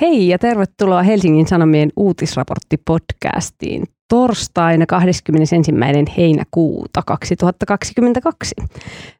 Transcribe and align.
Hei 0.00 0.28
ja 0.28 0.38
tervetuloa 0.38 1.02
Helsingin 1.02 1.46
Sanomien 1.46 1.90
uutisraporttipodcastiin 1.96 3.84
torstaina 4.08 4.86
21. 4.86 5.56
heinäkuuta 6.16 7.02
2022. 7.06 8.54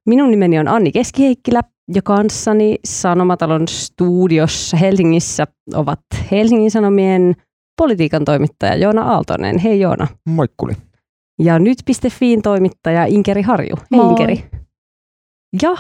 Minun 0.07 0.31
nimeni 0.31 0.59
on 0.59 0.69
Anni 0.69 0.93
Keskiheikkilä 0.93 1.61
ja 1.95 2.03
kanssani 2.03 2.77
Sanomatalon 2.85 3.69
studiossa 3.69 4.77
Helsingissä 4.77 5.47
ovat 5.75 6.01
Helsingin 6.31 6.71
Sanomien 6.71 7.35
politiikan 7.77 8.25
toimittaja 8.25 8.77
Joona 8.77 9.03
Aaltonen. 9.03 9.59
Hei 9.59 9.81
Joona. 9.81 10.07
Moikkuli. 10.29 10.73
Ja 11.39 11.59
nyt.fiin 11.59 12.43
toimittaja 12.43 13.05
Inkeri 13.05 13.43
Harju. 13.43 13.77
Hei 13.77 14.01
Moi. 14.01 14.09
Inkeri. 14.09 14.45
Ja 15.63 15.77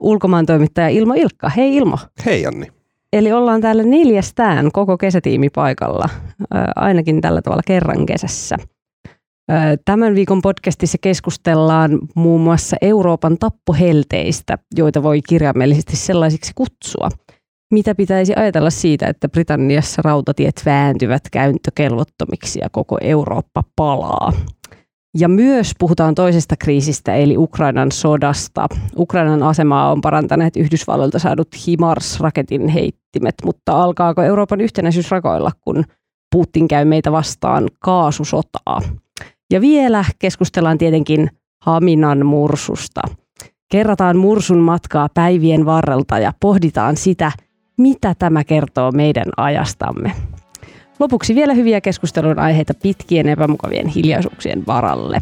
ulkomaan 0.00 0.46
toimittaja 0.46 0.88
Ilmo 0.88 1.14
Ilkka. 1.14 1.48
Hei 1.48 1.76
Ilmo. 1.76 1.98
Hei 2.26 2.46
Anni. 2.46 2.73
Eli 3.14 3.32
ollaan 3.32 3.60
täällä 3.60 3.82
neljästään 3.82 4.72
koko 4.72 4.98
kesätiimi 4.98 5.50
paikalla, 5.50 6.08
ainakin 6.76 7.20
tällä 7.20 7.42
tavalla 7.42 7.62
kerran 7.66 8.06
kesässä. 8.06 8.56
Tämän 9.84 10.14
viikon 10.14 10.42
podcastissa 10.42 10.98
keskustellaan 11.00 11.98
muun 12.14 12.40
muassa 12.40 12.76
Euroopan 12.80 13.36
tappohelteistä, 13.38 14.58
joita 14.76 15.02
voi 15.02 15.20
kirjaimellisesti 15.28 15.96
sellaisiksi 15.96 16.52
kutsua. 16.54 17.08
Mitä 17.72 17.94
pitäisi 17.94 18.32
ajatella 18.36 18.70
siitä, 18.70 19.06
että 19.06 19.28
Britanniassa 19.28 20.02
rautatiet 20.02 20.62
vääntyvät 20.66 21.22
käyntökelvottomiksi 21.32 22.58
ja 22.62 22.68
koko 22.70 22.98
Eurooppa 23.00 23.64
palaa? 23.76 24.32
Ja 25.18 25.28
myös 25.28 25.72
puhutaan 25.78 26.14
toisesta 26.14 26.56
kriisistä, 26.56 27.14
eli 27.14 27.36
Ukrainan 27.36 27.92
sodasta. 27.92 28.66
Ukrainan 28.96 29.42
asemaa 29.42 29.92
on 29.92 30.00
parantaneet 30.00 30.56
Yhdysvalloilta 30.56 31.18
saadut 31.18 31.48
HIMARS-raketin 31.54 32.68
heittimet, 32.68 33.34
mutta 33.44 33.82
alkaako 33.82 34.22
Euroopan 34.22 34.60
yhtenäisyys 34.60 35.10
rakoilla, 35.10 35.50
kun 35.60 35.84
Putin 36.32 36.68
käy 36.68 36.84
meitä 36.84 37.12
vastaan 37.12 37.68
kaasusotaa? 37.78 38.80
Ja 39.52 39.60
vielä 39.60 40.04
keskustellaan 40.18 40.78
tietenkin 40.78 41.30
Haminan 41.62 42.26
mursusta. 42.26 43.02
Kerrataan 43.70 44.16
mursun 44.16 44.58
matkaa 44.58 45.08
päivien 45.14 45.66
varrelta 45.66 46.18
ja 46.18 46.32
pohditaan 46.40 46.96
sitä, 46.96 47.32
mitä 47.78 48.14
tämä 48.18 48.44
kertoo 48.44 48.92
meidän 48.92 49.26
ajastamme. 49.36 50.12
Lopuksi 50.98 51.34
vielä 51.34 51.54
hyviä 51.54 51.80
keskustelun 51.80 52.38
aiheita 52.38 52.74
pitkien 52.74 53.28
epämukavien 53.28 53.86
hiljaisuuksien 53.86 54.66
varalle. 54.66 55.20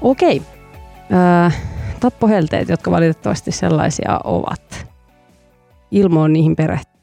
Okei. 0.00 0.42
Öö, 1.12 1.50
tappohelteet, 2.00 2.68
jotka 2.68 2.90
valitettavasti 2.90 3.52
sellaisia 3.52 4.20
ovat. 4.24 4.86
Ilmo 5.90 6.22
on 6.22 6.32
niihin 6.32 6.56
perehtynyt. 6.56 7.00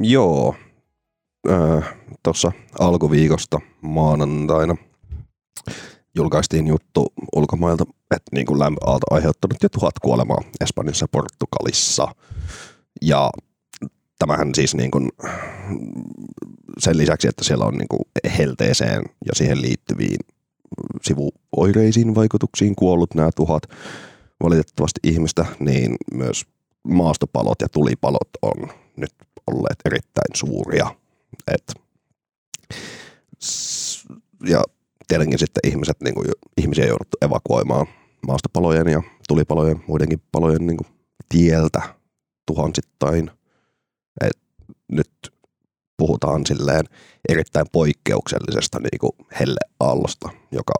Joo. 0.00 0.54
Öö, 1.48 1.80
Tuossa 2.22 2.52
alkuviikosta 2.78 3.60
maanantaina 3.80 4.76
julkaistiin 6.14 6.66
juttu 6.66 7.12
ulkomailta, 7.36 7.84
että 8.10 8.30
niin 8.32 8.46
kuin 8.46 8.58
lämpöaalto 8.58 9.06
aiheuttanut 9.10 9.62
jo 9.62 9.68
tuhat 9.68 9.98
kuolemaa 10.02 10.42
Espanjassa 10.60 11.04
ja 11.04 11.08
Portugalissa. 11.08 12.08
Ja 13.02 13.30
tämähän 14.18 14.54
siis 14.54 14.74
niin 14.74 14.90
kuin, 14.90 15.08
sen 16.78 16.98
lisäksi, 16.98 17.28
että 17.28 17.44
siellä 17.44 17.64
on 17.64 17.74
niin 17.74 17.88
kuin 17.88 18.02
helteeseen 18.38 19.02
ja 19.26 19.34
siihen 19.34 19.62
liittyviin 19.62 20.18
sivuoireisiin 21.02 22.14
vaikutuksiin 22.14 22.76
kuollut 22.76 23.14
nämä 23.14 23.30
tuhat 23.36 23.62
valitettavasti 24.42 25.00
ihmistä, 25.04 25.46
niin 25.60 25.96
myös 26.14 26.46
maastopalot 26.82 27.60
ja 27.60 27.68
tulipalot 27.68 28.28
on 28.42 28.68
nyt 28.96 29.12
olleet 29.46 29.78
erittäin 29.84 30.36
suuria. 30.36 30.94
Et, 31.48 31.74
ja 34.48 34.62
tietenkin 35.12 35.38
sitten 35.38 35.70
ihmiset, 35.70 35.96
niin 36.00 36.14
kuin, 36.14 36.26
ihmisiä 36.56 36.86
jouduttu 36.86 37.16
evakuoimaan 37.22 37.86
maastopalojen 38.26 38.88
ja 38.88 39.02
tulipalojen, 39.28 39.84
muidenkin 39.86 40.22
palojen 40.32 40.66
niin 40.66 40.76
kuin, 40.76 40.86
tieltä 41.28 41.82
tuhansittain. 42.46 43.30
Et 44.20 44.38
nyt 44.92 45.10
puhutaan 45.96 46.46
silleen 46.46 46.84
erittäin 47.28 47.66
poikkeuksellisesta 47.72 48.78
niin 48.78 48.98
kuin 49.00 49.12
helleaallosta, 49.40 50.28
joka 50.52 50.72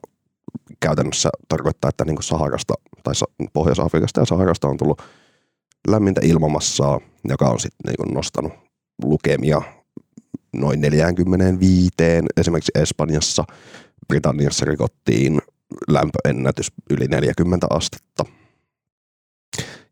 käytännössä 0.80 1.30
tarkoittaa, 1.48 1.88
että 1.88 2.04
niin 2.04 2.16
kuin 2.16 2.24
Saharasta 2.24 2.74
tai 3.02 3.14
Sa- 3.14 3.26
Pohjois-Afrikasta 3.52 4.20
ja 4.20 4.26
Saharasta 4.26 4.68
on 4.68 4.76
tullut 4.76 5.02
lämmintä 5.88 6.20
ilmamassaa, 6.24 7.00
joka 7.28 7.48
on 7.48 7.60
sitten 7.60 7.92
niin 7.92 8.14
nostanut 8.14 8.52
lukemia 9.02 9.62
noin 10.52 10.80
45. 10.80 11.90
Esimerkiksi 12.36 12.72
Espanjassa, 12.74 13.44
Britanniassa 14.12 14.64
rikottiin 14.64 15.40
lämpöennätys 15.88 16.72
yli 16.90 17.06
40 17.06 17.66
astetta. 17.70 18.24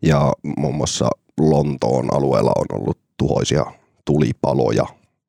Ja 0.03 0.33
muun 0.57 0.75
muassa 0.75 1.11
Lontoon 1.41 2.15
alueella 2.15 2.53
on 2.57 2.81
ollut 2.81 2.99
tuhoisia 3.17 3.65
tulipaloja 4.05 4.87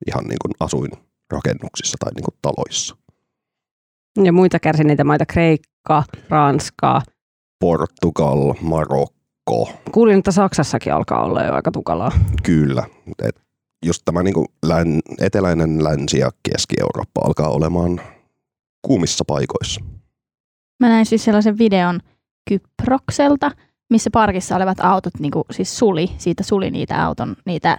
ihan 0.07 0.23
niin 0.23 0.37
kuin 0.41 0.51
asuinrakennuksissa 0.59 1.97
tai 1.99 2.11
niin 2.13 2.23
kuin 2.23 2.35
taloissa. 2.41 2.95
Ja 4.23 4.33
muita 4.33 4.59
kärsineitä 4.59 5.03
maita 5.03 5.25
Kreikka, 5.25 6.03
Ranska. 6.29 7.01
Portugal, 7.59 8.53
Marokko, 8.61 9.73
Kuulin, 9.91 10.17
että 10.17 10.31
Saksassakin 10.31 10.93
alkaa 10.93 11.23
olla 11.23 11.43
jo 11.43 11.53
aika 11.53 11.71
tukalaa. 11.71 12.11
kyllä. 12.43 12.83
Et 13.23 13.41
just 13.85 14.01
tämä 14.05 14.23
niin 14.23 14.33
kuin 14.33 14.47
län, 14.65 14.99
eteläinen 15.19 15.83
länsi 15.83 16.19
ja 16.19 16.31
Keski-Eurooppa 16.49 17.21
alkaa 17.23 17.49
olemaan 17.49 18.01
kuumissa 18.81 19.23
paikoissa. 19.27 19.81
Mä 20.79 20.89
näin 20.89 21.05
siis 21.05 21.23
sellaisen 21.23 21.57
videon 21.57 21.99
Kyprokselta, 22.49 23.51
missä 23.89 24.09
parkissa 24.13 24.55
olevat 24.55 24.79
autot 24.79 25.13
niinku, 25.19 25.45
siis 25.51 25.77
suli, 25.77 26.11
siitä 26.17 26.43
suli 26.43 26.71
niitä 26.71 27.05
auton, 27.05 27.35
niitä 27.45 27.77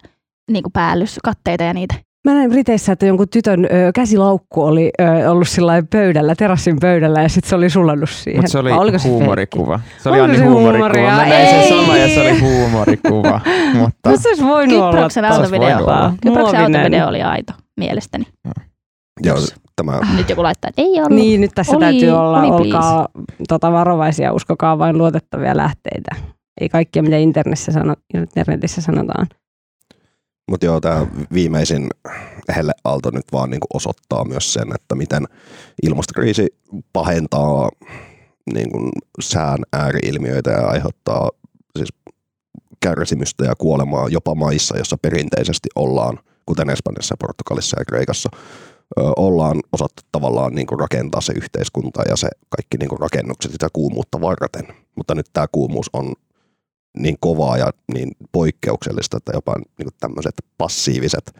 niinku 0.51 0.71
päällyskatteita 0.71 1.65
ja 1.65 1.75
niitä. 1.75 1.95
Mä 2.29 2.35
näin 2.35 2.51
Briteissä, 2.51 2.93
että 2.93 3.07
jonkun 3.07 3.29
tytön 3.29 3.65
ö, 3.65 3.69
käsilaukku 3.95 4.63
oli 4.63 4.91
ö, 5.01 5.31
ollut 5.31 5.49
sillä 5.49 5.83
pöydällä, 5.91 6.35
terassin 6.35 6.77
pöydällä 6.81 7.23
ja 7.23 7.29
sitten 7.29 7.49
se 7.51 7.57
oli 7.57 7.71
sulannut 7.71 8.11
siihen. 8.11 8.39
Mutta 8.39 8.53
se 8.53 8.59
oli 8.59 8.71
Vai 8.71 8.79
oliko 8.79 8.99
se 8.99 9.09
huumorikuva. 9.09 9.81
Se 10.03 10.09
oli 10.09 10.21
Anni 10.21 10.39
huumorikuva. 10.39 11.03
Mä 11.11 11.17
näin 11.17 11.33
Ei! 11.33 11.69
sen 11.69 11.79
sama 11.79 11.97
ja 11.97 12.09
se 12.09 12.21
oli 12.21 12.41
huumorikuva. 12.41 13.41
Mutta 13.79 14.11
No 14.11 14.17
se 14.17 14.29
olisi 14.29 14.43
voinut 14.45 14.79
olla. 14.79 14.91
Kyproksen 14.93 15.25
autovideo. 15.25 15.79
Kyproksen 16.23 16.61
autovideo 16.61 17.09
oli 17.09 17.23
aito, 17.23 17.53
mielestäni. 17.77 18.25
Ja 18.45 18.53
Jos- 19.33 19.55
tämä 19.77 20.01
Nyt 20.17 20.29
joku 20.29 20.43
laittaa, 20.43 20.69
että 20.69 20.83
ei 20.83 21.01
ollut. 21.01 21.11
Niin, 21.11 21.41
nyt 21.41 21.51
tässä 21.55 21.77
Oli- 21.77 21.85
täytyy 21.85 22.11
olla, 22.11 22.43
oli, 22.43 22.51
olkaa 22.51 23.09
tota, 23.49 23.73
varovaisia, 23.73 24.33
uskokaa 24.33 24.79
vain 24.79 24.99
luotettavia 24.99 25.57
lähteitä. 25.57 26.17
Ei 26.61 26.69
kaikkia, 26.69 27.03
mitä 27.03 27.17
internetissä, 27.17 27.73
sano, 27.73 27.95
internetissä 28.15 28.81
sanotaan. 28.81 29.27
Mutta 30.51 30.67
joo, 30.67 30.81
tämä 30.81 31.07
viimeisin 31.33 31.89
helleaalto 32.57 33.11
nyt 33.11 33.25
vaan 33.33 33.51
niinku 33.51 33.67
osoittaa 33.75 34.25
myös 34.25 34.53
sen, 34.53 34.75
että 34.75 34.95
miten 34.95 35.25
ilmastokriisi 35.83 36.47
pahentaa 36.93 37.69
niinku 38.55 38.91
sään 39.21 39.59
ääriilmiöitä 39.73 40.51
ja 40.51 40.67
aiheuttaa 40.67 41.31
siis 41.79 41.89
kärsimystä 42.83 43.45
ja 43.45 43.55
kuolemaa 43.59 44.09
jopa 44.09 44.35
maissa, 44.35 44.79
jossa 44.79 44.97
perinteisesti 45.03 45.69
ollaan, 45.75 46.19
kuten 46.47 46.71
Espanjassa, 46.71 47.15
Portugalissa 47.19 47.81
ja 47.81 47.85
Kreikassa, 47.85 48.29
ollaan 48.97 49.61
osattu 49.73 50.03
tavallaan 50.13 50.55
niinku 50.55 50.77
rakentaa 50.77 51.21
se 51.21 51.33
yhteiskunta 51.33 52.03
ja 52.09 52.17
se 52.17 52.29
kaikki 52.49 52.77
niinku 52.79 52.97
rakennukset 52.97 53.53
sitä 53.53 53.69
kuumuutta 53.73 54.21
varten. 54.21 54.67
Mutta 54.97 55.15
nyt 55.15 55.27
tämä 55.33 55.47
kuumuus 55.53 55.91
on 55.93 56.13
niin 56.99 57.17
kovaa 57.21 57.57
ja 57.57 57.71
niin 57.95 58.11
poikkeuksellista, 58.33 59.17
että 59.17 59.33
jopa 59.35 59.57
niin 59.79 59.89
tämmöiset 60.01 60.35
passiiviset 60.59 61.33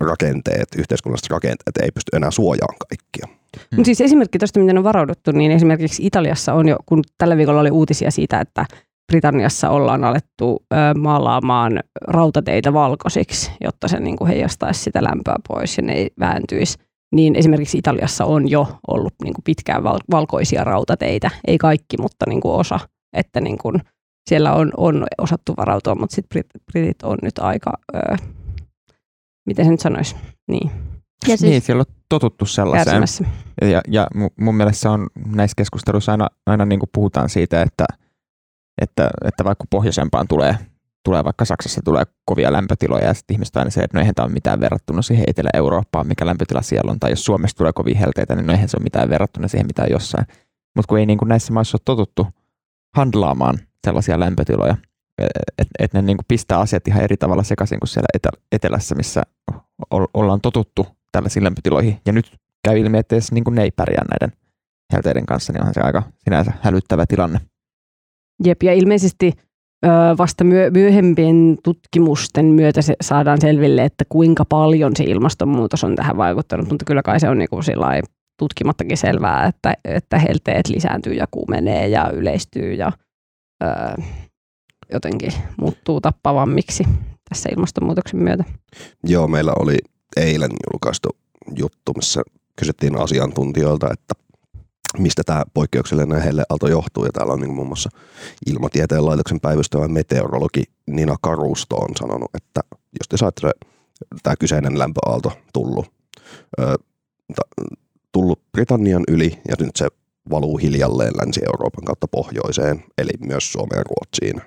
rakenteet, 0.00 0.68
yhteiskunnalliset 0.78 1.30
rakenteet 1.30 1.76
ei 1.82 1.90
pysty 1.90 2.16
enää 2.16 2.30
suojaamaan 2.30 2.78
kaikkia. 2.88 3.36
Mm. 3.76 3.84
Siis 3.84 4.00
esimerkki 4.00 4.38
tuosta, 4.38 4.60
miten 4.60 4.78
on 4.78 4.84
varauduttu, 4.84 5.32
niin 5.32 5.52
esimerkiksi 5.52 6.06
Italiassa 6.06 6.54
on 6.54 6.68
jo, 6.68 6.76
kun 6.86 7.02
tällä 7.18 7.36
viikolla 7.36 7.60
oli 7.60 7.70
uutisia 7.70 8.10
siitä, 8.10 8.40
että 8.40 8.66
Britanniassa 9.12 9.70
ollaan 9.70 10.04
alettu 10.04 10.64
ö, 10.72 10.76
maalaamaan 10.98 11.80
rautateitä 12.08 12.72
valkoisiksi, 12.72 13.50
jotta 13.60 13.88
se 13.88 14.00
niin 14.00 14.16
kuin 14.16 14.28
heijastaisi 14.28 14.82
sitä 14.82 15.04
lämpöä 15.04 15.36
pois 15.48 15.76
ja 15.76 15.82
ne 15.82 15.92
ei 15.92 16.10
vääntyisi. 16.20 16.78
Niin 17.14 17.36
esimerkiksi 17.36 17.78
Italiassa 17.78 18.24
on 18.24 18.50
jo 18.50 18.78
ollut 18.88 19.14
niin 19.22 19.34
kuin 19.34 19.42
pitkään 19.44 19.84
val- 19.84 19.98
valkoisia 20.10 20.64
rautateitä, 20.64 21.30
ei 21.46 21.58
kaikki, 21.58 21.96
mutta 22.00 22.24
niin 22.28 22.40
kuin 22.40 22.54
osa, 22.54 22.80
että 23.16 23.40
niin 23.40 23.58
kuin 23.58 23.80
siellä 24.28 24.52
on, 24.54 24.72
on 24.76 25.06
osattu 25.18 25.54
varautua, 25.56 25.94
mutta 25.94 26.14
sitten 26.14 26.42
Brit- 26.42 26.62
Britit 26.72 27.02
on 27.02 27.18
nyt 27.22 27.38
aika, 27.38 27.70
ö, 27.96 28.16
miten 29.46 29.64
se 29.64 29.70
nyt 29.70 29.80
sanoisi, 29.80 30.16
niin. 30.50 30.70
Ja 31.28 31.36
siis, 31.36 31.50
Niin, 31.50 31.62
siellä 31.62 31.80
on 31.80 31.94
totuttu 32.08 32.46
sellaiseen. 32.46 32.84
kärsimässä. 32.84 33.24
Ja, 33.62 33.80
ja 33.88 34.06
mu- 34.16 34.34
mun 34.44 34.54
mielestä 34.54 34.80
se 34.80 34.88
on 34.88 35.06
näissä 35.26 35.54
keskusteluissa 35.56 36.12
aina, 36.12 36.28
aina 36.46 36.64
niin 36.64 36.78
kuin 36.78 36.90
puhutaan 36.94 37.28
siitä, 37.28 37.62
että, 37.62 37.84
että, 38.82 39.10
että 39.24 39.44
vaikka 39.44 39.64
pohjoisempaan 39.70 40.28
tulee, 40.28 40.56
tulee 41.04 41.24
vaikka 41.24 41.44
Saksassa 41.44 41.80
tulee 41.84 42.04
kovia 42.24 42.52
lämpötiloja 42.52 43.04
ja 43.04 43.14
sitten 43.14 43.34
ihmiset 43.34 43.56
aina 43.56 43.70
se, 43.70 43.80
että 43.80 43.96
no 43.96 44.00
eihän 44.00 44.14
tämä 44.14 44.26
ole 44.26 44.32
mitään 44.32 44.60
verrattuna 44.60 45.02
siihen 45.02 45.24
Etelä-Eurooppaan, 45.26 46.06
mikä 46.06 46.26
lämpötila 46.26 46.62
siellä 46.62 46.90
on, 46.90 47.00
tai 47.00 47.10
jos 47.10 47.24
Suomessa 47.24 47.56
tulee 47.56 47.72
kovia 47.72 47.98
helteitä, 47.98 48.34
niin 48.34 48.46
no 48.46 48.52
eihän 48.52 48.68
se 48.68 48.76
ole 48.76 48.84
mitään 48.84 49.10
verrattuna 49.10 49.48
siihen, 49.48 49.66
mitä 49.66 49.82
on 49.82 49.90
jossain. 49.90 50.26
Mutta 50.76 50.88
kun 50.88 50.98
ei 50.98 51.06
niin 51.06 51.18
kuin 51.18 51.28
näissä 51.28 51.52
maissa 51.52 51.76
ole 51.76 51.82
totuttu 51.84 52.26
handlaamaan 52.96 53.58
sellaisia 53.86 54.20
lämpötiloja, 54.20 54.76
että 55.58 55.74
et 55.78 55.92
ne 55.92 56.02
niin 56.02 56.16
kuin 56.16 56.26
pistää 56.28 56.58
asiat 56.58 56.88
ihan 56.88 57.02
eri 57.02 57.16
tavalla 57.16 57.42
sekaisin 57.42 57.80
kuin 57.80 57.88
siellä 57.88 58.06
etel- 58.16 58.40
etelässä, 58.52 58.94
missä 58.94 59.22
ollaan 60.14 60.40
totuttu 60.40 60.86
tällaisiin 61.12 61.44
lämpötiloihin. 61.44 62.00
Ja 62.06 62.12
nyt 62.12 62.36
käy 62.64 62.78
ilmi, 62.78 62.98
että 62.98 63.14
edes 63.14 63.32
niin 63.32 63.44
kuin 63.44 63.54
ne 63.54 63.62
ei 63.62 63.70
pärjää 63.70 64.04
näiden 64.10 64.38
helteiden 64.92 65.26
kanssa, 65.26 65.52
niin 65.52 65.60
onhan 65.60 65.74
se 65.74 65.80
aika 65.80 66.02
sinänsä 66.24 66.52
hälyttävä 66.62 67.06
tilanne. 67.06 67.40
Jep, 68.44 68.62
ja 68.62 68.74
ilmeisesti 68.74 69.32
ö, 69.84 69.88
vasta 70.18 70.44
myö- 70.44 70.70
myöhempien 70.70 71.58
tutkimusten 71.64 72.46
myötä 72.46 72.82
se 72.82 72.94
saadaan 73.00 73.40
selville, 73.40 73.84
että 73.84 74.04
kuinka 74.08 74.44
paljon 74.44 74.96
se 74.96 75.04
ilmastonmuutos 75.04 75.84
on 75.84 75.96
tähän 75.96 76.16
vaikuttanut, 76.16 76.68
mutta 76.70 76.84
kyllä 76.84 77.02
kai 77.02 77.20
se 77.20 77.28
on 77.28 77.38
niinku 77.38 77.60
tutkimattakin 78.38 78.96
selvää, 78.96 79.46
että, 79.46 79.74
että 79.84 80.18
helteet 80.18 80.68
lisääntyy 80.68 81.12
ja 81.12 81.26
kuumenee 81.30 81.88
ja 81.88 82.10
yleistyy 82.10 82.74
ja 82.74 82.92
ö, 83.62 83.66
jotenkin 84.92 85.32
muuttuu 85.56 86.00
tappavammiksi 86.00 86.84
tässä 87.28 87.48
ilmastonmuutoksen 87.52 88.22
myötä. 88.22 88.44
Joo, 89.04 89.28
meillä 89.28 89.52
oli 89.58 89.76
eilen 90.16 90.50
julkaistu 90.72 91.08
juttu, 91.56 91.92
missä 91.96 92.22
kysyttiin 92.58 92.98
asiantuntijoilta, 92.98 93.86
että 93.92 94.14
mistä 94.98 95.22
tämä 95.26 95.44
poikkeuksellinen 95.54 96.22
helleaalto 96.22 96.68
johtuu. 96.68 97.04
Ja 97.04 97.12
täällä 97.12 97.32
on 97.32 97.40
niin 97.40 97.54
muun 97.54 97.66
muassa 97.66 97.90
Ilmatieteen 98.46 99.06
laitoksen 99.06 99.40
päivystävä 99.40 99.88
meteorologi 99.88 100.62
Nina 100.86 101.16
Karusto 101.22 101.76
on 101.76 101.96
sanonut, 101.96 102.30
että 102.34 102.60
jos 102.70 103.08
te 103.08 103.16
saatte 103.16 103.50
tämä 104.22 104.36
kyseinen 104.36 104.78
lämpöaalto 104.78 105.32
tullut, 105.52 105.86
ö, 106.60 106.78
ta- 107.36 107.76
tullut 108.12 108.40
Britannian 108.52 109.04
yli 109.08 109.40
ja 109.48 109.56
nyt 109.60 109.76
se 109.76 109.88
valuu 110.30 110.56
hiljalleen 110.56 111.12
Länsi-Euroopan 111.16 111.84
kautta 111.84 112.08
pohjoiseen, 112.08 112.84
eli 112.98 113.10
myös 113.26 113.52
Suomeen 113.52 113.78
ja 113.78 113.84
Ruotsiin. 113.84 114.42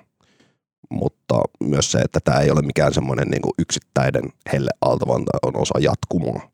Mutta 0.90 1.40
myös 1.60 1.92
se, 1.92 1.98
että 1.98 2.20
tämä 2.24 2.40
ei 2.40 2.50
ole 2.50 2.62
mikään 2.62 2.94
semmoinen 2.94 3.28
niin 3.28 3.42
yksittäinen 3.58 4.32
helleaalto, 4.52 5.06
vaan 5.06 5.22
on 5.42 5.56
osa 5.56 5.78
jatkumoa, 5.78 6.50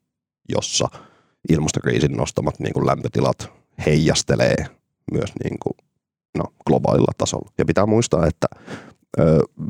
jossa 0.48 0.88
ilmastokriisin 1.48 2.12
nostamat 2.12 2.60
niin 2.60 2.72
kuin 2.72 2.86
lämpötilat 2.86 3.50
heijastelee 3.86 4.56
myös 5.12 5.32
niin 5.44 5.56
kuin, 5.62 5.74
no, 6.38 6.44
globaalilla 6.66 7.12
tasolla. 7.18 7.50
Ja 7.58 7.64
pitää 7.64 7.86
muistaa, 7.86 8.26
että 8.26 8.46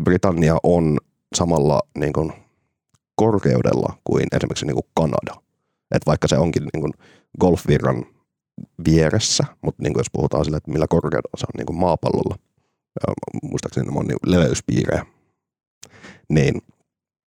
Britannia 0.04 0.56
on 0.62 0.98
samalla 1.34 1.80
niin 1.98 2.12
kuin, 2.12 2.32
korkeudella 3.16 3.98
kuin 4.04 4.26
esimerkiksi 4.32 4.66
niin 4.66 4.74
kuin 4.74 4.86
Kanada. 4.94 5.42
Et 5.94 6.06
vaikka 6.06 6.28
se 6.28 6.38
onkin 6.38 6.62
niin 6.72 6.80
kuin, 6.80 6.92
golfvirran 7.40 8.06
vieressä, 8.88 9.44
mutta 9.62 9.82
niin 9.82 9.92
kuin 9.92 10.00
jos 10.00 10.10
puhutaan 10.12 10.44
sille, 10.44 10.56
että 10.56 10.70
millä 10.70 10.86
korkeudella 10.88 11.36
se 11.36 11.46
on 11.46 11.58
niin 11.58 11.66
kuin 11.66 11.78
maapallolla, 11.78 12.36
muistaakseni 13.42 13.90
ne 13.90 13.98
on 13.98 14.06
niin 14.06 14.18
leveyspiirejä, 14.26 15.06
niin 16.28 16.62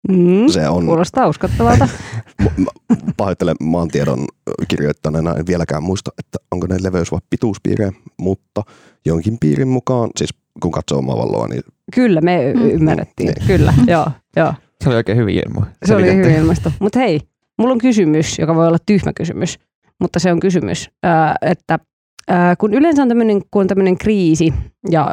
Mm, 0.09 0.47
se 0.47 0.69
on 0.69 0.85
kuulostaa 0.85 1.27
uskottavalta. 1.27 1.87
Pahoittelen 3.17 3.55
maantiedon 3.63 4.25
kirjoittaneena, 4.67 5.33
en 5.35 5.47
vieläkään 5.47 5.83
muista, 5.83 6.11
että 6.19 6.37
onko 6.51 6.67
ne 6.67 6.75
leveys- 6.81 7.11
vai 7.11 7.19
pituuspiirejä, 7.29 7.91
mutta 8.19 8.61
jonkin 9.05 9.37
piirin 9.39 9.67
mukaan, 9.67 10.09
siis 10.17 10.29
kun 10.61 10.71
katsoo 10.71 11.01
maapalloa, 11.01 11.47
niin 11.47 11.61
Kyllä, 11.95 12.21
me 12.21 12.53
Mm. 12.55 12.61
ymmärrettiin. 12.69 13.27
Niin. 13.33 13.47
Kyllä, 13.47 13.73
joo, 13.87 14.07
joo. 14.35 14.53
Se 14.83 14.89
oli 14.89 14.95
oikein 14.95 15.17
hyvin 15.17 15.41
ilmo. 15.47 15.65
Se 15.85 15.95
oli 15.95 16.15
hyvin 16.15 16.35
ilmasto. 16.35 16.71
Mutta 16.79 16.99
hei, 16.99 17.19
mulla 17.57 17.71
on 17.73 17.77
kysymys, 17.79 18.39
joka 18.39 18.55
voi 18.55 18.67
olla 18.67 18.77
tyhmä 18.85 19.13
kysymys, 19.13 19.59
mutta 19.99 20.19
se 20.19 20.31
on 20.31 20.39
kysymys, 20.39 20.89
ää, 21.03 21.35
että 21.41 21.79
ää, 22.27 22.55
kun 22.55 22.73
yleensä 22.73 23.01
on 23.01 23.07
tämmöinen, 23.07 23.41
kun 23.51 23.61
on 23.61 23.67
tämmöinen 23.67 23.97
kriisi 23.97 24.53
ja 24.91 25.07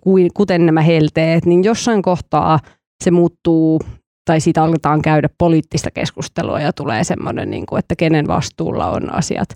kuin, 0.00 0.30
kuten 0.34 0.66
nämä 0.66 0.80
helteet, 0.80 1.46
niin 1.46 1.64
jossain 1.64 2.02
kohtaa 2.02 2.58
se 3.02 3.10
muuttuu 3.10 3.80
tai 4.24 4.40
siitä 4.40 4.62
aletaan 4.62 5.02
käydä 5.02 5.28
poliittista 5.38 5.90
keskustelua 5.90 6.60
ja 6.60 6.72
tulee 6.72 7.04
semmoinen, 7.04 7.50
niin 7.50 7.66
kuin, 7.66 7.78
että 7.78 7.96
kenen 7.96 8.26
vastuulla 8.26 8.90
on 8.90 9.14
asiat. 9.14 9.48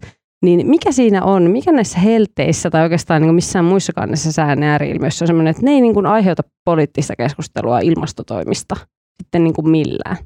Niin 0.45 0.67
mikä 0.67 0.93
siinä 0.93 1.25
on, 1.25 1.51
mikä 1.51 1.73
näissä 1.73 1.99
helteissä 1.99 2.71
tai 2.71 2.83
oikeastaan 2.83 3.23
niin 3.23 3.29
kuin 3.29 3.35
missään 3.35 3.65
muissakaan 3.65 4.09
näissä 4.09 4.33
sään 4.33 4.63
ääriilmiöissä 4.63 5.23
on 5.23 5.27
semmoinen, 5.27 5.51
että 5.51 5.63
ne 5.63 5.71
ei 5.71 5.81
niin 5.81 5.95
kuin 5.95 6.07
aiheuta 6.07 6.43
poliittista 6.65 7.17
keskustelua 7.17 7.79
ilmastotoimista 7.79 8.77
sitten 9.23 9.45
niin 9.45 9.55
kuin 9.55 9.69
millään? 9.69 10.17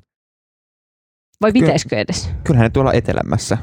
Vai 1.41 1.53
pitäisikö 1.53 1.99
edes? 1.99 2.31
Kyllähän 2.45 2.65
ne 2.65 2.71
tuolla 2.71 2.93
etelämässä 2.93 3.59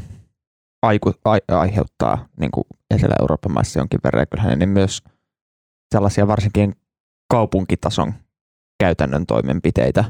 aiku, 0.82 1.14
ai, 1.26 1.40
aiheuttaa 1.48 2.26
niin 2.40 2.52
kuin 2.52 2.64
Etelä-Euroopan 2.92 3.52
maissa 3.52 3.80
jonkin 3.80 4.00
verran. 4.04 4.22
Ja 4.22 4.26
kyllähän 4.26 4.60
ne 4.60 4.66
myös 4.66 5.02
sellaisia 5.96 6.28
varsinkin 6.28 6.76
kaupunkitason 7.32 8.14
käytännön 8.80 9.26
toimenpiteitä. 9.26 10.04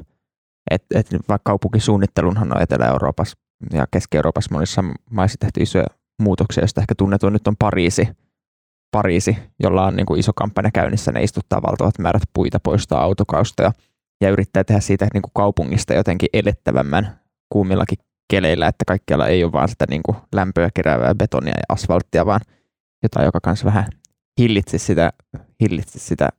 Et, 0.71 0.83
et 0.95 1.07
vaikka 1.13 1.49
kaupunkisuunnittelunhan 1.49 2.55
on 2.55 2.61
Etelä-Euroopassa 2.61 3.37
ja 3.73 3.87
Keski-Euroopassa 3.91 4.53
monissa 4.53 4.83
maissa 5.11 5.37
tehty 5.39 5.61
isoja 5.61 5.85
muutoksia, 6.21 6.61
joista 6.61 6.81
ehkä 6.81 6.95
tunnetuin 6.95 7.33
nyt 7.33 7.47
on 7.47 7.55
Pariisi, 7.59 8.07
Pariisi 8.91 9.37
jolla 9.63 9.85
on 9.85 9.95
niin 9.95 10.05
kuin 10.05 10.19
iso 10.19 10.31
kampanja 10.35 10.71
käynnissä. 10.73 11.11
Ne 11.11 11.23
istuttaa 11.23 11.61
valtavat 11.61 11.99
määrät 11.99 12.23
puita, 12.33 12.59
poistaa 12.63 13.01
autokausta 13.01 13.63
ja, 13.63 13.71
ja 14.21 14.29
yrittää 14.29 14.63
tehdä 14.63 14.81
siitä 14.81 15.07
niin 15.13 15.21
kuin 15.21 15.31
kaupungista 15.35 15.93
jotenkin 15.93 16.29
elettävämmän 16.33 17.19
kuumillakin 17.49 17.97
keleillä, 18.29 18.67
että 18.67 18.85
kaikkialla 18.87 19.27
ei 19.27 19.43
ole 19.43 19.51
vaan 19.51 19.69
sitä 19.69 19.85
niin 19.89 20.03
kuin 20.03 20.17
lämpöä 20.35 20.69
keräävää 20.73 21.15
betonia 21.15 21.53
ja 21.53 21.63
asfalttia, 21.69 22.25
vaan 22.25 22.41
jotain, 23.03 23.25
joka 23.25 23.39
kanssa 23.39 23.65
vähän 23.65 23.85
hillitsisi 24.39 24.85
sitä, 24.85 25.13
hillitsisi 25.61 26.07
sitä 26.07 26.29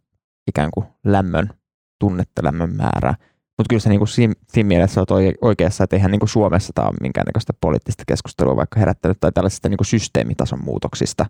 ikään 0.46 0.70
kuin 0.74 0.86
lämmön 1.04 1.50
tunnetta, 1.98 2.44
lämmön 2.44 2.76
määrää. 2.76 3.14
Mutta 3.58 3.68
kyllä 3.68 3.80
se 3.80 3.88
niin 3.88 4.00
kuin 4.00 4.08
siinä, 4.08 4.34
siinä 4.48 4.68
mielessä 4.68 5.00
olet 5.00 5.10
oi- 5.10 5.34
oikeassa, 5.40 5.84
että 5.84 5.96
eihän 5.96 6.10
niin 6.10 6.20
kuin 6.20 6.28
Suomessa 6.28 6.72
tämä 6.74 6.88
ole 6.88 6.96
minkäännäköistä 7.00 7.52
poliittista 7.60 8.04
keskustelua 8.06 8.56
vaikka 8.56 8.80
herättänyt 8.80 9.16
tai 9.20 9.32
tällaisista 9.32 9.68
niin 9.68 9.76
kuin 9.78 9.86
systeemitason 9.86 10.64
muutoksista, 10.64 11.26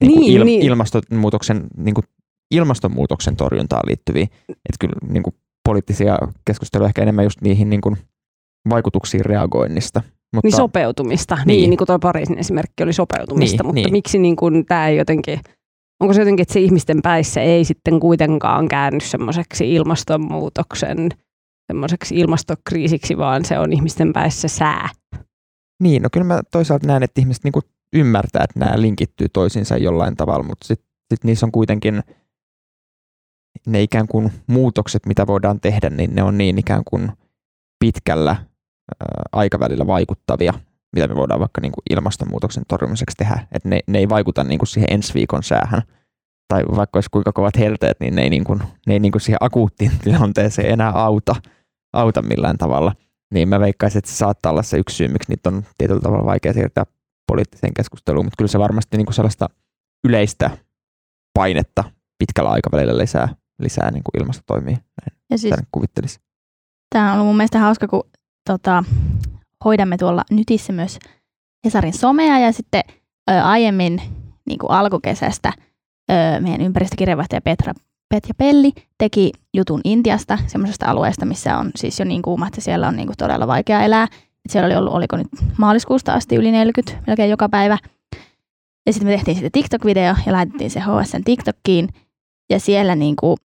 niin 0.00 0.12
kuin 0.12 0.20
Niin, 0.20 0.46
niin. 0.46 0.62
ilmastonmuutoksen, 0.62 1.66
niin 1.76 1.94
kuin 1.94 2.04
ilmastonmuutoksen 2.50 3.36
torjuntaan 3.36 3.82
liittyviä. 3.86 4.26
Että 4.48 4.76
kyllä 4.80 4.94
niin 5.08 5.22
kuin 5.22 5.34
poliittisia 5.68 6.18
keskusteluja 6.44 6.88
ehkä 6.88 7.02
enemmän 7.02 7.24
just 7.24 7.40
niihin 7.40 7.70
niin 7.70 7.80
kuin 7.80 7.96
vaikutuksiin 8.70 9.24
reagoinnista. 9.24 10.02
Mutta 10.34 10.46
Niin 10.48 10.56
sopeutumista. 10.56 11.34
Niin, 11.34 11.46
Niin. 11.46 11.56
niin, 11.60 11.70
niin 11.70 11.78
kuin 11.78 11.86
tuo 11.86 11.98
Pariisin 11.98 12.38
esimerkki 12.38 12.82
oli 12.82 12.92
sopeutumista, 12.92 13.62
Niin, 13.62 13.66
mutta 13.66 13.80
niin. 13.80 13.92
miksi 13.92 14.18
niin 14.18 14.36
kuin 14.36 14.66
tämä 14.66 14.88
ei 14.88 14.96
jotenkin, 14.96 15.40
onko 16.04 16.14
se 16.14 16.20
jotenkin, 16.20 16.42
että 16.42 16.54
se 16.54 16.60
ihmisten 16.60 17.02
päissä 17.02 17.40
ei 17.40 17.64
sitten 17.64 18.00
kuitenkaan 18.00 18.68
käänny 18.68 19.00
semmoiseksi 19.00 19.74
ilmastonmuutoksen 19.74 21.08
semmoiseksi 21.66 22.16
ilmastokriisiksi, 22.16 23.18
vaan 23.18 23.44
se 23.44 23.58
on 23.58 23.72
ihmisten 23.72 24.12
päissä 24.12 24.48
sää. 24.48 24.88
Niin, 25.82 26.02
no 26.02 26.08
kyllä 26.12 26.26
mä 26.26 26.40
toisaalta 26.52 26.86
näen, 26.86 27.02
että 27.02 27.20
ihmiset 27.20 27.44
niinku 27.44 27.60
ymmärtää, 27.92 28.44
että 28.44 28.60
nämä 28.60 28.80
linkittyy 28.80 29.28
toisiinsa 29.32 29.76
jollain 29.76 30.16
tavalla, 30.16 30.42
mutta 30.42 30.66
sitten 30.66 30.88
sit 31.10 31.24
niissä 31.24 31.46
on 31.46 31.52
kuitenkin 31.52 32.02
ne 33.66 33.82
ikään 33.82 34.06
kuin 34.06 34.32
muutokset, 34.46 35.06
mitä 35.06 35.26
voidaan 35.26 35.60
tehdä, 35.60 35.90
niin 35.90 36.14
ne 36.14 36.22
on 36.22 36.38
niin 36.38 36.58
ikään 36.58 36.82
kuin 36.84 37.12
pitkällä 37.78 38.30
ää, 38.30 38.46
aikavälillä 39.32 39.86
vaikuttavia, 39.86 40.54
mitä 40.96 41.08
me 41.08 41.16
voidaan 41.16 41.40
vaikka 41.40 41.60
niin 41.60 41.72
kuin 41.72 41.82
ilmastonmuutoksen 41.90 42.64
torjumiseksi 42.68 43.16
tehdä. 43.16 43.46
Että 43.52 43.68
ne, 43.68 43.80
ne 43.86 43.98
ei 43.98 44.08
vaikuta 44.08 44.44
niin 44.44 44.58
kuin 44.58 44.68
siihen 44.68 44.92
ensi 44.92 45.14
viikon 45.14 45.42
säähän. 45.42 45.82
Tai 46.48 46.62
vaikka 46.76 46.96
olisi 46.96 47.10
kuinka 47.10 47.32
kovat 47.32 47.58
helteet, 47.58 48.00
niin 48.00 48.14
ne 48.14 48.22
ei, 48.22 48.30
niin 48.30 48.44
kuin, 48.44 48.58
ne 48.86 48.92
ei 48.92 49.00
niin 49.00 49.12
kuin 49.12 49.22
siihen 49.22 49.38
akuuttiin 49.40 49.92
tilanteeseen 50.04 50.70
enää 50.70 50.90
auta, 50.90 51.36
auta 51.92 52.22
millään 52.22 52.58
tavalla. 52.58 52.92
Niin 53.34 53.48
mä 53.48 53.60
veikkaisin, 53.60 53.98
että 53.98 54.10
se 54.10 54.16
saattaa 54.16 54.52
olla 54.52 54.62
se 54.62 54.78
yksi 54.78 54.96
syy, 54.96 55.08
miksi 55.08 55.32
niitä 55.32 55.48
on 55.48 55.64
tietyllä 55.78 56.00
tavalla 56.00 56.24
vaikea 56.24 56.52
siirtää 56.52 56.84
poliittiseen 57.26 57.74
keskusteluun, 57.74 58.26
mutta 58.26 58.36
kyllä 58.38 58.48
se 58.48 58.58
varmasti 58.58 58.96
niin 58.96 59.06
kuin 59.06 59.14
sellaista 59.14 59.48
yleistä 60.04 60.50
painetta 61.34 61.84
pitkällä 62.18 62.50
aikavälillä 62.50 62.98
lisää, 62.98 63.28
lisää 63.58 63.90
niin 63.90 64.02
kuin 64.04 64.22
ilmastotoimia. 64.22 64.76
Näin 64.76 65.20
Ja 65.30 65.38
siis 65.38 65.54
kuvittelisi. 65.72 66.20
Tämä 66.94 67.06
on 67.06 67.14
ollut 67.14 67.26
mun 67.26 67.36
mielestä 67.36 67.58
hauska, 67.58 67.88
kun 67.88 68.02
tota, 68.50 68.84
hoidamme 69.64 69.96
tuolla 69.96 70.24
Nytissä 70.30 70.72
myös 70.72 70.98
Hesarin 71.64 71.92
somea 71.92 72.38
ja 72.38 72.52
sitten 72.52 72.82
ö, 73.30 73.42
aiemmin 73.42 74.02
niin 74.46 74.58
kuin 74.58 74.70
alkukesästä 74.70 75.52
ö, 76.10 76.40
meidän 76.40 76.60
ympäristökirjeenvaihtaja 76.60 77.40
Petra 77.40 77.74
Petja 78.08 78.34
Pelli 78.38 78.72
teki 78.98 79.32
jutun 79.54 79.80
Intiasta, 79.84 80.38
semmoisesta 80.46 80.86
alueesta, 80.86 81.26
missä 81.26 81.58
on 81.58 81.70
siis 81.76 81.98
jo 81.98 82.04
niin 82.04 82.22
kuuma, 82.22 82.46
että 82.46 82.60
siellä 82.60 82.88
on 82.88 82.96
niin 82.96 83.06
kuin 83.06 83.16
todella 83.16 83.46
vaikea 83.46 83.82
elää. 83.82 84.04
Et 84.44 84.50
siellä 84.50 84.66
oli 84.66 84.76
ollut, 84.76 84.92
oliko 84.92 85.16
nyt 85.16 85.26
maaliskuusta 85.58 86.12
asti 86.12 86.36
yli 86.36 86.50
40, 86.50 87.02
melkein 87.06 87.30
joka 87.30 87.48
päivä. 87.48 87.78
Ja 88.86 88.92
sitten 88.92 89.08
me 89.08 89.14
tehtiin 89.14 89.34
sitten 89.34 89.52
TikTok-video 89.52 90.16
ja 90.26 90.32
laitettiin 90.32 90.70
se 90.70 90.80
HSN 90.80 91.24
TikTokkiin. 91.24 91.88
Ja 92.50 92.60
siellä 92.60 92.94
niin 92.94 93.16
kuin 93.16 93.36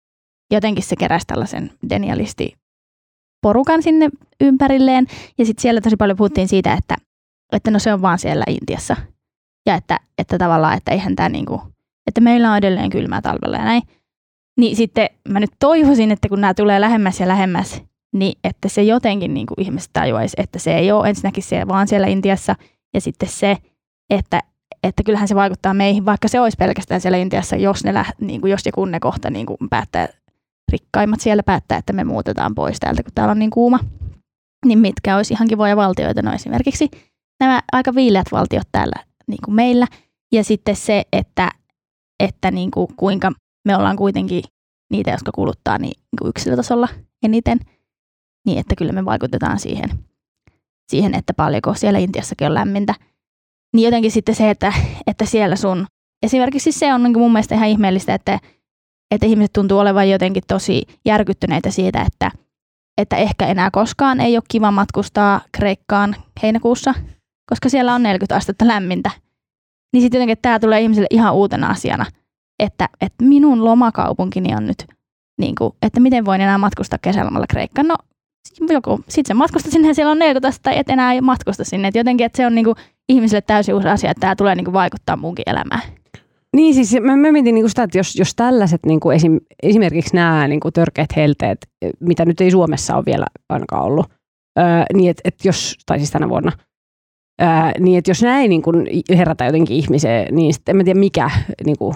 jotenkin 0.52 0.84
se 0.84 0.96
keräsi 0.96 1.26
tällaisen 1.26 1.70
denialisti 1.90 2.56
porukan 3.42 3.82
sinne 3.82 4.08
ympärilleen. 4.40 5.06
Ja 5.38 5.44
sitten 5.44 5.62
siellä 5.62 5.80
tosi 5.80 5.96
paljon 5.96 6.16
puhuttiin 6.16 6.48
siitä, 6.48 6.72
että, 6.72 6.96
että 7.52 7.70
no 7.70 7.78
se 7.78 7.92
on 7.92 8.02
vaan 8.02 8.18
siellä 8.18 8.44
Intiassa. 8.48 8.96
Ja 9.66 9.74
että, 9.74 10.00
että 10.18 10.38
tavallaan, 10.38 10.76
että 10.76 10.92
eihän 10.92 11.16
tämä 11.16 11.28
niinku, 11.28 11.62
että 12.08 12.20
meillä 12.20 12.50
on 12.50 12.56
edelleen 12.56 12.90
kylmää 12.90 13.22
talvella 13.22 13.56
ja 13.56 13.64
näin. 13.64 13.82
Niin 14.58 14.76
sitten 14.76 15.08
mä 15.28 15.40
nyt 15.40 15.50
toivoisin, 15.58 16.10
että 16.10 16.28
kun 16.28 16.40
nämä 16.40 16.54
tulee 16.54 16.80
lähemmäs 16.80 17.20
ja 17.20 17.28
lähemmäs, 17.28 17.82
niin 18.12 18.38
että 18.44 18.68
se 18.68 18.82
jotenkin 18.82 19.34
niin 19.34 19.46
kuin 19.46 19.60
ihmiset 19.60 19.90
tajuaisi, 19.92 20.36
että 20.38 20.58
se 20.58 20.74
ei 20.78 20.92
ole 20.92 21.08
ensinnäkin 21.08 21.42
se 21.42 21.68
vaan 21.68 21.88
siellä 21.88 22.06
Intiassa. 22.06 22.54
Ja 22.94 23.00
sitten 23.00 23.28
se, 23.28 23.56
että, 24.10 24.40
että 24.82 25.02
kyllähän 25.02 25.28
se 25.28 25.34
vaikuttaa 25.34 25.74
meihin, 25.74 26.04
vaikka 26.04 26.28
se 26.28 26.40
olisi 26.40 26.56
pelkästään 26.56 27.00
siellä 27.00 27.18
Intiassa, 27.18 27.56
jos, 27.56 27.84
ne 27.84 27.94
läht, 27.94 28.20
niin 28.20 28.40
kuin 28.40 28.50
jos 28.50 28.66
ja 28.66 28.72
kun 28.72 28.90
ne 28.90 29.00
kohta 29.00 29.30
niin 29.30 29.46
kuin 29.46 29.58
päättää, 29.70 30.08
rikkaimmat 30.72 31.20
siellä 31.20 31.42
päättää, 31.42 31.78
että 31.78 31.92
me 31.92 32.04
muutetaan 32.04 32.54
pois 32.54 32.80
täältä, 32.80 33.02
kun 33.02 33.12
täällä 33.14 33.32
on 33.32 33.38
niin 33.38 33.50
kuuma. 33.50 33.78
Niin 34.66 34.78
mitkä 34.78 35.16
olisi 35.16 35.34
ihan 35.34 35.48
kivoja 35.48 35.76
valtioita, 35.76 36.22
no 36.22 36.32
esimerkiksi 36.32 36.88
nämä 37.40 37.62
aika 37.72 37.94
viileät 37.94 38.26
valtiot 38.32 38.68
täällä 38.72 39.04
niin 39.26 39.38
kuin 39.44 39.54
meillä. 39.54 39.86
Ja 40.32 40.44
sitten 40.44 40.76
se, 40.76 41.04
että, 41.12 41.50
että 42.20 42.50
niin 42.50 42.70
kuin 42.70 42.88
kuinka 42.96 43.32
me 43.68 43.76
ollaan 43.76 43.96
kuitenkin 43.96 44.42
niitä, 44.92 45.10
jotka 45.10 45.32
kuluttaa 45.34 45.78
niin, 45.78 46.02
kuin 46.18 46.28
yksilötasolla 46.28 46.88
eniten, 47.22 47.58
niin 48.46 48.58
että 48.58 48.74
kyllä 48.76 48.92
me 48.92 49.04
vaikutetaan 49.04 49.58
siihen, 49.58 49.90
siihen, 50.90 51.14
että 51.14 51.34
paljonko 51.34 51.74
siellä 51.74 51.98
Intiassakin 51.98 52.46
on 52.46 52.54
lämmintä. 52.54 52.94
Niin 53.74 53.84
jotenkin 53.84 54.10
sitten 54.10 54.34
se, 54.34 54.50
että, 54.50 54.72
että 55.06 55.24
siellä 55.24 55.56
sun, 55.56 55.86
esimerkiksi 56.22 56.72
se 56.72 56.94
on 56.94 57.02
niin 57.02 57.12
kuin 57.12 57.22
mun 57.22 57.32
mielestä 57.32 57.54
ihan 57.54 57.68
ihmeellistä, 57.68 58.14
että, 58.14 58.40
että 59.14 59.26
ihmiset 59.26 59.52
tuntuu 59.52 59.78
olevan 59.78 60.10
jotenkin 60.10 60.42
tosi 60.46 60.82
järkyttyneitä 61.04 61.70
siitä, 61.70 62.02
että, 62.02 62.30
että 62.98 63.16
ehkä 63.16 63.46
enää 63.46 63.70
koskaan 63.70 64.20
ei 64.20 64.36
ole 64.36 64.44
kiva 64.48 64.70
matkustaa 64.70 65.40
Kreikkaan 65.52 66.16
heinäkuussa, 66.42 66.94
koska 67.50 67.68
siellä 67.68 67.94
on 67.94 68.02
40 68.02 68.36
astetta 68.36 68.66
lämmintä. 68.66 69.10
Niin 69.92 70.02
sitten 70.02 70.18
jotenkin 70.18 70.38
tämä 70.42 70.58
tulee 70.58 70.80
ihmisille 70.80 71.06
ihan 71.10 71.34
uutena 71.34 71.66
asiana, 71.66 72.06
että, 72.58 72.88
että 73.00 73.24
minun 73.24 73.64
lomakaupunkini 73.64 74.54
on 74.54 74.66
nyt, 74.66 74.86
niin 75.40 75.54
kuin, 75.58 75.72
että 75.82 76.00
miten 76.00 76.24
voin 76.24 76.40
enää 76.40 76.58
matkustaa 76.58 76.98
kesälomalla 77.02 77.46
Kreikkaan. 77.50 77.88
No 77.88 77.96
joku, 78.70 79.00
sit 79.08 79.26
sä 79.26 79.34
matkustat 79.34 79.72
sinne 79.72 79.94
siellä 79.94 80.10
on 80.10 80.18
40 80.18 80.48
astetta 80.48 80.70
tai 80.70 80.78
et 80.78 80.90
enää 80.90 81.20
matkusta 81.20 81.64
sinne. 81.64 81.88
Et 81.88 81.94
jotenkin, 81.94 82.24
että 82.24 82.36
se 82.36 82.46
on 82.46 82.54
niin 82.54 82.64
kuin, 82.64 82.76
ihmisille 83.08 83.40
täysin 83.40 83.74
uusi 83.74 83.88
asia, 83.88 84.10
että 84.10 84.20
tämä 84.20 84.36
tulee 84.36 84.54
niin 84.54 84.64
kuin, 84.64 84.72
vaikuttaa 84.72 85.16
munkin 85.16 85.42
elämään. 85.46 85.82
Niin 86.56 86.74
siis 86.74 86.92
mä, 87.00 87.16
mä 87.16 87.32
mietin 87.32 87.54
niinku 87.54 87.68
sitä, 87.68 87.82
että 87.82 87.98
jos, 87.98 88.16
jos 88.16 88.34
tällaiset 88.34 88.80
niinku 88.86 89.10
esim, 89.10 89.40
esimerkiksi 89.62 90.16
nämä 90.16 90.48
niinku 90.48 90.70
törkeät 90.70 91.16
helteet, 91.16 91.58
mitä 92.00 92.24
nyt 92.24 92.40
ei 92.40 92.50
Suomessa 92.50 92.96
ole 92.96 93.04
vielä 93.06 93.26
ainakaan 93.48 93.82
ollut, 93.82 94.06
öö, 94.58 94.64
niin 94.94 95.10
että 95.10 95.20
et 95.24 95.44
jos, 95.44 95.78
tai 95.86 95.98
siis 95.98 96.10
tänä 96.10 96.28
vuonna, 96.28 96.52
öö, 97.42 97.48
niin 97.78 97.98
että 97.98 98.10
jos 98.10 98.22
näin 98.22 98.48
niinku 98.48 98.72
herätä 99.16 99.44
jotenkin 99.44 99.76
ihmiseen, 99.76 100.34
niin 100.34 100.54
sitten 100.54 100.72
en 100.72 100.76
mä 100.76 100.84
tiedä 100.84 101.00
mikä, 101.00 101.30
niinku, 101.64 101.94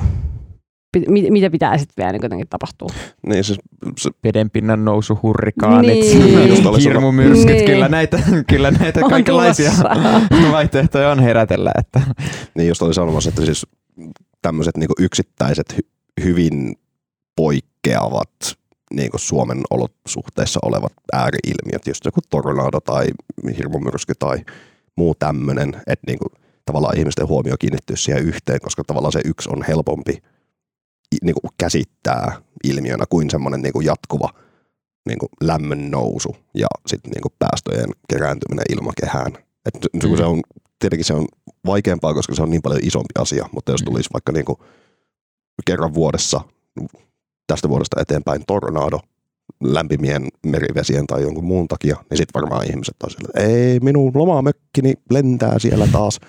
mit, 1.09 1.31
mitä 1.31 1.51
pitää 1.51 1.79
sitten 1.79 1.95
vielä 1.97 2.13
niin 2.13 2.23
jotenkin 2.23 2.49
tapahtua. 2.51 2.89
Niin 3.27 3.45
siis 3.45 3.59
se, 3.99 4.11
Vedenpinnan 4.25 4.85
nousu, 4.85 5.19
hurrikaanit, 5.23 5.91
Niin. 5.91 6.49
Just 6.49 6.67
oli 6.67 6.83
hirmumyrskyt, 6.85 7.47
Niin. 7.47 7.65
kyllä 7.65 7.89
näitä, 7.89 8.19
kyllä 8.49 8.71
näitä 8.71 9.01
On 9.05 9.11
kaikenlaisia 9.11 9.71
tulossa. 9.71 10.53
vaihtoehtoja 10.53 11.11
on 11.11 11.21
herätellä. 11.21 11.73
Että. 11.79 12.01
niin 12.55 12.69
just 12.69 12.83
oli 12.83 12.95
sanomassa, 12.95 13.29
että 13.29 13.45
siis 13.45 13.67
tämmöiset 14.43 14.77
niinku 14.77 14.95
yksittäiset 14.99 15.73
hy- 15.73 16.23
hyvin 16.25 16.75
poikkeavat 17.37 18.31
niinku 18.95 19.19
Suomen 19.19 19.61
olosuhteissa 19.71 20.61
olevat 20.63 20.93
ääriilmiöt, 21.13 21.87
just 21.87 22.05
joku 22.05 22.21
tornado 22.31 22.81
tai 22.81 23.07
hirmumyrsky 23.59 24.13
tai 24.19 24.39
muu 24.97 25.15
tämmöinen, 25.15 25.69
että 25.87 26.05
niinku 26.07 26.27
tavallaan 26.65 26.99
ihmisten 26.99 27.29
huomio 27.29 27.55
kiinnittyy 27.59 27.97
siihen 27.97 28.23
yhteen, 28.25 28.61
koska 28.61 28.85
tavallaan 28.85 29.13
se 29.13 29.21
yksi 29.25 29.49
on 29.53 29.63
helpompi 29.69 30.13
i- 31.15 31.19
niinku 31.25 31.41
käsittää 31.59 32.43
ilmiönä 32.65 33.05
kuin 33.11 33.31
semmoinen 33.31 33.63
niinku 33.63 33.81
jatkuva 33.81 34.29
niinku 35.09 35.29
lämmön 35.41 35.91
nousu 35.91 36.37
ja 36.55 36.67
sitten 36.87 37.11
niinku 37.11 37.29
päästöjen 37.39 37.91
kerääntyminen 38.09 38.65
ilmakehään. 38.71 39.33
Et 39.67 39.75
kun 40.01 40.17
se 40.17 40.25
on, 40.25 40.41
tietenkin 40.79 41.05
se 41.05 41.15
on 41.15 41.27
vaikeampaa, 41.67 42.15
koska 42.15 42.35
se 42.35 42.43
on 42.43 42.51
niin 42.51 42.63
paljon 42.63 42.81
isompi 42.85 43.13
asia, 43.19 43.49
mutta 43.53 43.73
jos 43.73 43.81
Mm. 43.81 43.85
tulisi 43.85 44.11
vaikka 44.13 44.33
niinku 44.33 44.59
kerran 45.67 45.95
vuodessa 45.95 46.41
tästä 47.47 47.69
vuodesta 47.69 48.01
eteenpäin 48.01 48.43
tornado 48.47 49.01
lämpimien 49.63 50.29
merivesien 50.47 51.07
tai 51.07 51.23
jonkun 51.23 51.45
muun 51.45 51.69
takia, 51.69 51.97
niin 52.11 52.19
sitten 52.19 52.43
varmaan 52.43 52.67
ihmiset 52.67 52.95
on 53.05 53.11
sillä, 53.11 53.47
ei 53.47 53.81
minun 53.81 54.13
lomamökkini 54.15 54.95
lentää 55.11 55.59
siellä 55.59 55.87
taas. 55.93 56.21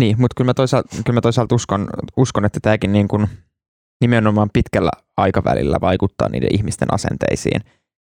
Niin, 0.00 0.20
mutta 0.20 0.34
kyllä 0.36 0.48
mä 0.48 0.54
toisaalta, 0.54 0.88
kyllä 1.04 1.16
mä 1.16 1.20
toisaalta 1.20 1.54
uskon, 1.54 1.88
uskon, 2.16 2.44
että 2.44 2.60
tämäkin 2.62 2.92
niin 2.92 3.08
kuin 3.08 3.26
nimenomaan 4.00 4.50
pitkällä 4.52 4.90
aikavälillä 5.16 5.78
vaikuttaa 5.80 6.28
niiden 6.28 6.54
ihmisten 6.54 6.94
asenteisiin. 6.94 7.60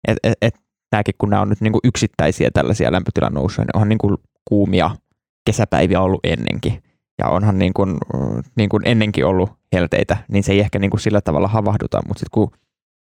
Et, 0.09 0.17
et, 0.23 0.33
et, 0.43 0.55
tämäkin, 0.91 1.15
kun 1.19 1.31
nämä 1.31 1.43
on 1.43 1.49
nyt 1.49 1.61
niin 1.61 1.73
kuin 1.73 1.81
yksittäisiä 1.85 2.51
tällaisia 2.55 2.93
lämpötilan 2.93 3.35
nousuja, 3.35 3.65
niin 3.65 3.77
onhan 3.77 3.89
niin 3.89 3.99
kuin 3.99 4.17
kuumia 4.45 4.91
kesäpäiviä 5.47 6.01
ollut 6.01 6.21
ennenkin. 6.25 6.83
Ja 7.19 7.29
onhan 7.29 7.59
niin 7.59 7.75
kuin, 7.75 7.99
niin 8.57 8.69
kuin 8.69 8.83
ennenkin 8.87 9.27
ollut 9.27 9.51
helteitä, 9.73 10.17
niin 10.29 10.43
se 10.45 10.53
ei 10.53 10.61
ehkä 10.61 10.79
niin 10.79 10.91
kuin 10.91 11.01
sillä 11.01 11.21
tavalla 11.21 11.49
havahduta, 11.49 12.03
mutta 12.09 12.19
sitten 12.19 12.31
kun 12.31 12.51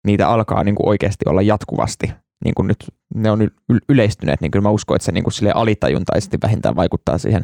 niitä 0.07 0.29
alkaa 0.29 0.65
niin 0.65 0.75
kuin 0.75 0.89
oikeasti 0.89 1.25
olla 1.29 1.43
jatkuvasti, 1.43 2.13
niin 2.45 2.55
kuin 2.55 2.67
nyt 2.67 2.77
ne 3.15 3.31
on 3.31 3.41
yl- 3.41 3.79
yleistyneet, 3.89 4.41
niin 4.41 4.51
kyllä 4.51 4.63
mä 4.63 4.71
uskon, 4.71 4.97
että 4.97 5.07
se 5.07 5.13
niin 5.13 5.25
kuin 5.25 5.33
sille 5.33 5.53
alitajuntaisesti 5.55 6.39
vähintään 6.43 6.77
vaikuttaa 6.77 7.19
siihen 7.19 7.43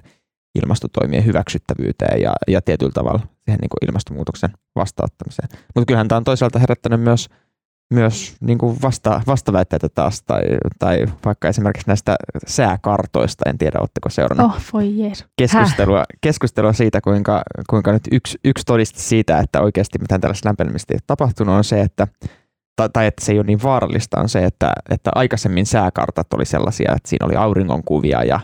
ilmastotoimien 0.63 1.25
hyväksyttävyyteen 1.25 2.23
ja, 2.23 2.33
ja 2.49 2.63
tietyllä 2.63 2.93
tavalla 2.93 3.19
siihen 3.19 3.59
niin 3.61 3.69
kuin 3.69 3.89
ilmastonmuutoksen 3.89 4.51
vastauttamiseen. 4.77 5.49
Mutta 5.75 5.87
kyllähän 5.87 6.09
tämä 6.09 6.17
on 6.17 6.25
toisaalta 6.25 6.59
herättänyt 6.59 7.01
myös, 7.01 7.29
myös 7.95 8.37
niin 8.41 8.59
kuin 8.59 8.77
vasta, 8.83 9.21
vastaväitteitä 9.27 9.89
taas, 9.89 10.23
tai, 10.23 10.43
tai 10.79 11.07
vaikka 11.25 11.49
esimerkiksi 11.49 11.87
näistä 11.87 12.17
sääkartoista, 12.47 13.51
en 13.51 13.59
tiedä, 13.59 13.79
oletteko 13.81 14.11
seurannut 14.11 14.47
Oh, 14.47 14.61
voi 14.73 14.99
jees. 14.99 15.25
keskustelua, 15.37 16.05
keskustelua 16.21 16.73
siitä, 16.73 17.01
kuinka, 17.01 17.43
kuinka 17.71 17.93
nyt 17.93 18.03
yksi, 18.13 18.39
yksi 18.45 18.65
todiste 18.67 19.01
siitä, 19.01 19.39
että 19.39 19.61
oikeasti 19.61 19.99
mitään 19.99 20.21
tällaista 20.21 20.49
lämpenemistä 20.49 20.95
ei 20.95 20.97
ole 20.97 21.03
tapahtunut, 21.07 21.55
on 21.55 21.65
se, 21.65 21.81
että 21.81 22.09
tai, 22.77 22.89
tai 22.93 23.07
että 23.07 23.25
se 23.25 23.33
ei 23.33 23.39
ole 23.39 23.47
niin 23.47 23.63
vaarallista, 23.63 24.21
on 24.21 24.29
se, 24.29 24.45
että, 24.45 24.73
että 24.91 25.11
aikaisemmin 25.15 25.67
sääkartat 25.67 26.33
oli 26.35 26.45
sellaisia, 26.45 26.93
että 26.97 27.09
siinä 27.09 27.27
oli 27.27 27.37
auringonkuvia 27.37 28.25
ja 28.25 28.41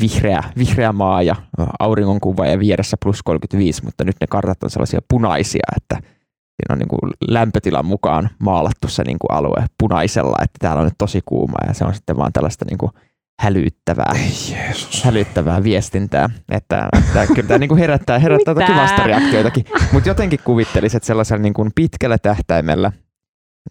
vihreä, 0.00 0.44
vihreä 0.58 0.92
maa 0.92 1.22
ja 1.22 1.36
auringonkuva 1.78 2.46
ja 2.46 2.58
vieressä 2.58 2.96
plus 3.02 3.22
35, 3.22 3.84
mutta 3.84 4.04
nyt 4.04 4.16
ne 4.20 4.26
kartat 4.26 4.62
on 4.62 4.70
sellaisia 4.70 5.00
punaisia, 5.08 5.66
että 5.76 5.94
siinä 5.94 6.72
on 6.72 6.78
niin 6.78 6.88
kuin 6.88 7.00
lämpötilan 7.28 7.86
mukaan 7.86 8.30
maalattu 8.38 8.88
se 8.88 9.04
niin 9.04 9.18
kuin 9.18 9.32
alue 9.32 9.66
punaisella, 9.78 10.36
että 10.42 10.56
täällä 10.60 10.80
on 10.80 10.84
nyt 10.84 10.98
tosi 10.98 11.20
kuuma 11.26 11.58
ja 11.66 11.74
se 11.74 11.84
on 11.84 11.94
sitten 11.94 12.16
vaan 12.16 12.32
tällaista 12.32 12.64
niin 12.64 12.78
kuin 12.78 12.92
hälyttävää 13.40 14.12
Ei 14.14 14.54
Jeesus. 14.56 15.04
hälyttävää 15.04 15.62
viestintää, 15.62 16.30
että, 16.50 16.88
että 16.98 17.26
kyllä 17.34 17.48
tämä 17.48 17.58
niinku 17.58 17.76
herättää, 17.76 18.18
herättää 18.18 18.54
toki 18.54 18.72
vastareaktioitakin, 18.76 19.64
mutta 19.92 20.08
jotenkin 20.08 20.40
kuvittelisin, 20.44 20.96
että 20.96 21.06
sellaisella 21.06 21.42
niinku 21.42 21.68
pitkällä 21.74 22.18
tähtäimellä 22.18 22.92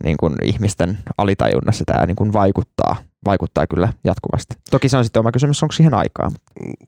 niinku 0.04 0.32
ihmisten 0.44 0.98
alitajunnassa 1.18 1.84
tämä 1.86 2.06
niinku 2.06 2.34
vaikuttaa, 2.34 2.96
vaikuttaa 3.25 3.68
kyllä 3.68 3.94
jatkuvasti. 4.04 4.56
Toki 4.72 4.89
se 4.89 4.98
on 4.98 5.04
sitten 5.04 5.20
oma 5.20 5.32
kysymys, 5.32 5.63
onko 5.63 5.72
siihen 5.72 5.94
aikaa. 5.94 6.32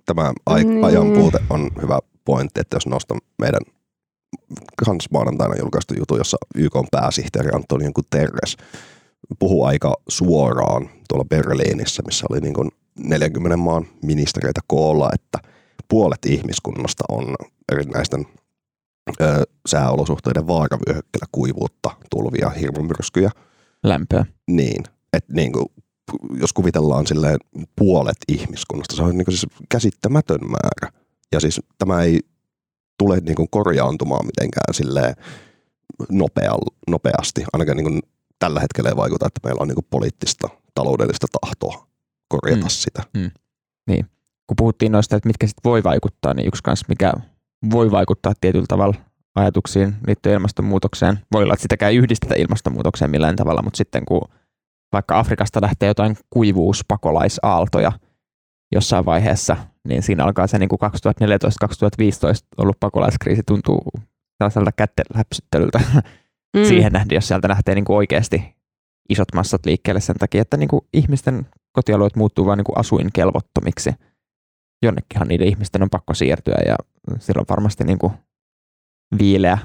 Tämä 0.05 0.33
ai- 0.45 0.63
Niin. 0.63 0.85
ajan 0.85 1.11
puute 1.11 1.39
on 1.49 1.69
hyvä 1.81 1.99
pointti, 2.25 2.59
että 2.61 2.75
jos 2.75 2.87
nostan 2.87 3.17
meidän 3.41 3.61
kans 4.85 5.11
maanantaina 5.11 5.55
julkaistu 5.59 5.93
jutu, 5.97 6.17
jossa 6.17 6.37
YK 6.55 6.73
pääsihteeri 6.91 7.49
Antonio 7.53 7.91
Guterres 7.91 8.57
puhuu 9.39 9.63
aika 9.65 9.93
suoraan 10.09 10.89
tuolla 11.09 11.25
Berliinissä, 11.25 12.03
missä 12.05 12.25
oli 12.29 12.39
niin 12.39 12.53
kuin 12.53 12.69
40 12.99 13.57
maan 13.57 13.85
ministereitä 14.03 14.61
koolla, 14.67 15.09
että 15.13 15.49
puolet 15.87 16.25
ihmiskunnasta 16.25 17.03
on 17.09 17.35
erinäisten 17.71 18.25
ö, 19.21 19.43
sääolosuhteiden 19.67 20.47
vaaravyöhykkeellä 20.47 21.25
kuivuutta, 21.31 21.89
tulvia, 22.09 22.49
hirmumyrskyjä. 22.49 23.31
Lämpöä. 23.83 24.25
Niin, 24.47 24.83
että 25.13 25.33
niin 25.33 25.51
kuin, 25.51 25.65
jos 26.39 26.53
kuvitellaan 26.53 27.07
silleen 27.07 27.37
puolet 27.75 28.17
ihmiskunnasta, 28.27 28.95
se 28.95 29.03
on 29.03 29.17
niin 29.17 29.25
kuin 29.25 29.37
siis 29.37 29.53
käsittämätön 29.69 30.39
määrä. 30.41 30.99
Ja 31.31 31.39
siis 31.39 31.61
tämä 31.77 32.01
ei 32.01 32.19
tule 32.97 33.19
niin 33.19 33.35
kuin 33.35 33.47
korjaantumaan 33.51 34.25
mitenkään 34.25 34.73
silleen 34.73 35.15
nopea, 36.11 36.53
nopeasti. 36.89 37.43
Ainakaan 37.53 37.77
niin 37.77 37.85
kuin 37.85 37.99
tällä 38.39 38.59
hetkellä 38.59 38.89
ei 38.89 38.95
vaikuta, 38.95 39.27
että 39.27 39.39
meillä 39.43 39.61
on 39.61 39.67
niin 39.67 39.75
kuin 39.75 39.87
poliittista, 39.89 40.49
taloudellista 40.75 41.27
tahtoa 41.41 41.87
korjata 42.27 42.65
Mm. 42.65 42.69
sitä. 42.69 43.03
kun 44.47 44.55
puhuttiin 44.57 44.91
noista, 44.91 45.15
että 45.15 45.29
mitkä 45.29 45.47
sitten 45.47 45.69
voi 45.69 45.83
vaikuttaa, 45.83 46.33
niin 46.33 46.47
yksi 46.47 46.63
kanssa, 46.63 46.85
mikä 46.89 47.13
voi 47.71 47.91
vaikuttaa 47.91 48.33
tietyllä 48.41 48.65
tavalla 48.67 48.95
ajatuksiin 49.35 49.95
liittyen 50.07 50.33
ilmastonmuutokseen. 50.33 51.19
Voi 51.33 51.43
olla, 51.43 51.53
että 51.53 51.61
sitäkään 51.61 51.91
ei 51.91 51.97
yhdistetä 51.97 52.35
ilmastonmuutokseen 52.37 53.11
millään 53.11 53.35
tavalla, 53.35 53.61
mutta 53.61 53.77
sitten 53.77 54.05
kun 54.05 54.21
vaikka 54.93 55.19
Afrikasta 55.19 55.61
lähtee 55.61 55.87
jotain 55.87 56.17
kuivuuspakolaisaaltoja 56.29 57.91
jossain 58.71 59.05
vaiheessa, 59.05 59.57
niin 59.87 60.03
siinä 60.03 60.23
alkaa 60.23 60.47
se 60.47 60.59
niin 60.59 60.69
kuin 60.69 60.79
2014-2015 60.81 60.85
ollut 62.57 62.79
pakolaiskriisi 62.79 63.43
tuntuu 63.47 63.83
sellaiselta 64.37 64.71
kätteläpsyttelyltä 64.71 65.79
mm. 66.57 66.65
siihen 66.67 66.93
nähden, 66.93 67.15
jos 67.15 67.27
sieltä 67.27 67.49
lähtee 67.49 67.75
niin 67.75 67.85
kuin 67.85 67.97
oikeasti 67.97 68.55
isot 69.09 69.33
massat 69.35 69.65
liikkeelle 69.65 70.01
sen 70.01 70.15
takia, 70.15 70.41
että 70.41 70.57
niin 70.57 70.69
kuin 70.69 70.81
ihmisten 70.93 71.47
kotialueet 71.71 72.15
muuttuu 72.15 72.45
vain 72.45 72.57
niin 72.57 72.65
kuin 72.65 72.77
asuinkelvottomiksi. 72.77 73.91
Jonnekinhan 74.83 75.27
niiden 75.27 75.47
ihmisten 75.47 75.83
on 75.83 75.89
pakko 75.89 76.13
siirtyä 76.13 76.57
ja 76.65 76.75
silloin 77.19 77.45
varmasti 77.49 77.83
niin 77.83 77.99
kuin 77.99 78.13
viileä 79.19 79.57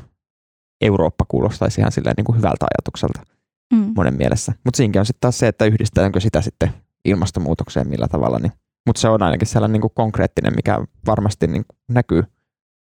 Eurooppa 0.80 1.24
kuulostaisi 1.28 1.80
ihan 1.80 1.92
silleen 1.92 2.14
niin 2.16 2.24
kuin 2.24 2.36
hyvältä 2.38 2.66
ajatukselta 2.74 3.34
Mm. 3.74 3.92
monen 3.96 4.16
mielessä. 4.16 4.52
Mutta 4.64 4.76
siinäkin 4.76 5.00
on 5.00 5.06
sitten 5.06 5.20
taas 5.20 5.38
se, 5.38 5.48
että 5.48 5.64
yhdistetäänkö 5.64 6.20
sitä 6.20 6.40
sitten 6.40 6.70
ilmastonmuutokseen 7.04 7.88
millä 7.88 8.08
tavalla. 8.08 8.38
Niin. 8.38 8.52
Mutta 8.86 9.00
se 9.00 9.08
on 9.08 9.22
ainakin 9.22 9.48
sellainen 9.48 9.72
niin 9.72 9.80
kuin 9.80 9.92
konkreettinen, 9.94 10.52
mikä 10.56 10.78
varmasti 11.06 11.46
niin 11.46 11.64
kuin 11.68 11.78
näkyy 11.88 12.24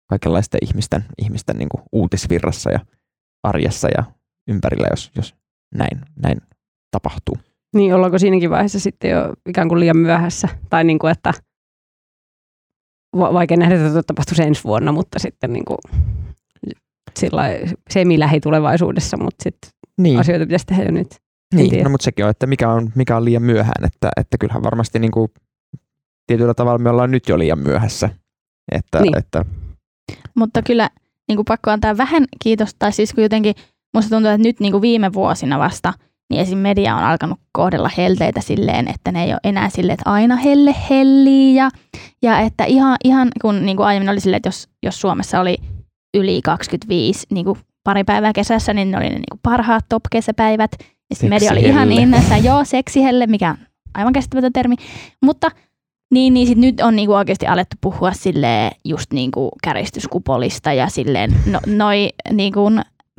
kaikenlaisten 0.10 0.60
ihmisten, 0.62 1.06
ihmisten 1.18 1.58
niin 1.58 1.70
kuin 1.70 1.84
uutisvirrassa 1.92 2.72
ja 2.72 2.80
arjessa 3.44 3.88
ja 3.98 4.04
ympärillä, 4.48 4.88
jos, 4.92 5.12
jos 5.16 5.36
näin, 5.76 6.02
näin 6.16 6.42
tapahtuu. 6.92 7.38
Niin, 7.76 7.96
ollaanko 7.96 8.20
siinäkin 8.20 8.50
vaiheessa 8.50 8.80
sitten 8.80 9.12
jo 9.12 9.34
ikään 9.50 9.70
kuin 9.70 9.80
liian 9.80 9.98
myöhässä? 9.98 10.48
Tai 10.70 10.84
niin 10.84 11.00
kuin, 11.00 11.12
että 11.12 11.34
va- 13.20 13.34
vaikea 13.34 13.58
nähdä, 13.58 13.76
että 13.76 13.90
tämä 13.90 14.04
tapahtuisi 14.08 14.44
ensi 14.44 14.64
vuonna, 14.64 14.92
mutta 14.92 15.20
sitten 15.20 15.54
niin 15.54 15.66
kuin 15.66 15.78
sillä 17.20 17.44
semi-lähitulevaisuudessa, 17.90 19.18
mutta 19.18 19.44
sitten 19.44 19.70
Niin, 19.98 20.20
asioita 20.20 20.46
pitäisi 20.46 20.66
tehdä 20.66 20.84
jo 20.84 20.92
nyt. 20.92 21.16
niin 21.56 21.84
no, 21.84 21.90
mutta 21.90 22.04
sekin 22.06 22.26
on, 22.26 22.32
että 22.32 22.48
mikä 22.48 22.70
on, 22.70 22.92
mikä 22.96 23.18
on 23.18 23.26
liian 23.26 23.44
myöhään, 23.44 23.86
että, 23.86 24.12
että 24.18 24.38
kyllähän 24.38 24.64
varmasti 24.64 25.00
niin 25.00 25.12
kuin, 25.12 25.28
tietyllä 26.28 26.54
tavalla 26.54 26.80
me 26.80 26.90
ollaan 26.90 27.12
nyt 27.12 27.30
jo 27.30 27.40
liian 27.40 27.60
myöhässä. 27.60 28.10
Että, 28.72 29.02
Niin. 29.02 29.18
että 29.18 29.46
Mutta 30.36 30.62
kyllä 30.62 30.90
niin 31.28 31.36
kuin 31.36 31.46
pakko 31.46 31.72
antaa 31.72 31.98
vähän 31.98 32.26
kiitosta, 32.44 32.76
tai 32.80 32.92
siis 32.92 33.14
kun 33.14 33.24
jotenkin 33.24 33.56
musta 33.94 34.10
tuntuu, 34.10 34.32
että 34.32 34.48
nyt 34.48 34.60
niin 34.60 34.72
kuin 34.72 34.82
viime 34.82 35.14
vuosina 35.14 35.60
vasta, 35.60 35.94
niin 36.30 36.42
esim. 36.42 36.58
media 36.58 36.96
on 36.96 37.04
alkanut 37.04 37.40
kohdella 37.52 37.90
helteitä 37.98 38.42
silleen, 38.42 38.88
että 38.88 39.12
ne 39.12 39.24
ei 39.24 39.32
ole 39.32 39.40
enää 39.44 39.70
silleen, 39.70 39.94
että 39.94 40.12
aina 40.12 40.36
helle 40.36 40.76
hellii 40.90 41.56
ja, 41.56 41.70
ja 42.22 42.40
että 42.40 42.66
ihan, 42.66 42.98
ihan 43.04 43.28
kun 43.42 43.66
niin 43.66 43.78
kuin 43.78 43.88
aiemmin 43.88 44.10
oli 44.10 44.20
silleen, 44.20 44.38
että 44.38 44.48
jos, 44.48 44.70
jos 44.84 45.02
Suomessa 45.02 45.40
oli 45.40 45.58
yli 46.18 46.42
25 46.42 47.28
niin 47.32 47.46
kuin 47.46 47.60
pari 47.84 48.04
päivää 48.04 48.34
kesässä, 48.34 48.74
niin 48.74 48.92
ne 48.92 48.98
oli 48.98 49.06
ne 49.06 49.16
niin 49.16 49.24
kuin 49.32 49.40
parhaat 49.44 49.86
top-kesäpäivät. 49.90 50.72
Ja 50.80 51.16
sitten 51.16 51.30
media 51.30 51.52
oli 51.52 51.62
ihan 51.62 51.88
Seksihelle. 51.88 52.02
innoissa, 52.02 52.38
joo, 52.38 52.66
seksihelle, 52.66 53.28
mikä 53.28 53.50
on 53.50 53.58
aivan 53.94 54.14
käsittämätön 54.14 54.54
termi, 54.54 54.76
mutta 55.22 55.52
niin, 56.14 56.34
niin 56.34 56.48
sit 56.48 56.58
nyt 56.58 56.82
on 56.82 56.96
niinku 56.96 57.14
oikeasti 57.14 57.48
alettu 57.48 57.76
puhua 57.82 58.12
silleen 58.14 58.72
just 58.86 59.14
niinku 59.14 59.50
käristyskupolista 59.64 60.74
ja 60.74 60.88
silleen, 60.90 61.36
no, 61.46 61.60
noi 61.66 62.10
niinku 62.32 62.72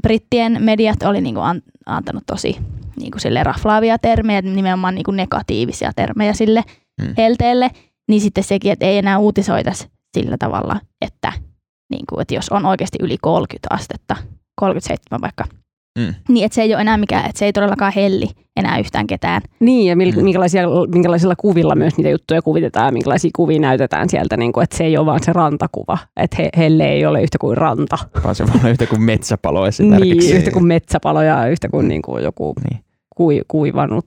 brittien 0.02 0.56
mediat 0.60 1.02
oli 1.02 1.20
niinku 1.20 1.40
an, 1.40 1.62
antanut 1.86 2.22
tosi 2.26 2.56
niinku 2.96 3.18
sille 3.18 3.42
raflaavia 3.42 3.98
termejä, 3.98 4.42
nimenomaan 4.42 4.94
niinku 4.94 5.10
negatiivisia 5.10 5.92
termejä 5.96 6.32
sille 6.32 6.62
Mm. 7.02 7.14
helteelle, 7.16 7.70
niin 8.08 8.20
sitten 8.20 8.44
sekin, 8.44 8.72
että 8.72 8.86
ei 8.86 8.98
enää 8.98 9.18
uutisoitaisi 9.18 9.88
sillä 10.18 10.36
tavalla, 10.38 10.80
että, 11.00 11.32
niinku, 11.90 12.20
että 12.20 12.34
jos 12.34 12.48
on 12.48 12.66
oikeasti 12.66 12.98
yli 13.00 13.16
30 13.22 13.74
astetta, 13.74 14.16
37 14.60 15.20
vaikka, 15.20 15.44
Mm. 15.98 16.14
niin 16.28 16.44
että 16.44 16.54
se 16.54 16.62
ei 16.62 16.74
ole 16.74 16.80
enää 16.80 16.96
mikään, 16.96 17.26
että 17.26 17.38
se 17.38 17.44
ei 17.44 17.52
todellakaan 17.52 17.92
helli 17.96 18.28
enää 18.56 18.78
yhtään 18.78 19.06
ketään. 19.06 19.42
Niin, 19.60 19.86
ja 19.86 19.96
mil, 19.96 20.12
Mm. 20.16 20.24
minkälaisia, 20.24 20.62
minkälaisilla 20.92 21.36
kuvilla 21.36 21.74
myös 21.74 21.96
niitä 21.96 22.10
juttuja 22.10 22.42
kuvitetaan 22.42 22.86
ja 22.86 22.92
minkälaisia 22.92 23.30
kuvia 23.36 23.60
näytetään 23.60 24.08
sieltä, 24.08 24.36
niin 24.36 24.52
kuin, 24.52 24.64
että 24.64 24.76
se 24.76 24.84
ei 24.84 24.96
ole 24.96 25.06
vaan 25.06 25.22
se 25.22 25.32
rantakuva, 25.32 25.98
että 26.16 26.36
he, 26.38 26.48
helle 26.56 26.84
ei 26.88 27.06
ole 27.06 27.22
yhtä 27.22 27.38
kuin 27.38 27.56
ranta. 27.56 27.98
vaan 28.24 28.34
se 28.34 28.46
voi 28.46 28.54
olla 28.60 28.68
yhtä 28.70 28.86
kuin 28.86 29.02
metsäpalo 29.02 29.66
esimerkiksi. 29.66 30.28
Niin, 30.28 30.36
yhtä 30.36 30.50
kuin 30.50 30.66
metsäpalo 30.66 31.22
ja 31.22 31.46
yhtä 31.46 31.68
kuin, 31.68 31.88
niin 31.88 32.02
kuin 32.02 32.24
joku 32.24 32.54
Niin. 32.70 32.84
kui, 33.16 33.40
kuivannut 33.48 34.06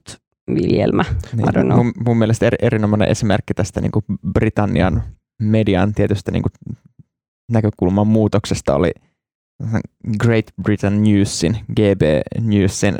viljelmä. 0.54 1.04
I 1.08 1.36
don't 1.42 1.56
Niin, 1.56 1.66
know. 1.66 1.76
mun, 1.84 1.92
mun 2.06 2.16
mielestä 2.18 2.46
eri, 2.46 2.56
erinomainen 2.62 3.08
esimerkki 3.08 3.54
tästä 3.54 3.80
niin 3.80 3.92
kuin 3.92 4.04
Britannian 4.32 5.02
median 5.42 5.94
tietystä 5.94 6.30
niin 6.32 6.42
kuin 6.42 6.52
näkökulman 7.52 8.06
muutoksesta 8.06 8.74
oli 8.74 8.90
Great 10.18 10.46
Britain 10.62 11.02
Newsin, 11.04 11.56
GB 11.76 12.02
Newsin 12.40 12.98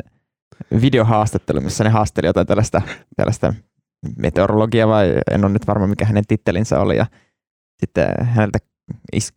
videohaastattelu, 0.81 1.61
missä 1.61 1.83
ne 1.83 1.89
haasteli 1.89 2.27
jotain 2.27 2.47
tällaista, 2.47 2.81
tällaista 3.15 3.53
meteorologia 4.17 4.87
vai 4.87 5.17
en 5.31 5.45
ole 5.45 5.53
nyt 5.53 5.67
varma 5.67 5.87
mikä 5.87 6.05
hänen 6.05 6.23
tittelinsä 6.27 6.79
oli. 6.79 6.97
Ja 6.97 7.05
sitten 7.79 8.07
häneltä 8.21 8.59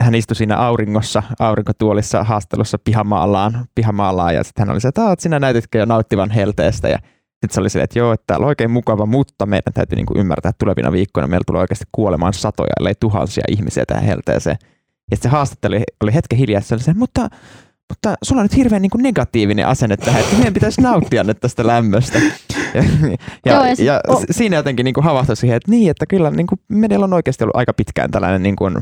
hän 0.02 0.14
istui 0.14 0.36
siinä 0.36 0.56
auringossa, 0.56 1.22
aurinkotuolissa 1.38 2.24
haastelussa 2.24 2.78
pihamaallaan, 2.84 3.64
pihamaallaan 3.74 4.34
ja 4.34 4.44
sitten 4.44 4.66
hän 4.66 4.72
oli 4.72 4.80
se, 4.80 4.88
että 4.88 5.04
"Aa, 5.04 5.14
sinä 5.18 5.38
näytitkö 5.38 5.78
jo 5.78 5.84
nauttivan 5.84 6.30
helteestä? 6.30 6.88
Ja 6.88 6.98
sitten 6.98 7.50
se 7.50 7.60
oli 7.60 7.70
silleen, 7.70 7.84
että 7.84 7.98
joo, 7.98 8.12
että 8.12 8.24
täällä 8.26 8.44
on 8.44 8.48
oikein 8.48 8.70
mukava, 8.70 9.06
mutta 9.06 9.46
meidän 9.46 9.72
täytyy 9.74 9.96
niin 9.96 10.06
kuin 10.06 10.20
ymmärtää, 10.20 10.48
että 10.50 10.58
tulevina 10.64 10.92
viikkoina 10.92 11.26
meillä 11.26 11.44
tulee 11.46 11.60
oikeasti 11.60 11.84
kuolemaan 11.92 12.32
satoja, 12.32 12.72
ellei 12.80 12.94
tuhansia 13.00 13.44
ihmisiä 13.48 13.84
tähän 13.86 14.04
helteeseen. 14.04 14.56
Ja 15.10 15.16
se 15.16 15.28
haastattelu 15.28 15.74
oli 16.02 16.14
hetken 16.14 16.38
hiljaa, 16.38 16.60
se 16.60 16.74
oli 16.74 16.82
se, 16.82 16.94
mutta, 16.94 17.28
mutta 17.88 18.14
sulla 18.22 18.40
on 18.40 18.44
nyt 18.44 18.56
hirveän 18.56 18.82
niin 18.82 18.90
kuin 18.90 19.02
negatiivinen 19.02 19.66
asenne 19.66 19.96
tähän, 19.96 20.20
että 20.20 20.36
meidän 20.36 20.54
pitäisi 20.54 20.80
nauttia 20.80 21.24
nyt 21.24 21.40
tästä 21.40 21.66
lämmöstä. 21.66 22.18
Ja, 22.74 22.82
ja, 23.44 23.52
Joo, 23.54 23.64
ja 23.64 23.74
ja, 23.78 24.00
o- 24.08 24.22
siinä 24.30 24.56
jotenkin 24.56 24.84
niin 24.84 24.94
kuin 24.94 25.04
havahtui 25.04 25.36
siihen, 25.36 25.56
että 25.56 25.70
niin, 25.70 25.90
että 25.90 26.06
kyllä 26.06 26.30
niin 26.30 26.46
kuin 26.46 26.60
medialla 26.68 27.04
on 27.04 27.12
oikeasti 27.12 27.44
ollut 27.44 27.56
aika 27.56 27.72
pitkään 27.72 28.10
tällainen 28.10 28.42
niin 28.42 28.56
kuin 28.56 28.78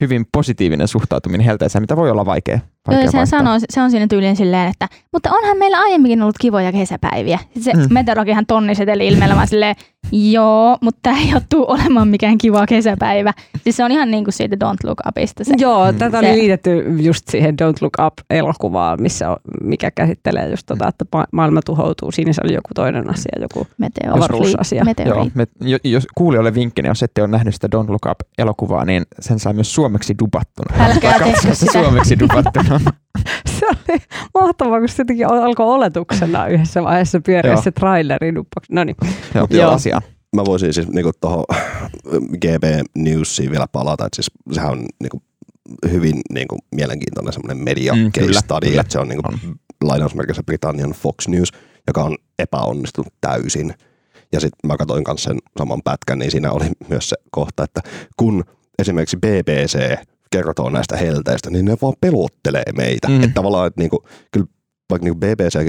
hyvin 0.00 0.26
positiivinen 0.32 0.88
suhtautuminen 0.88 1.44
helteeseen, 1.46 1.82
mitä 1.82 1.96
voi 1.96 2.10
olla 2.10 2.26
vaikea. 2.26 2.58
Joo, 2.90 3.10
sehän 3.10 3.26
sanoo, 3.26 3.58
se 3.70 3.82
on 3.82 3.90
siinä 3.90 4.06
tyylin 4.06 4.36
silleen, 4.36 4.68
että 4.70 4.88
mutta 5.12 5.30
onhan 5.32 5.58
meillä 5.58 5.78
aiemminkin 5.78 6.22
ollut 6.22 6.38
kivoja 6.40 6.72
kesäpäiviä. 6.72 7.38
Sitten 7.54 7.62
se 7.62 7.72
Mm. 7.88 7.94
meteorologihan 7.94 8.46
tonniseteli 8.46 9.06
ilmeellä 9.08 9.34
vaan 9.36 9.48
silleen, 9.48 9.76
joo, 10.12 10.76
mutta 10.80 10.98
tämä 11.02 11.18
ei 11.18 11.32
ole 11.34 11.42
tuu 11.48 11.64
olemaan 11.68 12.08
mikään 12.08 12.38
kiva 12.38 12.66
kesäpäivä. 12.66 13.32
Siis 13.64 13.76
se 13.76 13.84
on 13.84 13.90
ihan 13.90 14.10
niin 14.10 14.24
kuin 14.24 14.34
siitä 14.34 14.56
Don't 14.64 14.76
Look 14.84 14.98
Upista 15.08 15.44
se. 15.44 15.54
Joo, 15.58 15.92
Mm. 15.92 15.98
tätä 15.98 16.18
oli 16.18 16.32
liitetty 16.32 16.84
just 17.00 17.28
siihen 17.28 17.54
Don't 17.62 17.76
Look 17.80 17.92
Up-elokuvaan, 18.06 19.02
missä 19.02 19.30
on, 19.30 19.36
mikä 19.62 19.90
käsittelee 19.90 20.48
just 20.50 20.66
tota, 20.66 20.88
että 20.88 21.04
ma- 21.12 21.26
maailma 21.32 21.60
tuhoutuu. 21.66 22.12
Siinä 22.12 22.32
se 22.32 22.40
oli 22.44 22.54
joku 22.54 22.68
toinen 22.74 23.10
asia, 23.10 23.32
joku 23.40 23.66
Meteor- 23.78 24.16
avaruusasia. 24.16 24.84
Meteori. 24.84 25.10
Joo, 25.18 25.28
me, 25.34 25.46
jo- 25.60 25.78
jos 25.84 26.06
kuulijoille 26.14 26.54
vinkkinä, 26.54 26.88
jos 26.88 27.02
ette 27.02 27.20
ole 27.22 27.28
nähnyt 27.30 27.54
sitä 27.54 27.68
Don't 27.76 27.88
Look 27.90 28.06
Up-elokuvaa, 28.10 28.84
niin 28.84 29.02
sen 29.20 29.38
saa 29.38 29.52
myös 29.52 29.74
suomeksi 29.74 30.14
dubattuna. 30.18 30.84
Älkää 30.84 31.18
tehkö 31.18 31.40
se 31.40 31.54
sitä. 31.54 31.72
suomeksi 31.72 32.18
dubattuna. 32.18 32.69
Se 33.58 33.66
oli 33.66 33.98
mahtavaa, 34.34 34.78
kun 34.78 34.88
se 34.88 35.00
jotenkin 35.00 35.26
alkoi 35.26 35.66
oletuksena 35.66 36.46
yhdessä 36.46 36.82
vaiheessa 36.82 37.20
pyöriä 37.20 37.56
se 37.56 37.70
traileri. 37.70 38.32
No 38.70 38.84
niin. 38.84 38.96
Joo, 39.50 39.70
asia. 39.70 40.02
Mä 40.36 40.44
voisin 40.44 40.72
siis 40.74 40.88
niinku 40.88 41.10
tuohon 41.20 41.44
GB 42.40 42.64
Newsiin 42.96 43.50
vielä 43.50 43.66
palata, 43.72 44.06
että 44.06 44.16
siis 44.16 44.30
sehän 44.52 44.70
on 44.70 44.86
niinku 45.00 45.22
hyvin 45.90 46.20
niinku 46.32 46.58
mielenkiintoinen 46.74 47.32
semmoinen 47.32 47.64
media 47.64 47.92
Mm, 47.92 47.98
mm, 48.00 48.12
case 48.12 48.26
kyllä, 48.26 48.40
study, 48.40 48.66
kyllä. 48.68 48.80
että 48.80 48.92
se 48.92 48.98
on 48.98 49.08
niinku 49.08 49.22
On. 49.28 49.38
lainausmerkissä 49.84 50.42
Britannian 50.42 50.90
Fox 50.90 51.28
News, 51.28 51.52
joka 51.86 52.04
on 52.04 52.16
epäonnistunut 52.38 53.12
täysin. 53.20 53.74
Ja 54.32 54.40
sitten 54.40 54.68
mä 54.68 54.76
katsoin 54.76 55.04
kanssa 55.04 55.30
sen 55.30 55.38
saman 55.58 55.80
pätkän, 55.84 56.18
niin 56.18 56.30
siinä 56.30 56.52
oli 56.52 56.64
myös 56.88 57.08
se 57.08 57.16
kohta, 57.30 57.64
että 57.64 57.80
kun 58.16 58.44
esimerkiksi 58.78 59.16
BBC 59.16 59.78
kertoo 60.32 60.70
näistä 60.70 60.96
helteistä, 60.96 61.50
niin 61.50 61.64
ne 61.64 61.76
vaan 61.82 61.94
pelottelee 62.00 62.72
meitä. 62.76 63.08
Mm. 63.08 63.14
Mm. 63.14 63.22
Että 63.22 63.34
tavallaan, 63.34 63.66
että 63.66 63.80
niinku, 63.80 64.04
kyllä 64.32 64.46
vaikka 64.90 65.04
niinku 65.04 65.20
BBC 65.20 65.68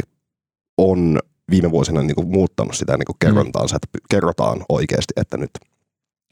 on 0.77 1.19
viime 1.51 1.71
vuosina 1.71 2.01
niinku 2.01 2.23
muuttanut 2.23 2.75
sitä 2.75 2.97
niinku 2.97 3.15
kerrontaansa, 3.19 3.75
että 3.75 3.99
kerrotaan 4.09 4.63
oikeasti, 4.69 5.13
että 5.17 5.37
nyt, 5.37 5.49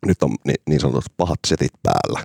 nyt 0.06 0.24
on 0.24 0.36
niin, 0.46 0.56
niin 0.70 0.80
sanotut 0.80 1.04
pahat 1.18 1.40
setit 1.48 1.72
päällä. 1.84 2.24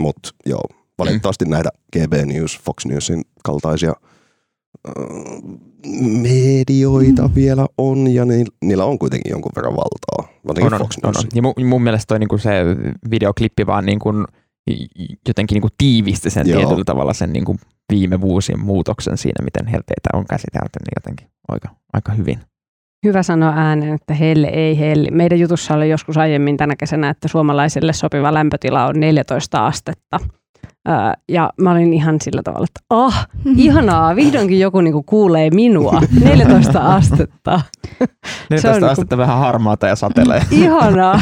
Mutta 0.00 0.28
joo, 0.46 0.62
valitettavasti 0.98 1.44
näitä 1.44 1.70
GB 1.92 2.12
News, 2.26 2.60
Fox 2.64 2.86
Newsin 2.86 3.22
kaltaisia 3.44 3.92
äh, 4.88 4.92
medioita 6.22 7.28
Mm. 7.28 7.34
vielä 7.34 7.66
on, 7.78 8.08
ja 8.14 8.24
ni, 8.24 8.44
niillä 8.64 8.84
on 8.84 8.98
kuitenkin 8.98 9.30
jonkun 9.30 9.52
verran 9.56 9.76
valtaa, 9.76 10.34
varsinkin 10.46 10.74
On, 10.74 10.80
on, 10.80 10.86
Fox 10.86 10.96
on, 11.02 11.10
News. 11.12 11.24
on. 11.24 11.30
Ja 11.34 11.42
mun, 11.42 11.54
mun 11.66 11.82
mielestä 11.82 12.06
toi 12.06 12.18
niinku 12.18 12.38
se 12.38 12.50
videoklippi 13.10 13.66
vaan 13.66 13.86
niinku, 13.86 14.08
jotenkin 15.28 15.56
niinku 15.56 15.68
tiivisti 15.78 16.30
sen 16.30 16.48
Joo. 16.48 16.58
tietyllä 16.60 16.84
tavalla 16.84 17.12
sen 17.12 17.32
niinku 17.32 17.56
viime 17.92 18.20
vuosien 18.20 18.60
muutoksen 18.60 19.18
siinä, 19.18 19.44
miten 19.44 19.66
helteitä 19.66 20.10
on 20.12 20.24
käsitelty, 20.26 20.78
niin 20.78 20.92
jotenkin 20.96 21.28
aika, 21.48 21.68
aika 21.92 22.12
hyvin. 22.12 22.40
Hyvä 23.06 23.22
sanoa 23.22 23.52
ääneen, 23.56 23.94
että 23.94 24.14
helle 24.14 24.46
ei 24.46 24.78
helli. 24.78 25.10
Meidän 25.10 25.40
jutussa 25.40 25.74
oli 25.74 25.90
joskus 25.90 26.18
aiemmin 26.18 26.56
tänä 26.56 26.76
kesänä, 26.76 27.08
että 27.10 27.28
suomalaiselle 27.28 27.92
sopiva 27.92 28.34
lämpötila 28.34 28.86
on 28.86 29.00
14 29.00 29.66
astetta. 29.66 30.20
Öö, 30.88 30.94
ja 31.28 31.52
mä 31.60 31.70
olin 31.70 31.92
ihan 31.92 32.16
sillä 32.20 32.42
tavalla, 32.42 32.64
että 32.64 32.80
ah, 32.90 33.28
ihanaa, 33.56 34.16
vihdoinkin 34.16 34.60
joku 34.60 34.80
niinku 34.80 35.02
kuulee 35.02 35.50
minua. 35.50 36.00
14 36.24 36.80
astetta. 36.80 37.60
14 38.50 38.70
niinku- 38.72 38.86
astetta 38.86 39.16
vähän 39.16 39.38
harmaata 39.38 39.86
ja 39.86 39.96
satelee. 39.96 40.42
Ihanaa. 40.50 41.20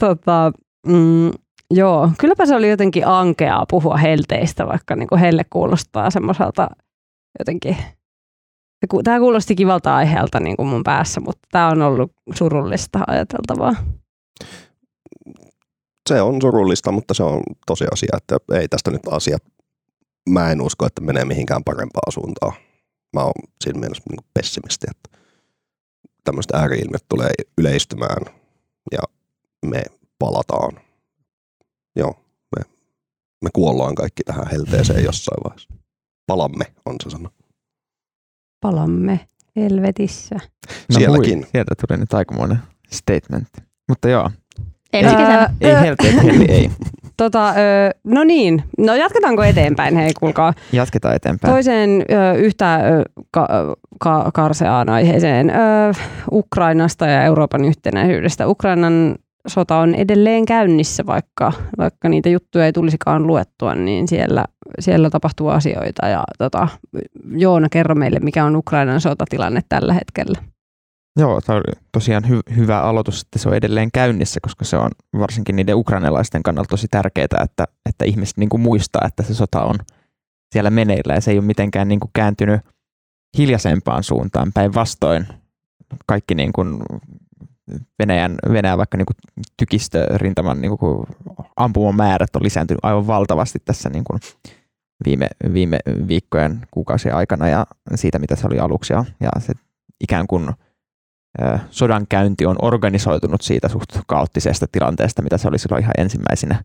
tota, 0.00 0.52
mm, 0.86 1.30
joo, 1.70 2.10
kylläpä 2.18 2.46
se 2.46 2.54
oli 2.54 2.70
jotenkin 2.70 3.06
ankeaa 3.06 3.66
puhua 3.70 3.96
helteistä, 3.96 4.66
vaikka 4.66 4.96
niinku 4.96 5.16
helle 5.16 5.44
kuulostaa 5.50 6.10
semmoiselta 6.10 6.68
jotenkin 7.38 7.76
Tämä 9.04 9.18
kuulosti 9.18 9.54
kivalta 9.54 9.96
aiheelta 9.96 10.40
niin 10.40 10.56
kuin 10.56 10.68
mun 10.68 10.82
päässä, 10.82 11.20
mutta 11.20 11.48
tämä 11.50 11.68
on 11.68 11.82
ollut 11.82 12.12
surullista 12.34 12.98
ajateltavaa. 13.06 13.74
Se 16.08 16.22
on 16.22 16.42
surullista, 16.42 16.92
mutta 16.92 17.14
se 17.14 17.22
on 17.22 17.42
tosiasia, 17.66 18.16
että 18.16 18.36
ei 18.54 18.68
tästä 18.68 18.90
nyt 18.90 19.02
asia, 19.10 19.38
mä 20.28 20.50
en 20.50 20.62
usko, 20.62 20.86
että 20.86 21.00
menee 21.00 21.24
mihinkään 21.24 21.64
parempaan 21.64 22.12
suuntaan. 22.12 22.52
Mä 23.16 23.22
oon 23.22 23.32
siinä 23.64 23.80
mielessä 23.80 24.02
niin 24.10 24.30
pessimisti, 24.34 24.86
että 24.90 25.18
tämmöistä 26.24 26.58
ääriilmiöt 26.58 27.04
tulee 27.08 27.30
yleistymään 27.58 28.34
ja 28.92 29.02
me 29.66 29.82
palataan. 30.20 30.72
Joo, 31.96 32.14
me, 32.56 32.62
me 33.44 33.50
kuollaan 33.52 33.94
kaikki 33.94 34.22
tähän 34.24 34.46
helteeseen 34.52 35.04
jossain 35.04 35.44
vaiheessa. 35.44 35.74
Palamme, 36.26 36.64
on 36.86 36.96
se 37.04 37.10
sana. 37.10 37.30
Palamme 38.60 39.20
helvetissä. 39.56 40.34
No 40.34 40.98
Sielläkin. 40.98 41.38
Hui, 41.38 41.48
sieltä 41.52 41.74
tuli 41.86 41.98
nyt 42.00 42.14
aikamoinen 42.14 42.58
statement. 42.90 43.48
Mutta 43.88 44.08
joo, 44.08 44.30
Ei 44.92 45.02
ensi 45.04 45.16
kesänä. 45.16 45.54
ei 45.60 45.74
helteet, 45.80 46.22
heli 46.22 46.44
ei. 46.58 46.70
Tota, 47.16 47.48
ö, 47.50 47.54
no 48.04 48.24
niin, 48.24 48.62
no 48.78 48.94
jatketaanko 48.94 49.42
eteenpäin, 49.42 49.96
hei 49.96 50.12
kuulkaa. 50.20 50.54
Jatketaan 50.72 51.14
eteenpäin. 51.16 51.52
Toiseen 51.54 51.90
ö, 52.10 52.32
yhtä 52.38 52.74
ö, 52.76 53.02
ka, 53.30 53.48
ka, 54.00 54.30
karseaan 54.34 54.88
aiheeseen 54.88 55.50
ö, 55.50 55.52
Ukrainasta 56.32 57.06
ja 57.06 57.24
Euroopan 57.24 57.64
yhtenäisyydestä. 57.64 58.48
Ukrainan 58.48 59.16
sota 59.46 59.78
on 59.78 59.94
edelleen 59.94 60.46
käynnissä, 60.46 61.06
vaikka, 61.06 61.52
vaikka 61.78 62.08
niitä 62.08 62.28
juttuja 62.28 62.66
ei 62.66 62.72
tulisikaan 62.72 63.26
luettua, 63.26 63.74
niin 63.74 64.08
siellä, 64.08 64.44
siellä 64.80 65.10
tapahtuu 65.10 65.48
asioita. 65.48 66.06
Ja, 66.06 66.24
tota, 66.38 66.68
Joona, 67.36 67.68
kerro 67.68 67.94
meille, 67.94 68.18
mikä 68.20 68.44
on 68.44 68.56
Ukrainan 68.56 69.00
sotatilanne 69.00 69.60
tällä 69.68 69.94
hetkellä. 69.94 70.38
Joo, 71.16 71.40
tämä 71.40 71.56
oli 71.56 71.80
tosiaan 71.92 72.24
hy- 72.24 72.56
hyvä 72.56 72.80
aloitus, 72.80 73.22
että 73.22 73.38
se 73.38 73.48
on 73.48 73.54
edelleen 73.54 73.90
käynnissä, 73.92 74.40
koska 74.42 74.64
se 74.64 74.76
on 74.76 74.90
varsinkin 75.18 75.56
niiden 75.56 75.76
ukrainalaisten 75.76 76.42
kannalta 76.42 76.68
tosi 76.68 76.88
tärkeää, 76.90 77.26
että, 77.44 77.64
että 77.88 78.04
ihmiset 78.04 78.36
niin 78.36 78.48
kuin 78.48 78.60
muistaa, 78.60 79.06
että 79.06 79.22
se 79.22 79.34
sota 79.34 79.62
on 79.62 79.76
siellä 80.52 80.70
meneillä 80.70 81.14
ja 81.14 81.20
se 81.20 81.30
ei 81.30 81.38
ole 81.38 81.46
mitenkään 81.46 81.88
niin 81.88 82.00
kuin 82.00 82.10
kääntynyt 82.14 82.60
hiljaisempaan 83.38 84.02
suuntaan. 84.02 84.52
Päinvastoin 84.54 85.26
kaikki 86.06 86.34
niin 86.34 86.52
kuin 86.52 86.82
Venäjän, 87.98 88.34
Venäjän 88.52 88.78
vaikka 88.78 88.96
niin 88.96 89.06
kuin 89.06 89.16
tykistörintaman 89.56 90.60
niin 90.60 90.78
kuin 90.78 91.06
ampumamäärät 91.56 92.36
on 92.36 92.42
lisääntynyt 92.42 92.84
aivan 92.84 93.06
valtavasti 93.06 93.58
tässä 93.64 93.90
niin 93.90 94.04
kuin 94.04 94.20
viime, 95.04 95.28
viime 95.52 95.78
viikkojen, 96.08 96.60
kuukausien 96.70 97.14
aikana 97.14 97.48
ja 97.48 97.66
siitä, 97.94 98.18
mitä 98.18 98.36
se 98.36 98.46
oli 98.46 98.58
aluksi. 98.58 98.92
Ja, 98.92 99.04
se 99.38 99.52
ikään 100.00 100.26
kuin 100.26 100.50
sodan 101.70 102.06
käynti 102.08 102.46
on 102.46 102.56
organisoitunut 102.62 103.40
siitä 103.40 103.68
suht 103.68 103.90
kaoottisesta 104.06 104.66
tilanteesta, 104.72 105.22
mitä 105.22 105.38
se 105.38 105.48
oli 105.48 105.58
silloin 105.58 105.82
ihan 105.82 105.94
ensimmäisenä, 105.98 106.64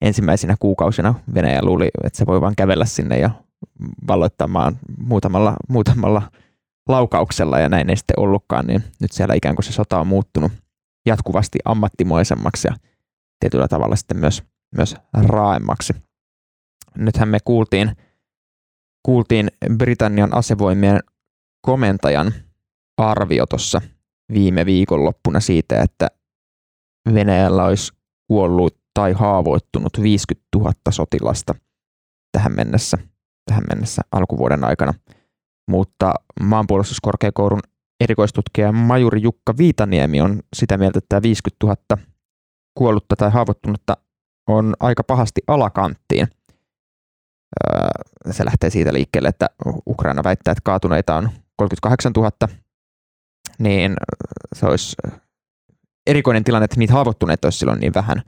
ensimmäisenä 0.00 0.56
kuukausina. 0.60 1.14
Venäjä 1.34 1.62
luuli, 1.62 1.90
että 2.04 2.16
se 2.16 2.26
voi 2.26 2.40
vain 2.40 2.56
kävellä 2.56 2.84
sinne 2.84 3.18
ja 3.18 3.30
valloittaa 4.08 4.48
maan 4.48 4.78
muutamalla, 4.98 5.56
muutamalla 5.68 6.22
laukauksella 6.88 7.58
ja 7.58 7.68
näin 7.68 7.90
ei 7.90 7.96
sitten 7.96 8.18
ollutkaan, 8.18 8.66
niin 8.66 8.84
nyt 9.00 9.12
siellä 9.12 9.34
ikään 9.34 9.56
kuin 9.56 9.64
se 9.64 9.72
sota 9.72 10.00
on 10.00 10.06
muuttunut 10.06 10.52
jatkuvasti 11.06 11.58
ammattimoisemmaksi 11.64 12.68
ja 12.68 12.74
tietyllä 13.40 13.68
tavalla 13.68 13.96
sitten 13.96 14.16
myös, 14.16 14.42
myös 14.76 14.96
raaemmaksi. 15.26 15.92
Nythän 16.98 17.28
me 17.28 17.38
kuultiin, 17.44 17.96
kuultiin 19.02 19.50
Britannian 19.76 20.34
asevoimien 20.34 21.00
komentajan 21.62 22.32
arvio 22.96 23.46
tuossa 23.46 23.80
viime 24.32 24.66
viikonloppuna 24.66 25.40
siitä, 25.40 25.82
että 25.82 26.08
Venäjällä 27.14 27.64
olisi 27.64 27.92
kuollut 28.28 28.78
tai 28.94 29.12
haavoittunut 29.12 29.92
50 30.02 30.48
000 30.56 30.72
sotilasta 30.90 31.54
tähän 32.32 32.52
mennessä, 32.56 32.98
tähän 33.46 33.64
mennessä 33.68 34.02
alkuvuoden 34.12 34.64
aikana. 34.64 34.94
Mutta 35.72 36.14
maanpuolustuskorkeakoulun 36.40 37.60
erikoistutkija 38.00 38.72
majuri 38.72 39.22
Jukka 39.22 39.54
Viitaniemi 39.58 40.20
on 40.20 40.40
sitä 40.56 40.78
mieltä, 40.78 40.98
että 40.98 41.08
tämä 41.08 41.22
50 41.22 41.66
000 41.66 42.02
kuollutta 42.78 43.16
tai 43.16 43.30
haavoittunutta 43.30 43.96
on 44.48 44.74
aika 44.80 45.04
pahasti 45.04 45.40
alakanttiin. 45.46 46.28
Se 48.30 48.44
lähtee 48.44 48.70
siitä 48.70 48.92
liikkeelle, 48.92 49.28
että 49.28 49.46
Ukraina 49.86 50.24
väittää, 50.24 50.52
että 50.52 50.62
kaatuneita 50.64 51.16
on 51.16 51.30
38 51.56 52.12
000, 52.12 52.30
niin 53.58 53.94
se 54.54 54.66
olisi 54.66 54.96
erikoinen 56.06 56.44
tilanne, 56.44 56.64
että 56.64 56.78
niitä 56.78 56.92
haavoittuneita 56.92 57.46
olisi 57.46 57.58
silloin 57.58 57.80
niin 57.80 57.94
vähän, 57.94 58.22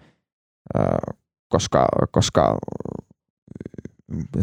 koska, 1.49 1.89
koska 2.11 2.59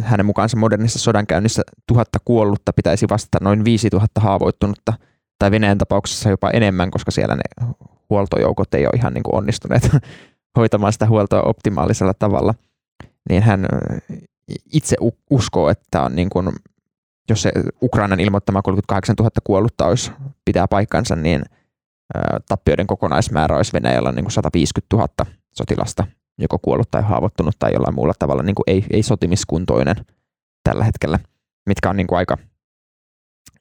hänen 0.02 0.26
mukaansa 0.26 0.58
modernissa 0.58 1.00
sodankäynnissä 1.00 1.62
tuhatta 1.88 2.20
kuollutta 2.26 2.74
pitäisi 2.74 3.06
vastata 3.10 3.38
noin 3.46 3.66
5000 3.66 4.22
haavoittunutta, 4.22 4.94
tai 5.40 5.52
Venäjän 5.52 5.78
tapauksessa 5.78 6.30
jopa 6.30 6.50
enemmän, 6.50 6.92
koska 6.92 7.12
siellä 7.12 7.36
ne 7.36 7.74
huoltojoukot 8.10 8.74
ei 8.74 8.86
ole 8.86 8.94
ihan 8.96 9.14
niin 9.14 9.24
kuin 9.24 9.36
onnistuneet 9.36 9.90
hoitamaan 10.58 10.94
sitä 10.94 11.08
huoltoa 11.08 11.42
optimaalisella 11.42 12.14
tavalla. 12.14 12.54
Niin 13.30 13.44
hän 13.44 13.66
itse 14.74 14.96
uskoo, 15.30 15.70
että 15.70 16.02
on 16.02 16.16
niin 16.16 16.30
kuin 16.30 16.50
jos 17.30 17.42
se 17.42 17.52
Ukrainan 17.82 18.20
ilmoittama 18.20 18.62
38 18.62 19.16
000 19.20 19.32
kuollutta 19.44 19.86
olisi, 19.86 20.12
pitää 20.46 20.68
paikkansa, 20.68 21.16
niin 21.16 21.42
tappioiden 22.48 22.88
kokonaismäärä 22.88 23.58
olisi 23.58 23.74
Venäjällä 23.74 24.12
niin 24.12 24.26
kuin 24.26 24.32
150 24.32 24.96
000 24.96 25.08
sotilasta, 25.54 26.08
joko 26.42 26.60
kuollut 26.62 26.92
tai 26.92 27.02
haavoittunut 27.02 27.56
tai 27.60 27.74
jollain 27.74 27.96
muulla 27.96 28.14
tavalla 28.20 28.44
niin 28.44 28.56
kuin 28.56 28.64
ei, 28.68 28.86
ei 28.90 29.04
sotimiskuntoinen 29.04 29.96
tällä 30.64 30.84
hetkellä, 30.84 31.20
mitkä 31.70 31.90
on 31.90 31.98
niin 31.98 32.08
kuin 32.08 32.18
aika 32.18 32.38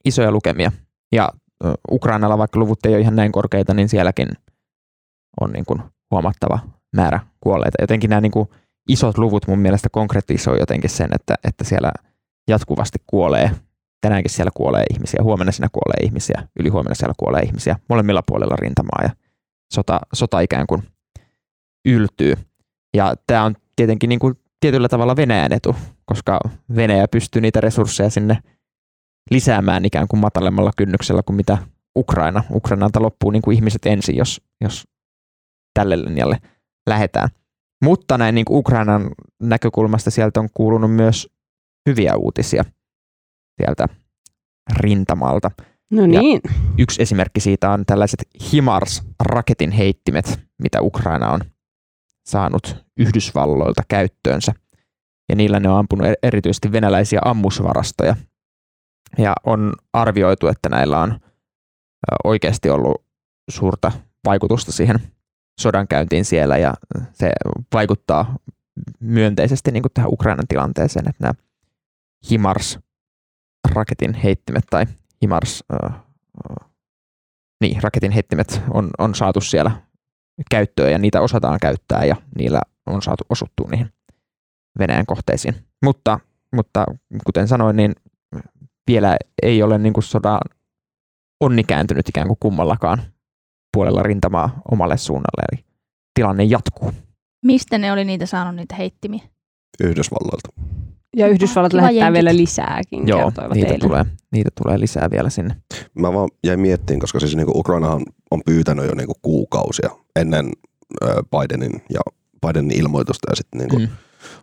isoja 0.05 0.31
lukemia. 0.31 0.71
Ja 1.11 1.29
Ukrainalla, 1.91 2.37
vaikka 2.37 2.59
luvut 2.59 2.85
ei 2.85 2.93
ole 2.93 3.01
ihan 3.01 3.15
näin 3.15 3.31
korkeita, 3.31 3.73
niin 3.73 3.89
sielläkin 3.89 4.27
on 5.41 5.51
niin 5.51 5.65
kuin 5.65 5.81
huomattava 6.11 6.59
määrä 6.95 7.19
kuolleita. 7.39 7.77
Jotenkin 7.81 8.09
nämä 8.09 8.21
niin 8.21 8.31
kuin 8.31 8.49
isot 8.89 9.17
luvut 9.17 9.47
mun 9.47 9.59
mielestä 9.59 9.89
konkretisoi 9.91 10.59
jotenkin 10.59 10.89
sen, 10.89 11.09
että, 11.13 11.35
että 11.43 11.63
siellä– 11.63 11.91
jatkuvasti 12.47 12.99
kuolee. 13.07 13.51
Tänäänkin 14.01 14.31
siellä 14.31 14.51
kuolee 14.53 14.83
ihmisiä, 14.93 15.23
huomenna 15.23 15.51
siinä 15.51 15.67
kuolee 15.71 16.05
ihmisiä, 16.05 16.47
ylihuomenna 16.59 16.95
siellä 16.95 17.13
kuolee 17.17 17.41
ihmisiä, 17.41 17.75
molemmilla 17.89 18.23
puolilla 18.25 18.55
rintamaa 18.55 18.99
ja 19.03 19.09
sota, 19.73 19.99
sota 20.13 20.39
ikään 20.39 20.67
kuin 20.67 20.83
yltyy. 21.85 22.33
Ja 22.93 23.15
tämä 23.27 23.43
on 23.43 23.55
tietenkin 23.75 24.09
niin 24.09 24.19
kuin 24.19 24.33
tietyllä 24.59 24.89
tavalla 24.89 25.15
Venäjän 25.15 25.53
etu, 25.53 25.75
koska 26.05 26.39
Venäjä 26.75 27.07
pystyy 27.07 27.41
niitä 27.41 27.61
resursseja 27.61 28.09
sinne 28.09 28.37
lisäämään 29.31 29.85
ikään 29.85 30.07
kuin 30.07 30.19
matalemmalla 30.19 30.71
kynnyksellä 30.77 31.23
kuin 31.23 31.35
mitä 31.35 31.57
Ukraina. 31.97 32.43
Ukrainalta 32.51 33.01
loppuu 33.01 33.31
niin 33.31 33.41
kuin 33.41 33.55
ihmiset 33.55 33.85
ensin, 33.85 34.15
jos, 34.15 34.41
jos 34.61 34.87
tälle 35.73 36.01
linjalle 36.01 36.37
lähdetään. 36.89 37.29
Mutta 37.83 38.17
näin 38.17 38.35
niin 38.35 38.45
kuin 38.45 38.57
Ukrainan 38.57 39.11
näkökulmasta 39.41 40.11
sieltä 40.11 40.39
on 40.39 40.49
kuulunut 40.53 40.95
myös 40.95 41.27
hyviä 41.89 42.15
uutisia 42.15 42.65
sieltä 43.61 43.87
rintamalta. 44.77 45.51
No 45.91 46.05
niin. 46.05 46.41
Ja 46.43 46.51
yksi 46.77 47.01
esimerkki 47.01 47.39
siitä 47.39 47.71
on 47.71 47.85
tällaiset 47.85 48.19
HIMARS-raketin 48.51 49.71
heittimet, 49.71 50.39
mitä 50.63 50.81
Ukraina 50.81 51.31
on 51.31 51.41
saanut 52.25 52.85
Yhdysvalloilta 52.97 53.83
käyttöönsä. 53.87 54.53
Ja 55.29 55.35
niillä 55.35 55.59
ne 55.59 55.69
on 55.69 55.77
ampunut 55.77 56.07
e- 56.07 56.13
erityisesti 56.23 56.71
venäläisiä 56.71 57.19
ammusvarastoja. 57.25 58.15
Ja 59.17 59.33
on 59.43 59.73
arvioitu, 59.93 60.47
että 60.47 60.69
näillä 60.69 60.99
on 60.99 61.19
oikeasti 62.23 62.69
ollut 62.69 63.05
suurta 63.49 63.91
vaikutusta 64.25 64.71
siihen 64.71 64.99
sodankäyntiin 65.61 66.25
siellä 66.25 66.57
ja 66.57 66.73
se 67.13 67.31
vaikuttaa 67.73 68.35
myönteisesti 68.99 69.71
niin 69.71 69.83
kuin 69.83 69.91
tähän 69.93 70.13
Ukrainan 70.13 70.47
tilanteeseen, 70.47 71.09
että 71.09 71.23
nämä 71.23 71.33
HIMARS 72.29 72.79
raketin 73.71 74.13
heittimet 74.13 74.63
tai 74.69 74.85
HIMARS, 75.21 75.63
äh, 75.83 75.95
niin, 77.61 77.83
raketin 77.83 78.11
heittimet 78.11 78.61
on, 78.73 78.89
on 78.97 79.15
saatu 79.15 79.41
siellä 79.41 79.71
käyttöön 80.51 80.91
ja 80.91 80.97
niitä 80.97 81.21
osataan 81.21 81.59
käyttää 81.61 82.05
ja 82.05 82.15
niillä 82.37 82.61
on 82.85 83.01
saatu 83.01 83.23
osuttua 83.29 83.67
niihin 83.71 83.89
Venäjän 84.79 85.05
kohteisiin. 85.05 85.55
Mutta, 85.83 86.19
mutta 86.55 86.85
kuten 87.25 87.47
sanoin, 87.47 87.75
niin 87.75 87.95
vielä 88.87 89.17
ei 89.43 89.63
ole 89.63 89.77
niin 89.77 89.93
kuin 89.93 90.03
sodan 90.03 90.39
onni 91.39 91.63
kääntynyt 91.63 92.09
ikään 92.09 92.27
kuin 92.27 92.37
kummallakaan 92.39 93.01
puolella 93.73 94.03
rintamaa 94.03 94.61
omalle 94.71 94.97
suunnalle, 94.97 95.43
eli 95.51 95.65
tilanne 96.13 96.43
jatkuu. 96.43 96.91
Mistä 97.45 97.77
ne 97.77 97.91
oli 97.91 98.05
niitä 98.05 98.25
saanut 98.25 98.55
niitä 98.55 98.75
heittimiä? 98.75 99.21
Yhdysvalloilta. 99.83 100.49
Ja 101.17 101.27
Yhdysvallat 101.27 101.71
Kiva 101.71 101.81
lähettää 101.81 102.05
jenkit. 102.07 102.13
vielä 102.13 102.35
lisääkin, 102.35 103.07
Joo, 103.07 103.31
niitä 103.53 103.67
eilen. 103.67 103.79
tulee, 103.79 104.05
niitä 104.31 104.49
tulee 104.63 104.79
lisää 104.79 105.09
vielä 105.11 105.29
sinne. 105.29 105.55
Mä 105.99 106.13
vaan 106.13 106.29
jäin 106.43 106.59
miettimään, 106.59 106.99
koska 106.99 107.19
siis 107.19 107.35
niinku 107.35 107.59
Ukrainahan 107.59 108.01
on 108.31 108.41
pyytänyt 108.45 108.85
jo 108.85 108.95
niinku 108.95 109.13
kuukausia 109.21 109.89
ennen 110.15 110.51
Bidenin 111.31 111.81
ja 111.93 111.99
Bidenin 112.47 112.79
ilmoitusta 112.79 113.31
ja 113.31 113.35
sitten 113.35 113.59
niinku 113.59 113.79
Mm. 113.79 113.87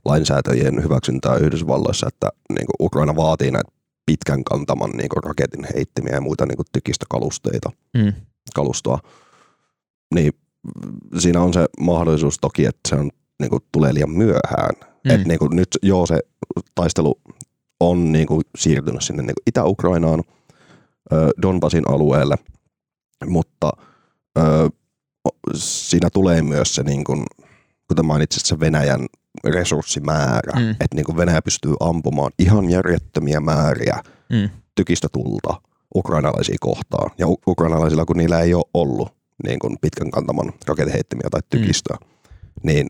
lainsäätäjien 0.04 0.82
hyväksyntää 0.84 1.36
Yhdysvalloissa, 1.36 2.08
että 2.08 2.28
niinku 2.48 2.72
Ukraina 2.80 3.16
vaatii 3.16 3.50
näitä 3.50 3.70
pitkän 4.06 4.44
kantaman 4.44 4.90
niinku 4.90 5.20
raketin 5.20 5.66
heittimiä 5.74 6.12
ja 6.12 6.20
muita 6.20 6.46
niinku 6.46 6.62
tykistökalusteita, 6.72 7.70
Mm. 7.96 8.12
kalustoa. 8.54 8.98
Niin 10.14 10.32
mm, 10.64 11.20
siinä 11.20 11.40
on 11.42 11.52
se 11.54 11.66
mahdollisuus 11.80 12.38
toki, 12.40 12.64
että 12.66 12.88
se 12.88 12.94
on, 12.94 13.10
niinku, 13.40 13.58
tulee 13.72 13.94
liian 13.94 14.10
myöhään. 14.10 14.74
Mm. 15.04 15.10
Et 15.10 15.24
niinku, 15.26 15.48
nyt 15.48 15.68
joo, 15.82 16.06
se 16.06 16.20
taistelu 16.74 17.20
on 17.80 18.12
niinku, 18.12 18.40
siirtynyt 18.58 19.02
sinne 19.02 19.22
niinku, 19.22 19.42
Itä-Ukrainaan, 19.46 20.22
Donbasin 21.42 21.88
alueelle, 21.88 22.36
mutta 23.26 23.72
ö, 24.38 24.70
siinä 25.54 26.08
tulee 26.12 26.42
myös 26.42 26.74
se, 26.74 26.82
niin 26.82 27.04
kuin, 27.04 27.24
kuten 27.88 28.06
mainitsit, 28.06 28.44
se 28.44 28.60
Venäjän 28.60 29.06
resurssimäärä, 29.44 30.60
Mm. 30.60 30.70
että 30.70 30.94
niin 30.94 31.04
kuin 31.04 31.16
Venäjä 31.16 31.42
pystyy 31.42 31.74
ampumaan 31.80 32.32
ihan 32.38 32.70
järjettömiä 32.70 33.40
määriä 33.40 34.02
Mm. 34.32 34.50
tykistä 34.74 35.08
tulta 35.12 35.60
ukrainalaisia 35.94 36.56
kohtaan. 36.60 37.10
Ja 37.18 37.26
ukrainalaisilla, 37.46 38.04
kun 38.04 38.16
niillä 38.16 38.40
ei 38.40 38.54
ole 38.54 38.64
ollut 38.74 39.08
niin 39.46 39.58
kuin 39.58 39.76
pitkän 39.80 40.10
kantaman 40.10 40.52
raketeheittimiä 40.66 41.28
tai 41.30 41.40
tykistöä, 41.50 41.96
mm. 42.00 42.08
niin 42.62 42.86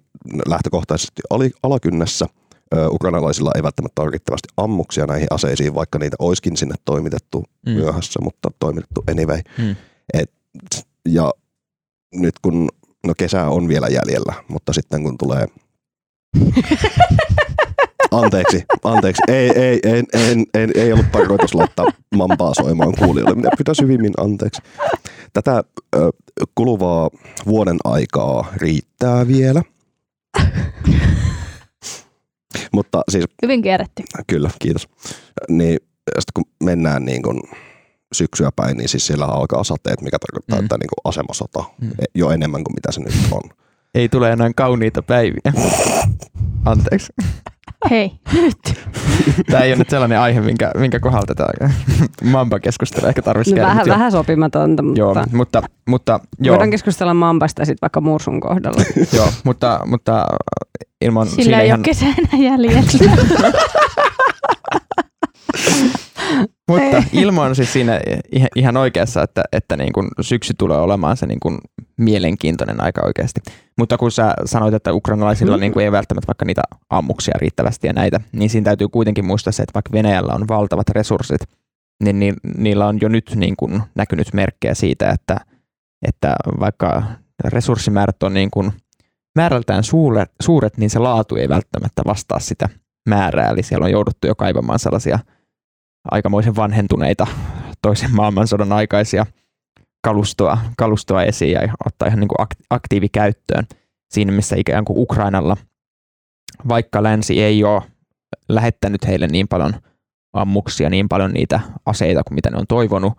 lähtökohtaisesti 0.46 1.22
oli 1.30 1.50
alakynnessä 1.62 2.26
ö, 2.74 2.88
ukrainalaisilla 2.88 3.52
ei 3.54 3.62
välttämättä 3.62 4.02
ole 4.02 4.10
riittävästi 4.10 4.48
ammuksia 4.56 5.06
näihin 5.06 5.28
aseisiin, 5.30 5.74
vaikka 5.74 5.98
niitä 5.98 6.16
olisikin 6.18 6.56
sinne 6.56 6.74
toimitettu 6.84 7.44
mm. 7.66 7.72
myöhässä, 7.72 8.20
mutta 8.22 8.50
toimitettu 8.58 9.02
anyway. 9.10 9.40
Mm. 9.58 9.76
Et, 10.14 10.30
ja 11.08 11.30
nyt 12.14 12.34
kun, 12.42 12.68
no 13.06 13.12
kesä 13.18 13.44
on 13.44 13.68
vielä 13.68 13.88
jäljellä, 13.88 14.34
mutta 14.48 14.72
sitten 14.72 15.02
kun 15.02 15.18
tulee 15.18 15.46
Anteeksi, 18.10 18.64
anteeksi. 18.84 19.22
Ei, 19.28 19.50
ei, 19.50 19.80
ei, 19.82 20.02
ei, 20.12 20.44
ei, 20.54 20.68
ei 20.74 20.92
ollut 20.92 21.12
tarkoitus 21.12 21.54
laittaa 21.54 21.86
mampaa 22.14 22.54
soimaan 22.54 22.94
kuulijoille. 22.98 23.34
Minä 23.34 23.50
pyytän 23.56 23.74
syvimmin 23.74 24.12
anteeksi. 24.16 24.62
Tätä 25.32 25.62
ö, 25.96 26.10
kuluvaa 26.54 27.10
vuoden 27.46 27.76
aikaa 27.84 28.52
riittää 28.56 29.26
vielä. 29.26 29.62
Mutta 32.72 33.02
siis 33.10 33.24
Hyvin 33.42 33.62
kierretty. 33.62 34.02
Kyllä, 34.26 34.50
kiitos. 34.58 34.88
Niin 35.48 35.78
sitten 36.06 36.32
kun 36.34 36.44
mennään 36.64 37.04
niin 37.04 37.22
kun 37.22 37.40
syksyä 38.14 38.50
päin, 38.56 38.76
niin 38.76 38.88
siis 38.88 39.06
siellä 39.06 39.24
alkaa 39.26 39.64
sateet, 39.64 40.00
mikä 40.00 40.18
tarkoittaa, 40.18 40.58
Mm. 40.58 40.64
että 40.64 40.76
niin 40.76 40.88
kuin 40.88 41.00
asemasota 41.12 41.64
Mm. 41.80 41.86
mm. 41.86 41.92
jo 42.14 42.30
enemmän 42.30 42.64
kuin 42.64 42.74
mitä 42.74 42.92
se 42.92 43.00
nyt 43.00 43.14
on. 43.30 43.42
Ei 43.94 44.08
tule 44.08 44.32
enää 44.32 44.50
kauniita 44.56 45.02
päiviä. 45.02 45.52
Anteeksi. 46.64 47.12
Hei, 47.90 48.12
nyt. 48.32 48.58
Tämä 49.50 49.62
ei 49.62 49.70
ole 49.70 49.76
nyt 49.78 49.90
sellainen 49.90 50.18
aihe, 50.20 50.40
minkä, 50.40 50.70
minkä 50.78 51.00
kohdalla 51.00 51.26
tätä 51.26 51.46
mamba 52.30 52.60
keskustelua 52.60 53.08
ehkä 53.08 53.22
tarvitsisi 53.22 53.54
No, 53.54 53.60
käydä. 53.60 53.68
vähän, 53.70 53.86
vähän 53.86 54.12
sopimatonta, 54.12 54.82
mutta 54.82 54.98
Joo, 55.00 55.14
mutta, 55.32 55.62
mutta, 55.88 56.20
joo, 56.40 56.52
voidaan 56.52 56.70
keskustella 56.70 57.14
Mambasta 57.14 57.64
sitten 57.64 57.78
vaikka 57.82 58.00
Mursun 58.00 58.40
kohdalla. 58.40 58.82
joo, 59.16 59.28
mutta, 59.44 59.80
mutta 59.86 60.26
ilman 61.00 61.26
Sillä 61.28 61.42
siinä 61.42 61.60
ei 61.60 61.66
ihan, 61.66 61.80
ole 61.80 61.84
kesänä 61.84 62.14
jäljellä. 62.38 62.82
Mutta 66.68 67.02
Ilmo 67.12 67.42
on 67.42 67.56
siis 67.56 67.72
siinä 67.72 68.00
ihan, 68.56 68.76
oikeassa, 68.76 69.22
että, 69.22 69.42
että 69.52 69.76
niin 69.76 69.92
kuin 69.92 70.08
syksy 70.20 70.54
tulee 70.58 70.78
olemaan 70.78 71.16
se 71.16 71.26
niin 71.26 71.40
kuin 71.40 71.58
mielenkiintoinen 71.96 72.80
aika 72.80 73.00
oikeasti. 73.06 73.40
Mutta 73.78 73.98
kun 73.98 74.12
sä 74.12 74.34
sanoit, 74.44 74.74
että 74.74 74.92
ukrainalaisilla 74.92 75.56
Mm. 75.56 75.60
niin 75.60 75.72
kuin 75.72 75.84
ei 75.84 75.92
välttämättä 75.92 76.26
vaikka 76.26 76.44
niitä 76.44 76.62
ammuksia 76.90 77.34
riittävästi 77.38 77.86
ja 77.86 77.92
näitä, 77.92 78.20
niin 78.32 78.50
siinä 78.50 78.64
täytyy 78.64 78.88
kuitenkin 78.88 79.24
muistaa 79.24 79.52
se, 79.52 79.62
että 79.62 79.74
vaikka 79.74 79.92
Venäjällä 79.92 80.32
on 80.32 80.48
valtavat 80.48 80.88
resurssit, 80.88 81.40
niin 82.04 82.20
ni, 82.20 82.34
niillä 82.56 82.86
on 82.86 82.98
jo 83.00 83.08
nyt 83.08 83.32
niin 83.34 83.56
kuin 83.56 83.82
näkynyt 83.94 84.34
merkkejä 84.34 84.74
siitä, 84.74 85.10
että, 85.10 85.36
että 86.08 86.34
vaikka 86.60 87.02
resurssimäärät 87.44 88.22
on 88.22 88.34
niin 88.34 88.50
kuin 88.50 88.72
määrältään 89.36 89.84
suuret, 89.84 90.30
suuret, 90.42 90.76
niin 90.76 90.90
se 90.90 90.98
laatu 90.98 91.36
ei 91.36 91.48
välttämättä 91.48 92.02
vastaa 92.06 92.38
sitä 92.38 92.68
määrää. 93.08 93.50
Eli 93.50 93.62
siellä 93.62 93.84
on 93.84 93.90
jouduttu 93.90 94.26
jo 94.26 94.34
kaivamaan 94.34 94.78
sellaisia 94.78 95.18
aikamoisen 96.10 96.56
vanhentuneita 96.56 97.26
toisen 97.82 98.14
maailmansodan 98.14 98.72
aikaisia 98.72 99.26
kalustoa, 100.04 100.58
kalustoa 100.76 101.22
esiin 101.22 101.52
ja 101.52 101.60
ottaa 101.86 102.08
ihan 102.08 102.20
niin 102.20 102.28
kuin 102.28 102.46
ak- 102.46 102.64
aktiivikäyttöön 102.70 103.66
siinä, 104.10 104.32
missä 104.32 104.56
ikään 104.58 104.84
kuin 104.84 104.98
Ukrainalla, 104.98 105.56
vaikka 106.68 107.02
länsi 107.02 107.42
ei 107.42 107.64
ole 107.64 107.82
lähettänyt 108.48 109.06
heille 109.06 109.26
niin 109.26 109.48
paljon 109.48 109.72
ammuksia, 110.32 110.90
niin 110.90 111.08
paljon 111.08 111.32
niitä 111.32 111.60
aseita 111.86 112.22
kuin 112.24 112.34
mitä 112.34 112.50
ne 112.50 112.56
on 112.56 112.66
toivonut, 112.66 113.12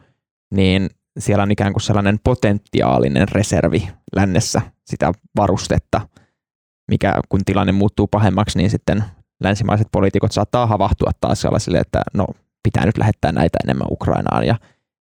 niin 0.53 0.89
siellä 1.19 1.43
on 1.43 1.51
ikään 1.51 1.73
kuin 1.73 1.81
sellainen 1.81 2.19
potentiaalinen 2.23 3.27
reservi 3.27 3.89
lännessä 4.15 4.61
sitä 4.85 5.11
varustetta, 5.37 6.01
mikä 6.91 7.19
kun 7.29 7.41
tilanne 7.45 7.71
muuttuu 7.71 8.07
pahemmaksi, 8.07 8.57
niin 8.57 8.69
sitten 8.69 9.03
länsimaiset 9.43 9.87
poliitikot 9.91 10.31
saattaa 10.31 10.67
havahtua 10.67 11.11
taas 11.21 11.41
sellaisille, 11.41 11.77
että 11.77 12.01
no 12.13 12.27
pitää 12.63 12.85
nyt 12.85 12.97
lähettää 12.97 13.31
näitä 13.31 13.57
enemmän 13.63 13.87
Ukrainaan 13.91 14.47
ja, 14.47 14.55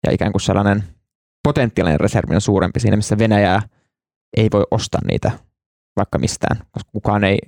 ja 0.07 0.13
ikään 0.13 0.33
kuin 0.33 0.43
sellainen 0.43 0.85
potentiaalinen 1.43 2.01
reservi 2.01 2.35
on 2.35 2.41
suurempi 2.41 2.81
siinä, 2.81 2.97
missä 2.97 3.19
Venäjää 3.19 3.63
ei 4.37 4.49
voi 4.53 4.65
ostaa 4.71 5.01
niitä 5.05 5.31
vaikka 5.97 6.19
mistään, 6.19 6.57
koska 6.71 6.91
kukaan 6.93 7.25
ei, 7.25 7.39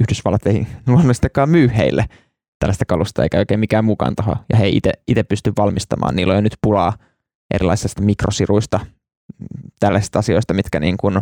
Yhdysvallat 0.00 0.46
ei 0.46 0.66
luonnollisestikaan 0.86 1.48
myy 1.50 1.70
heille 1.76 2.04
tällaista 2.58 2.84
kalusta 2.84 3.22
eikä 3.22 3.38
oikein 3.38 3.60
mikään 3.60 3.84
mukaan 3.84 4.16
taho, 4.16 4.36
ja 4.52 4.58
he 4.58 4.64
ei 4.64 4.80
itse 5.08 5.22
pysty 5.22 5.52
valmistamaan. 5.58 6.16
Niillä 6.16 6.32
on 6.32 6.36
jo 6.36 6.40
nyt 6.40 6.56
pulaa 6.62 6.92
erilaisista 7.54 8.02
mikrosiruista, 8.02 8.80
tällaisista 9.80 10.18
asioista, 10.18 10.54
mitkä 10.54 10.80
niin 10.80 10.96
kuin, 10.96 11.20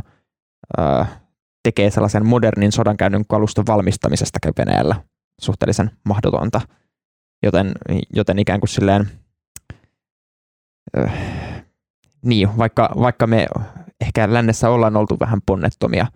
äh, 0.81 1.21
tekee 1.63 1.91
sellaisen 1.91 2.27
modernin 2.27 2.73
sodankäynnin 2.73 3.25
kaluston 3.29 3.65
valmistamisesta 3.67 4.39
Venäjällä 4.59 4.97
suhteellisen 5.41 5.91
mahdotonta. 6.05 6.61
Joten, 7.43 7.73
joten 8.13 8.39
ikään 8.39 8.61
kuin 8.61 8.69
silleen, 8.69 9.11
äh, 10.99 11.13
niin, 12.25 12.59
vaikka, 12.59 12.91
vaikka 13.01 13.27
me 13.27 13.47
ehkä 14.01 14.33
lännessä 14.33 14.71
ollaan 14.71 14.97
oltu 14.97 15.17
vähän 15.21 15.39
ponnettomia 15.47 16.07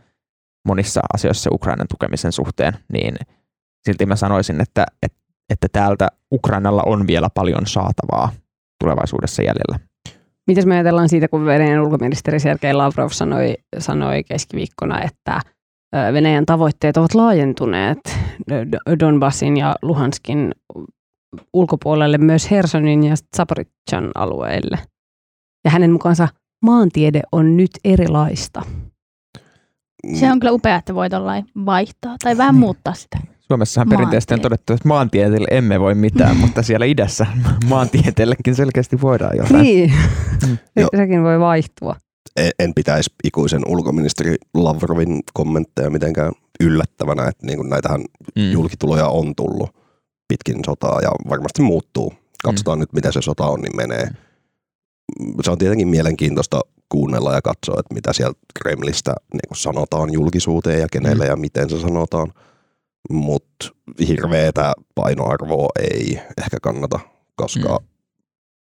monissa 0.66 1.00
asioissa 1.14 1.50
Ukrainan 1.52 1.86
tukemisen 1.88 2.32
suhteen, 2.32 2.72
niin 2.92 3.14
silti 3.86 4.06
mä 4.06 4.16
sanoisin, 4.16 4.60
että, 4.60 4.86
että, 5.02 5.18
että 5.50 5.66
täältä 5.72 6.08
Ukrainalla 6.32 6.82
on 6.86 7.06
vielä 7.06 7.28
paljon 7.34 7.66
saatavaa 7.66 8.32
tulevaisuudessa 8.84 9.42
jäljellä. 9.42 9.78
Mitäs 10.46 10.66
me 10.66 10.74
ajatellaan 10.74 11.08
siitä, 11.08 11.28
kun 11.28 11.44
Venäjän 11.44 11.80
ulkoministeri 11.80 12.40
Sergei 12.40 12.74
Lavrov 12.74 13.08
sanoi, 13.10 13.54
sanoi 13.78 14.24
keskiviikkona, 14.24 15.02
että 15.02 15.40
Venäjän 16.12 16.46
tavoitteet 16.46 16.96
ovat 16.96 17.14
laajentuneet 17.14 17.98
Donbassin 19.00 19.56
ja 19.56 19.76
Luhanskin 19.82 20.52
ulkopuolelle 21.52 22.18
myös 22.18 22.50
Hersonin 22.50 23.04
ja 23.04 23.14
Zaporizhzhan 23.36 24.10
alueille. 24.14 24.78
Ja 25.64 25.70
hänen 25.70 25.92
mukaansa 25.92 26.28
maantiede 26.64 27.20
on 27.32 27.56
nyt 27.56 27.70
erilaista. 27.84 28.62
Se 30.14 30.32
on 30.32 30.40
kyllä 30.40 30.52
upea, 30.52 30.76
että 30.76 30.94
voi 30.94 31.10
tollain 31.10 31.44
vaihtaa 31.66 32.16
tai 32.22 32.36
vähän 32.36 32.54
Niin. 32.54 32.60
muuttaa 32.60 32.94
sitä. 32.94 33.18
Suomessahan 33.40 33.88
perinteisesti 33.88 34.34
on 34.34 34.40
todettu, 34.40 34.72
että 34.72 34.88
maantieteelle 34.88 35.46
emme 35.50 35.80
voi 35.80 35.94
mitään, 35.94 36.36
mutta 36.42 36.62
siellä 36.62 36.86
idässä 36.86 37.26
maantieteellekin 37.68 38.54
selkeästi 38.54 39.00
voidaan 39.00 39.36
jotain. 39.36 39.62
Niin, 39.62 39.92
Mm. 40.48 40.86
Sekin 40.96 41.22
voi 41.22 41.40
vaihtua. 41.40 41.96
En, 42.36 42.50
en 42.58 42.74
pitäisi 42.74 43.10
ikuisen 43.24 43.62
ulkoministeri 43.66 44.36
Lavrovin 44.54 45.20
kommentteja 45.34 45.90
mitenkään 45.90 46.32
yllättävänä, 46.60 47.22
että 47.28 47.46
niin 47.46 47.56
kuin 47.56 47.70
näitähän 47.70 48.00
Mm. 48.36 48.50
julkituloja 48.52 49.08
on 49.08 49.34
tullut 49.34 49.70
pitkin 50.30 50.64
sotaa 50.64 51.00
ja 51.02 51.10
varmasti 51.28 51.62
muuttuu 51.62 52.12
Katsotaan 52.44 52.78
mm. 52.78 52.80
nyt, 52.80 52.92
miten 52.92 53.12
se 53.12 53.22
sota 53.22 53.44
on, 53.44 53.60
niin 53.60 53.76
menee. 53.76 54.08
Se 55.42 55.50
on 55.50 55.58
tietenkin 55.58 55.88
mielenkiintoista 55.88 56.60
kuunnella 56.88 57.34
ja 57.34 57.42
katsoa, 57.42 57.80
että 57.80 57.94
mitä 57.94 58.12
sieltä 58.12 58.38
Kremlistä 58.62 59.14
niin 59.32 59.56
sanotaan 59.56 60.12
julkisuuteen 60.12 60.80
ja 60.80 60.86
kenelle 60.92 61.24
mm. 61.24 61.30
ja 61.30 61.36
miten 61.36 61.70
se 61.70 61.80
sanotaan. 61.80 62.32
Mutta 63.10 63.68
hirveätä 64.08 64.72
painoarvoa 64.94 65.68
ei 65.80 66.20
ehkä 66.38 66.56
kannata, 66.62 67.00
koska 67.34 67.78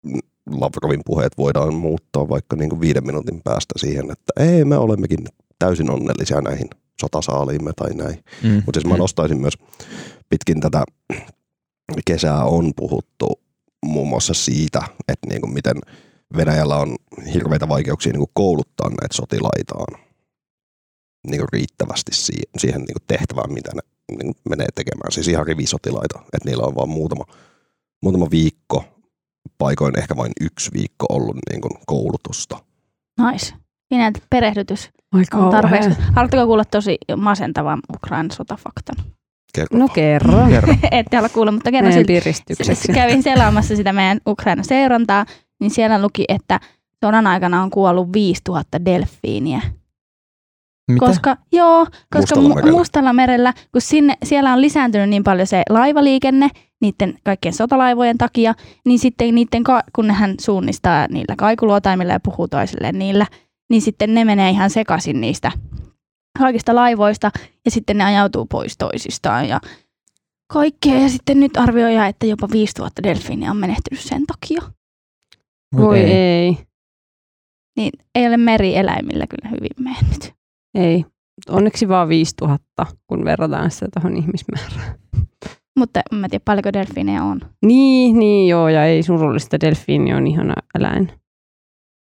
mm. 0.04 0.18
Lavrovin 0.50 1.00
puheet 1.06 1.32
voidaan 1.38 1.74
muuttaa 1.74 2.28
vaikka 2.28 2.56
niin 2.56 2.70
kuin 2.70 2.80
viiden 2.80 3.06
minuutin 3.06 3.40
päästä 3.44 3.74
siihen, 3.76 4.10
että 4.10 4.32
ei, 4.36 4.64
me 4.64 4.76
olemmekin 4.76 5.18
täysin 5.58 5.90
onnellisia 5.90 6.40
näihin 6.40 6.68
sotasaaliimme 7.00 7.72
tai 7.76 7.94
näin. 7.94 8.24
Mm. 8.42 8.62
Mutta 8.66 8.80
siis 8.80 8.86
mä 8.86 8.94
mm. 8.94 8.98
nostaisin 8.98 9.40
myös 9.40 9.54
pitkin 10.28 10.60
tätä 10.60 10.84
kesää 12.04 12.44
on 12.44 12.72
puhuttu 12.76 13.40
muun 13.86 14.08
muassa 14.08 14.34
siitä, 14.34 14.82
että 15.08 15.26
niin 15.28 15.40
kuin 15.40 15.54
miten 15.54 15.76
Venäjällä 16.36 16.76
on 16.76 16.96
hirveitä 17.34 17.68
vaikeuksia 17.68 18.12
niin 18.12 18.20
kuin 18.20 18.30
kouluttaa 18.34 18.88
näitä 18.88 19.14
sotilaitaan 19.14 20.00
niin 21.26 21.40
kuin 21.40 21.48
riittävästi 21.52 22.14
siihen, 22.14 22.50
siihen 22.58 22.80
niin 22.80 22.94
kuin 22.94 23.04
tehtävään, 23.06 23.52
mitä 23.52 23.70
ne 23.74 23.80
niin 24.10 24.34
kuin 24.34 24.42
menee 24.48 24.66
tekemään. 24.74 25.12
Siis 25.12 25.28
ihan 25.28 25.46
rivisotilaita, 25.46 26.18
että 26.18 26.48
niillä 26.48 26.64
on 26.64 26.74
vain 26.74 26.88
muutama, 26.88 27.24
muutama 28.02 28.30
viikko, 28.30 28.84
paikoin 29.58 29.98
ehkä 29.98 30.16
vain 30.16 30.32
yksi 30.40 30.70
viikko 30.74 31.06
ollut 31.08 31.36
niin 31.50 31.60
kuin 31.60 31.72
koulutusta. 31.86 32.58
Nice. 33.30 33.54
Siinä 33.88 34.12
perehdytys 34.30 34.90
Aika 35.12 35.38
on 35.38 35.50
tarpeeksi. 35.50 35.90
Haluatteko 36.14 36.46
kuulla 36.46 36.64
tosi 36.64 36.98
masentavan 37.16 37.80
Ukrainan 37.94 38.30
sotafaktan? 38.30 38.96
Kerro. 39.54 39.78
No 39.78 39.88
kerro. 39.88 40.46
Kerro. 40.48 40.74
Ette 40.90 41.16
halua 41.16 41.28
kuulla, 41.28 41.52
mutta 41.52 41.70
kerro 41.70 41.92
silti. 41.92 42.06
piristykseksi. 42.06 42.92
Kävin 42.92 43.22
selaamassa 43.22 43.76
sitä 43.76 43.92
meidän 43.92 44.20
Ukraina 44.26 44.62
seurantaa, 44.62 45.26
niin 45.60 45.70
siellä 45.70 46.02
luki, 46.02 46.24
että 46.28 46.60
sodan 47.04 47.26
aikana 47.26 47.62
on 47.62 47.70
kuollut 47.70 48.12
5000 48.12 48.84
delfiiniä. 48.84 49.60
Mitä? 50.92 51.06
Koska, 51.06 51.36
joo, 51.52 51.86
koska 52.14 52.36
Mustalla 52.36 52.54
merellä. 52.54 52.78
Mustalla 52.78 53.12
merellä, 53.12 53.52
kun 53.72 53.80
sinne, 53.80 54.14
siellä 54.24 54.52
on 54.52 54.60
lisääntynyt 54.60 55.08
niin 55.08 55.24
paljon 55.24 55.46
se 55.46 55.62
laivaliikenne 55.68 56.48
niiden 56.80 57.18
kaikkien 57.24 57.52
sotalaivojen 57.52 58.18
takia, 58.18 58.54
niin 58.86 58.98
sitten 58.98 59.34
niiden, 59.34 59.62
kun 59.92 60.06
nehän 60.06 60.34
suunnistaa 60.40 61.06
niillä 61.10 61.34
kaikuluotaimilla 61.38 62.12
ja 62.12 62.20
puhuu 62.20 62.48
toisilleen 62.48 62.98
niillä, 62.98 63.26
niin 63.70 63.82
sitten 63.82 64.14
ne 64.14 64.24
menee 64.24 64.50
ihan 64.50 64.70
sekaisin 64.70 65.20
niistä 65.20 65.52
kaikista 66.38 66.74
laivoista 66.74 67.30
ja 67.64 67.70
sitten 67.70 67.98
ne 67.98 68.04
ajautuu 68.04 68.46
pois 68.46 68.76
toisistaan 68.78 69.48
ja 69.48 69.60
kaikkea. 70.52 70.98
Ja 70.98 71.08
sitten 71.08 71.40
nyt 71.40 71.56
arvioidaan, 71.56 72.08
että 72.08 72.26
jopa 72.26 72.48
5000 72.52 73.02
delfiiniä 73.02 73.50
on 73.50 73.56
menehtynyt 73.56 74.00
sen 74.00 74.26
takia. 74.26 74.62
Voi 75.76 75.98
ei. 75.98 76.12
ei. 76.12 76.56
Niin 77.76 77.92
ei 78.14 78.26
ole 78.26 78.36
merieläimillä 78.36 79.26
kyllä 79.26 79.48
hyvin 79.48 79.94
mennyt. 79.94 80.34
Ei. 80.74 81.04
Onneksi 81.48 81.88
vaan 81.88 82.08
5000, 82.08 82.86
kun 83.06 83.24
verrataan 83.24 83.70
sitä 83.70 83.88
tuohon 83.94 84.16
ihmismäärään. 84.16 84.98
Mutta 85.78 86.00
en 86.12 86.18
mä 86.18 86.28
tiedä 86.28 86.42
paljonko 86.44 86.72
delfiinejä 86.72 87.22
on. 87.22 87.40
Niin, 87.64 88.18
niin 88.18 88.48
joo, 88.48 88.68
ja 88.68 88.84
ei 88.84 89.02
surullista. 89.02 89.60
Delfiini 89.60 90.14
on 90.14 90.26
ihana 90.26 90.54
eläin. 90.78 91.12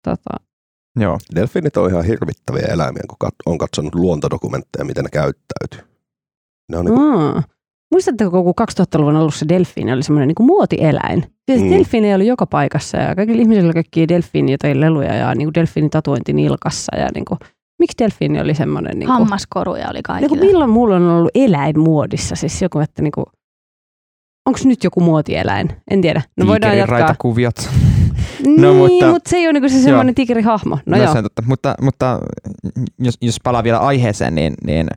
Tota, 0.03 0.44
Joo. 0.99 1.17
Delfiinit 1.35 1.77
on 1.77 1.89
ihan 1.89 2.05
hirvittäviä 2.05 2.67
eläimiä, 2.71 3.03
kun 3.09 3.27
kat- 3.27 3.41
on 3.51 3.57
katsonut 3.57 3.95
luontodokumentteja, 3.95 4.85
miten 4.85 5.03
ne 5.03 5.09
käyttäytyy. 5.09 5.95
Ne 6.71 6.77
on 6.77 6.85
niin 6.85 6.95
kuin, 6.95 7.11
aa. 7.19 7.43
Muistatteko, 7.91 8.43
kun 8.43 8.53
2000-luvun 8.61 9.15
alussa 9.15 9.47
delfiini 9.49 9.93
oli 9.93 10.03
semmoinen 10.03 10.27
niin 10.27 10.45
muotieläin? 10.47 11.23
Siis 11.51 11.61
Mm. 11.61 11.67
mm. 11.67 11.71
delfiini 11.73 12.15
oli 12.15 12.27
joka 12.27 12.45
paikassa 12.45 12.97
ja 12.97 13.15
kaikilla 13.15 13.41
ihmisillä 13.41 13.65
oli 13.67 13.73
kaikki 13.73 14.07
delfiini 14.07 14.51
jotain 14.51 14.81
leluja 14.81 15.13
ja 15.15 15.35
niin 15.35 15.45
kuin 15.47 15.53
delfiinitatuointi 15.53 16.33
nilkassa. 16.33 16.95
Ja 16.97 17.09
niin 17.13 17.25
kuin, 17.25 17.39
miksi 17.79 17.97
delfiini 17.99 18.41
oli 18.41 18.53
semmoinen? 18.53 18.99
Niin 18.99 19.07
kuin, 19.07 19.13
Hammaskoruja 19.19 19.85
oli 19.85 19.93
niin 19.93 20.03
kaikilla. 20.03 20.29
kuin 20.29 20.39
milloin 20.39 20.69
mulla 20.69 20.95
on 20.95 21.07
ollut 21.09 21.31
eläin 21.35 21.79
muodissa? 21.79 22.35
Siis 22.35 22.61
joku, 22.61 22.79
että 22.79 23.01
niin 23.01 23.11
kuin, 23.11 23.25
onko 24.45 24.59
nyt 24.65 24.83
joku 24.83 24.99
muotieläin? 25.01 25.69
En 25.91 26.01
tiedä. 26.01 26.21
No 26.37 26.47
voidaan 26.47 26.71
Tiikerin 26.71 26.79
jatkaa. 26.79 26.99
raitakuviot. 26.99 27.69
Niin, 28.45 28.61
No, 28.61 28.67
no, 28.67 28.73
mutta- 28.73 29.11
mutta, 29.11 29.29
se 29.29 29.37
ei 29.37 29.47
ole 29.47 29.59
niin 29.59 29.69
se 29.69 29.81
semmoinen 29.81 30.15
tigerihahmo. 30.15 30.75
No, 30.75 30.81
No, 30.85 30.97
no 30.97 31.03
joo. 31.03 31.11
se 31.13 31.17
on 31.17 31.23
totta. 31.23 31.41
Mutta, 31.45 31.75
mutta 31.81 32.19
jos, 32.99 33.17
jos 33.21 33.35
palaa 33.43 33.63
vielä 33.63 33.77
aiheeseen, 33.79 34.35
niin, 34.35 34.53
niin 34.65 34.87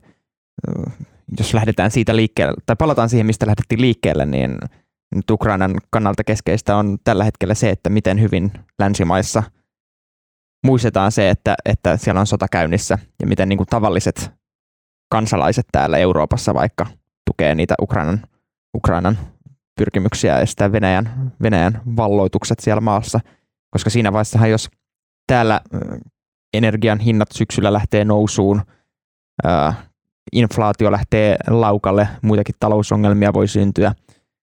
äh, 0.69 0.93
jos 1.39 1.53
lähdetään 1.53 1.91
siitä 1.91 2.15
liikkeelle, 2.15 2.53
tai 2.65 2.75
palataan 2.75 3.09
siihen, 3.09 3.25
mistä 3.25 3.45
lähdettiin 3.47 3.81
liikkeelle, 3.81 4.25
niin 4.25 4.57
nyt 5.15 5.29
Ukrainan 5.31 5.75
kannalta 5.89 6.23
keskeistä 6.23 6.75
on 6.75 6.97
tällä 7.03 7.23
hetkellä 7.23 7.53
se, 7.53 7.69
että 7.69 7.89
miten 7.89 8.21
hyvin 8.21 8.51
länsimaissa 8.79 9.43
muistetaan 10.65 11.11
se, 11.11 11.29
että, 11.29 11.55
että 11.65 11.97
siellä 11.97 12.19
on 12.21 12.27
sota 12.27 12.47
käynnissä 12.51 12.97
ja 13.21 13.27
miten 13.27 13.49
niin 13.49 13.57
kuin 13.57 13.67
tavalliset 13.67 14.31
kansalaiset 15.11 15.65
täällä 15.71 15.97
Euroopassa 15.97 16.53
vaikka 16.53 16.85
tukee 17.25 17.55
niitä 17.55 17.75
Ukrainan, 17.81 18.21
Ukrainan 18.77 19.17
pyrkimyksiä 19.79 20.39
estää 20.39 20.71
Venäjän, 20.71 21.31
Venäjän 21.41 21.81
valloitukset 21.97 22.59
siellä 22.59 22.81
maassa. 22.81 23.19
Koska 23.69 23.89
siinä 23.89 24.13
vaiheessahan, 24.13 24.49
jos 24.49 24.69
täällä 25.27 25.61
energian 26.53 26.99
hinnat 26.99 27.31
syksyllä 27.31 27.73
lähtee 27.73 28.05
nousuun, 28.05 28.61
inflaatio 30.31 30.91
lähtee 30.91 31.37
laukalle, 31.47 32.07
muitakin 32.21 32.55
talousongelmia 32.59 33.33
voi 33.33 33.47
syntyä, 33.47 33.93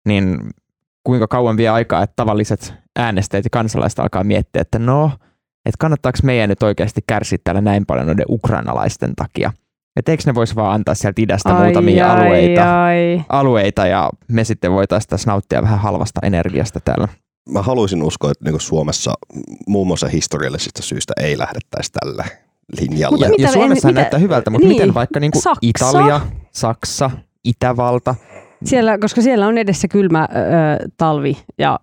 niin 0.08 0.38
kuinka 1.04 1.28
kauan 1.28 1.56
vie 1.56 1.68
aikaa, 1.68 2.02
että 2.02 2.16
tavalliset 2.16 2.74
äänestäjät 2.96 3.44
ja 3.44 3.50
kansalaiset 3.50 3.98
alkaa 3.98 4.24
miettiä, 4.24 4.62
että 4.62 4.78
no, 4.78 5.10
että 5.66 5.78
kannattaako 5.78 6.18
meidän 6.22 6.48
nyt 6.48 6.62
oikeasti 6.62 7.00
kärsiä 7.06 7.38
täällä 7.44 7.60
näin 7.60 7.86
paljon 7.86 8.06
noiden 8.06 8.26
ukrainalaisten 8.28 9.16
takia. 9.16 9.52
Että 9.96 10.12
eikö 10.12 10.22
ne 10.26 10.34
voisi 10.34 10.54
vaan 10.56 10.74
antaa 10.74 10.94
sieltä 10.94 11.22
idästä 11.22 11.54
muutamia 11.54 12.12
ai, 12.12 12.20
alueita, 12.26 12.84
Ai. 12.84 13.24
alueita 13.28 13.86
ja 13.86 14.10
me 14.28 14.44
sitten 14.44 14.72
voitaisiin 14.72 15.08
tässä 15.08 15.30
nauttia 15.30 15.62
vähän 15.62 15.78
halvasta 15.78 16.20
energiasta 16.22 16.80
täällä. 16.80 17.08
mä 17.50 17.62
haluaisin 17.62 18.02
uskoa, 18.02 18.30
että 18.30 18.50
niin 18.50 18.60
Suomessa 18.60 19.14
muun 19.66 19.86
muassa 19.86 20.08
historiallisista 20.08 20.82
syistä 20.82 21.12
ei 21.20 21.38
lähdettäisi 21.38 21.92
tälle 21.92 22.24
linjalle. 22.80 23.30
Ja, 23.38 23.52
Suomessa 23.52 23.88
mitä- 23.88 24.00
näyttää 24.00 24.20
hyvältä, 24.20 24.50
mutta 24.50 24.68
niin. 24.68 24.76
miten 24.76 24.94
vaikka 24.94 25.20
niinku 25.20 25.40
Saksa? 25.40 25.58
Italia, 25.62 26.20
Saksa, 26.50 27.10
Itävalta, 27.44 28.14
Siellä, 28.64 28.98
koska 28.98 29.22
siellä 29.22 29.46
on 29.46 29.58
edessä 29.58 29.88
kylmä 29.88 30.28
ö, 30.30 30.88
talvi 30.96 31.36
ja 31.58 31.80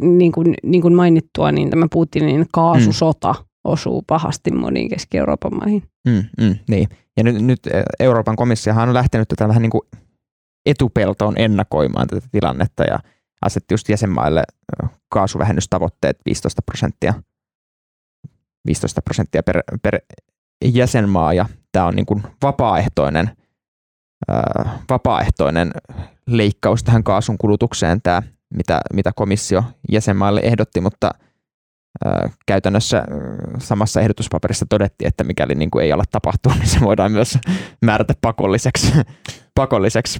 niin 0.00 0.32
kuin, 0.32 0.54
niin 0.62 0.82
kuin 0.82 0.94
mainittua, 0.94 1.52
niin 1.52 1.70
tämä 1.70 1.86
Putinin 1.92 2.46
kaasusota 2.52 3.32
mm. 3.32 3.44
osuu 3.64 4.02
pahasti 4.06 4.50
moniin 4.50 4.88
Keski-Euroopan 4.88 5.54
maihin. 5.56 5.82
Mm, 6.08 6.24
mm, 6.40 6.56
niin. 6.68 6.88
Ja 7.16 7.24
nyt, 7.24 7.42
nyt 7.42 7.60
Euroopan 8.00 8.36
komissiohan 8.36 8.88
on 8.88 8.94
lähtenyt 8.94 9.28
tätä 9.28 9.48
vähän 9.48 9.62
niin 9.62 9.70
kuin 9.70 9.82
etupeltoon 10.66 11.34
ennakoimaan 11.36 12.08
tätä 12.08 12.26
tilannetta 12.32 12.84
ja 12.84 12.98
asetti 13.42 13.74
just 13.74 13.88
jäsenmaille 13.88 14.42
kaasuvähennystavoitteet 15.08 16.18
15 16.26 16.62
prosenttia, 16.62 17.14
15 18.66 19.02
prosenttia 19.02 19.42
per, 19.42 19.62
per 19.82 20.00
jäsenmaa 20.64 21.32
ja 21.32 21.46
tämä 21.72 21.86
on 21.86 21.94
niin 21.94 22.06
kuin 22.06 22.22
vapaaehtoinen, 22.42 23.30
ö, 24.30 24.34
vapaaehtoinen 24.90 25.72
leikkaus 26.26 26.84
tähän 26.84 27.04
kaasun 27.04 27.38
kulutukseen 27.38 28.02
tämä, 28.02 28.22
mitä, 28.54 28.80
mitä 28.92 29.12
komissio 29.16 29.64
jäsenmaille 29.92 30.40
ehdotti, 30.40 30.80
mutta 30.80 31.10
käytännössä 32.46 33.04
samassa 33.58 34.00
ehdotuspaperissa 34.00 34.66
todettiin, 34.68 35.08
että 35.08 35.24
mikäli 35.24 35.54
niin 35.54 35.70
kuin 35.70 35.84
ei 35.84 35.92
ala 35.92 36.04
tapahtua, 36.10 36.54
niin 36.54 36.68
se 36.68 36.80
voidaan 36.80 37.12
myös 37.12 37.38
määrätä 37.82 38.14
pakolliseksi. 38.20 38.92
pakolliseksi. 39.54 40.18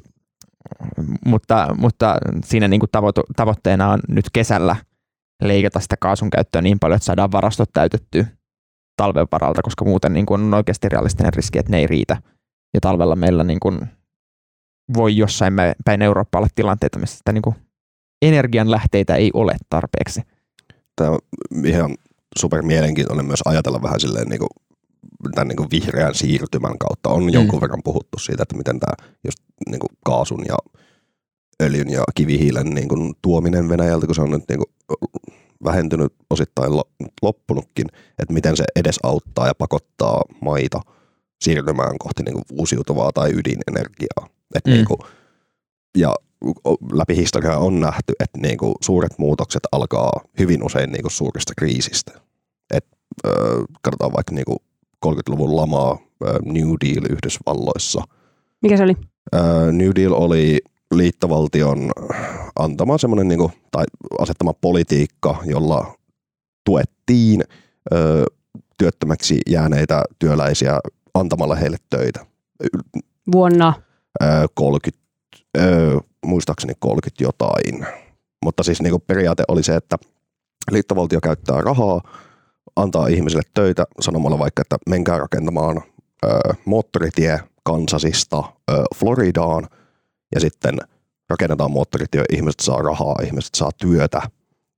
Mutta, 1.27 1.75
mutta 1.79 2.17
siinä 2.45 2.69
niin 2.69 2.81
kuin 2.81 2.91
tavoite, 2.93 3.23
tavoitteena 3.37 3.91
on 3.91 4.01
nyt 4.09 4.25
kesällä 4.33 4.77
leikata 5.43 5.81
sitä 5.81 5.97
kaasun 6.01 6.31
käyttöä 6.31 6.63
niin 6.63 6.79
paljon, 6.79 6.97
että 6.97 7.07
saadaan 7.07 7.33
varastot 7.33 7.71
täytettyä 7.73 8.27
talven 8.97 9.27
varalta, 9.33 9.63
koska 9.63 9.85
muuten 9.85 10.13
niin 10.13 10.27
kuin 10.27 10.43
on 10.43 10.55
oikeasti 10.55 10.89
realistinen 10.89 11.33
riski, 11.33 11.59
että 11.59 11.71
ne 11.71 11.79
ei 11.79 11.87
riitä. 11.87 12.17
Ja 12.75 12.81
talvella 12.81 13.17
meillä 13.17 13.45
niin 13.45 13.61
kuin 13.61 13.81
voi 14.95 15.17
jossain 15.17 15.55
päin 15.85 16.03
Eurooppaa 16.03 16.39
olla 16.39 16.49
tilanteita, 16.55 16.99
missä 16.99 17.17
sitä 17.17 17.33
niin 17.33 17.43
kuin 17.43 17.57
energianlähteitä 18.23 19.15
ei 19.15 19.31
ole 19.35 19.57
tarpeeksi. 19.71 20.23
Tämä 20.97 21.11
on 21.11 21.19
ihan 21.65 21.95
super 22.39 22.63
mielenkiintoinen 22.63 23.27
myös 23.27 23.43
ajatella 23.45 23.83
vähän 23.83 24.01
silleen 24.01 24.29
niin 24.29 24.39
kuin, 24.39 24.51
tämän 25.35 25.49
niin 25.49 25.57
kuin 25.57 25.71
vihreän 25.71 26.15
siirtymän 26.15 26.79
kautta. 26.79 27.11
On 27.11 27.23
mm. 27.23 27.29
jonkun 27.29 27.61
verran 27.61 27.83
puhuttu 27.85 28.19
siitä, 28.19 28.43
että 28.43 28.57
miten 28.57 28.81
tämä 28.81 29.09
just 29.25 29.39
niin 29.71 29.81
kuin 29.81 29.91
kaasun 30.05 30.45
ja 30.49 30.57
öljyn 31.63 31.91
ja 31.91 32.05
kivihiilen 32.15 32.71
niin 32.71 32.89
kuin 32.89 33.15
tuominen 33.23 33.69
Venäjältä, 33.69 34.07
kun 34.07 34.15
se 34.15 34.23
on 34.23 34.31
nyt 34.31 34.45
niin 34.49 34.59
kuin 34.59 34.99
vähentynyt 35.65 36.13
osittain 36.31 36.77
lo- 36.77 36.91
loppunutkin, 37.23 37.87
että 38.19 38.35
miten 38.35 38.57
se 38.57 38.65
edesauttaa 38.77 39.47
ja 39.47 39.55
pakottaa 39.55 40.23
maita 40.41 40.81
siirtymään 41.41 41.99
kohti 41.99 42.23
niin 42.23 42.33
kuin 42.33 42.45
uusiutuvaa 42.53 43.13
tai 43.13 43.33
ydinenergiaa. 43.33 44.29
Et 44.55 44.67
Mm. 44.67 44.73
niin 44.73 44.85
kuin, 44.85 44.99
ja 45.97 46.15
läpi 46.93 47.17
historiaa 47.17 47.59
on 47.59 47.81
nähty, 47.81 48.13
että 48.21 48.39
niin 48.39 48.59
kuin 48.59 48.75
suuret 48.81 49.19
muutokset 49.19 49.63
alkaa 49.73 50.21
hyvin 50.39 50.63
usein 50.65 50.93
niin 50.93 51.03
kuin 51.03 51.13
suurista 51.13 51.53
kriisistä. 51.59 52.13
Et, 52.75 52.87
äh, 53.27 53.33
katsotaan 53.83 54.13
vaikka 54.13 54.35
niin 54.35 54.45
kuin 54.45 54.59
30-luvun 55.07 55.57
lamaa, 55.57 55.93
äh, 55.93 56.35
New 56.45 56.69
Deal 56.69 57.05
Yhdysvalloissa. 57.11 58.03
Mikä 58.63 58.77
se 58.77 58.83
oli? 58.83 58.97
Äh, 59.35 59.73
New 59.73 59.91
Deal 59.97 60.13
oli 60.13 60.59
liittovaltion 60.95 61.91
antama 62.59 62.99
semmoinen 62.99 63.29
niin 63.29 63.39
kuin, 63.39 63.53
tai 63.71 63.85
asettama 64.19 64.53
politiikka, 64.53 65.37
jolla 65.45 65.95
tuettiin 66.65 67.43
ö, 67.93 68.25
työttömäksi 68.79 69.41
jääneitä 69.51 70.03
työläisiä 70.19 70.81
antamalla 71.15 71.55
heille 71.55 71.77
töitä. 71.91 72.27
Vuonna? 73.33 73.75
Ö, 74.23 74.27
30, 74.55 75.03
ö, 75.59 76.01
muistaakseni 76.27 76.73
30 76.79 77.25
jotain. 77.25 77.87
Mutta 78.45 78.63
siis 78.63 78.83
niin 78.83 78.91
kuin 78.91 79.03
periaate 79.07 79.45
oli 79.49 79.63
se, 79.63 79.77
että 79.77 79.97
liittovaltio 80.71 81.21
käyttää 81.21 81.61
rahaa, 81.61 82.01
antaa 82.77 83.07
ihmisille 83.07 83.43
töitä 83.55 83.85
sanomalla 84.01 84.39
vaikka, 84.39 84.63
että 84.63 84.77
menkää 84.89 85.19
rakentamaan 85.19 85.83
ö, 86.25 86.29
moottoritie 86.65 87.41
Kansasista 87.65 88.45
ö, 88.71 88.83
Floridaan 88.97 89.69
ja 90.35 90.41
sitten 90.41 90.79
rakennetaan 91.31 91.71
moottoritie, 91.71 92.25
ihmiset 92.33 92.61
saa 92.61 92.83
rahaa, 92.83 93.17
ihmiset 93.25 93.55
saa 93.55 93.71
työtä 93.79 94.21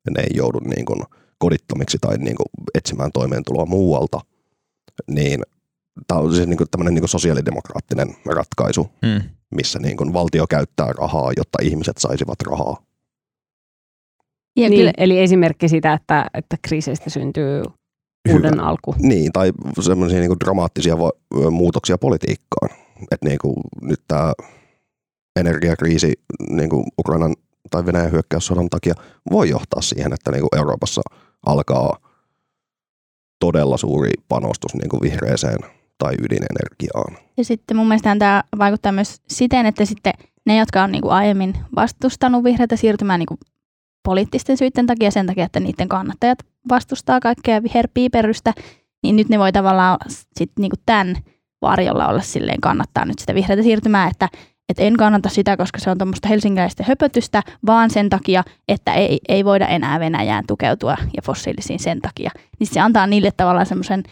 ja 0.07 0.11
ne 0.11 0.21
ei 0.21 0.37
joudu 0.37 0.59
niin 0.59 0.85
kuin 0.85 1.03
kodittomiksi 1.39 1.99
tai 2.01 2.19
niin 2.19 2.37
kuin 2.37 2.47
etsimään 2.75 3.13
toimeentuloa 3.13 3.67
muualta. 3.67 4.21
Niin 5.09 5.43
tämä 6.07 6.21
on 6.21 6.35
siis 6.35 6.49
niin 6.49 6.57
kuin 6.57 6.71
tämmöinen 6.71 6.95
niin 6.95 7.03
kuin 7.03 7.09
sosiaalidemokraattinen 7.09 8.17
ratkaisu, 8.27 8.91
Mm. 9.03 9.23
missä 9.55 9.79
niin 9.79 9.97
kuin 9.97 10.13
valtio 10.13 10.47
käyttää 10.47 10.93
rahaa, 10.99 11.33
jotta 11.37 11.59
ihmiset 11.63 11.99
saisivat 11.99 12.43
rahaa. 12.43 12.77
Ja 14.57 14.69
Niin, 14.69 14.81
kyllä, 14.81 14.93
eli 14.97 15.19
esimerkki 15.21 15.69
sitä, 15.69 15.93
että, 15.93 16.27
että 16.35 16.57
kriiseistä 16.63 17.11
syntyy 17.11 17.63
uuden 18.33 18.61
alku. 18.61 18.95
Niin, 18.99 19.33
tai 19.33 19.53
semmoisia 19.81 20.21
niin 20.21 20.41
dramaattisia 20.45 20.97
muutoksia 21.51 21.99
politiikkaan. 21.99 22.71
Että 23.13 23.27
niin 23.29 23.39
kuin 23.39 23.55
nyt 23.83 24.01
tämä 24.09 24.33
energiakriisi 25.37 26.13
niin 26.49 26.71
kuin 26.71 26.85
Ukrainan 26.99 27.35
tai 27.71 27.87
Venäjän 27.87 28.13
hyökkäyssodan 28.13 28.69
takia 28.69 28.95
voi 29.31 29.49
johtaa 29.49 29.81
siihen, 29.83 30.13
että 30.13 30.31
niin 30.31 30.41
kuin 30.41 30.59
Euroopassa 30.59 31.01
alkaa 31.47 31.99
todella 33.41 33.77
suuri 33.77 34.11
panostus 34.29 34.75
niin 34.75 34.89
kuin 34.89 35.01
vihreeseen 35.03 35.59
tai 35.99 36.15
ydinenergiaan. 36.23 37.25
ja 37.37 37.45
sitten 37.45 37.77
mun 37.77 37.89
mielestä 37.89 38.17
tämä 38.19 38.43
vaikuttaa 38.59 38.93
myös 38.93 39.23
siten, 39.29 39.67
että 39.67 39.85
sitten 39.85 40.13
ne, 40.47 40.57
jotka 40.57 40.83
on 40.83 40.93
niinku 40.93 41.09
aiemmin 41.09 41.55
vastustanut 41.77 42.45
vihreätä 42.45 42.77
siirtymää 42.77 43.19
niinku 43.19 43.39
poliittisten 44.05 44.57
syiden 44.57 44.87
takia, 44.87 45.11
sen 45.11 45.27
takia, 45.27 45.45
että 45.45 45.61
niiden 45.61 45.89
kannattajat 45.89 46.39
vastustaa 46.69 47.21
kaikkea 47.21 47.63
viherpiiperrystä, 47.63 48.53
niin 49.03 49.17
nyt 49.17 49.29
ne 49.29 49.39
voi 49.39 49.53
tavallaan 49.53 49.99
sit 50.39 50.51
niinku 50.59 50.77
tämän 50.87 51.17
varjolla 51.63 52.09
olla 52.09 52.21
silleen 52.21 52.61
kannattaa 52.61 53.05
nyt 53.05 53.19
sitä 53.19 53.35
vihreätä 53.35 53.63
siirtymää, 53.63 54.09
että 54.09 54.29
et 54.69 54.81
en 54.81 54.97
kannata 54.97 55.29
sitä, 55.29 55.57
koska 55.57 55.79
se 55.79 55.91
on 55.91 55.99
tuommoista 55.99 56.29
helsinkiläistä 56.29 56.85
höpötystä, 56.89 57.43
vaan 57.67 57.91
sen 57.91 58.11
takia, 58.11 58.45
että 58.69 58.95
ei, 58.95 59.19
ei 59.29 59.45
voida 59.45 59.67
enää 59.67 60.01
Venäjään 60.01 60.45
tukeutua 60.47 60.97
ja 61.17 61.23
fossiilisiin 61.23 61.79
sen 61.79 62.01
takia. 62.01 62.31
Niin 62.59 62.67
se 62.67 62.81
antaa 62.81 63.07
niille 63.07 63.31
tavallaan 63.37 63.67
semmoisen 63.67 64.03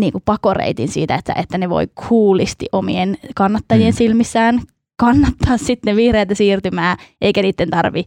niin 0.00 0.12
kuin 0.12 0.22
pakoreitin 0.24 0.88
siitä, 0.88 1.14
että, 1.14 1.32
että 1.32 1.58
ne 1.58 1.70
voi 1.70 1.86
kuulisti 2.08 2.66
omien 2.72 3.18
kannattajien 3.34 3.94
Mm. 3.94 3.96
silmissään 3.96 4.60
kannattaa 4.96 5.56
sitten 5.66 5.96
vihreätä 5.96 6.34
siirtymää, 6.34 6.96
eikä 7.20 7.42
niiden 7.42 7.70
tarvi, 7.70 8.04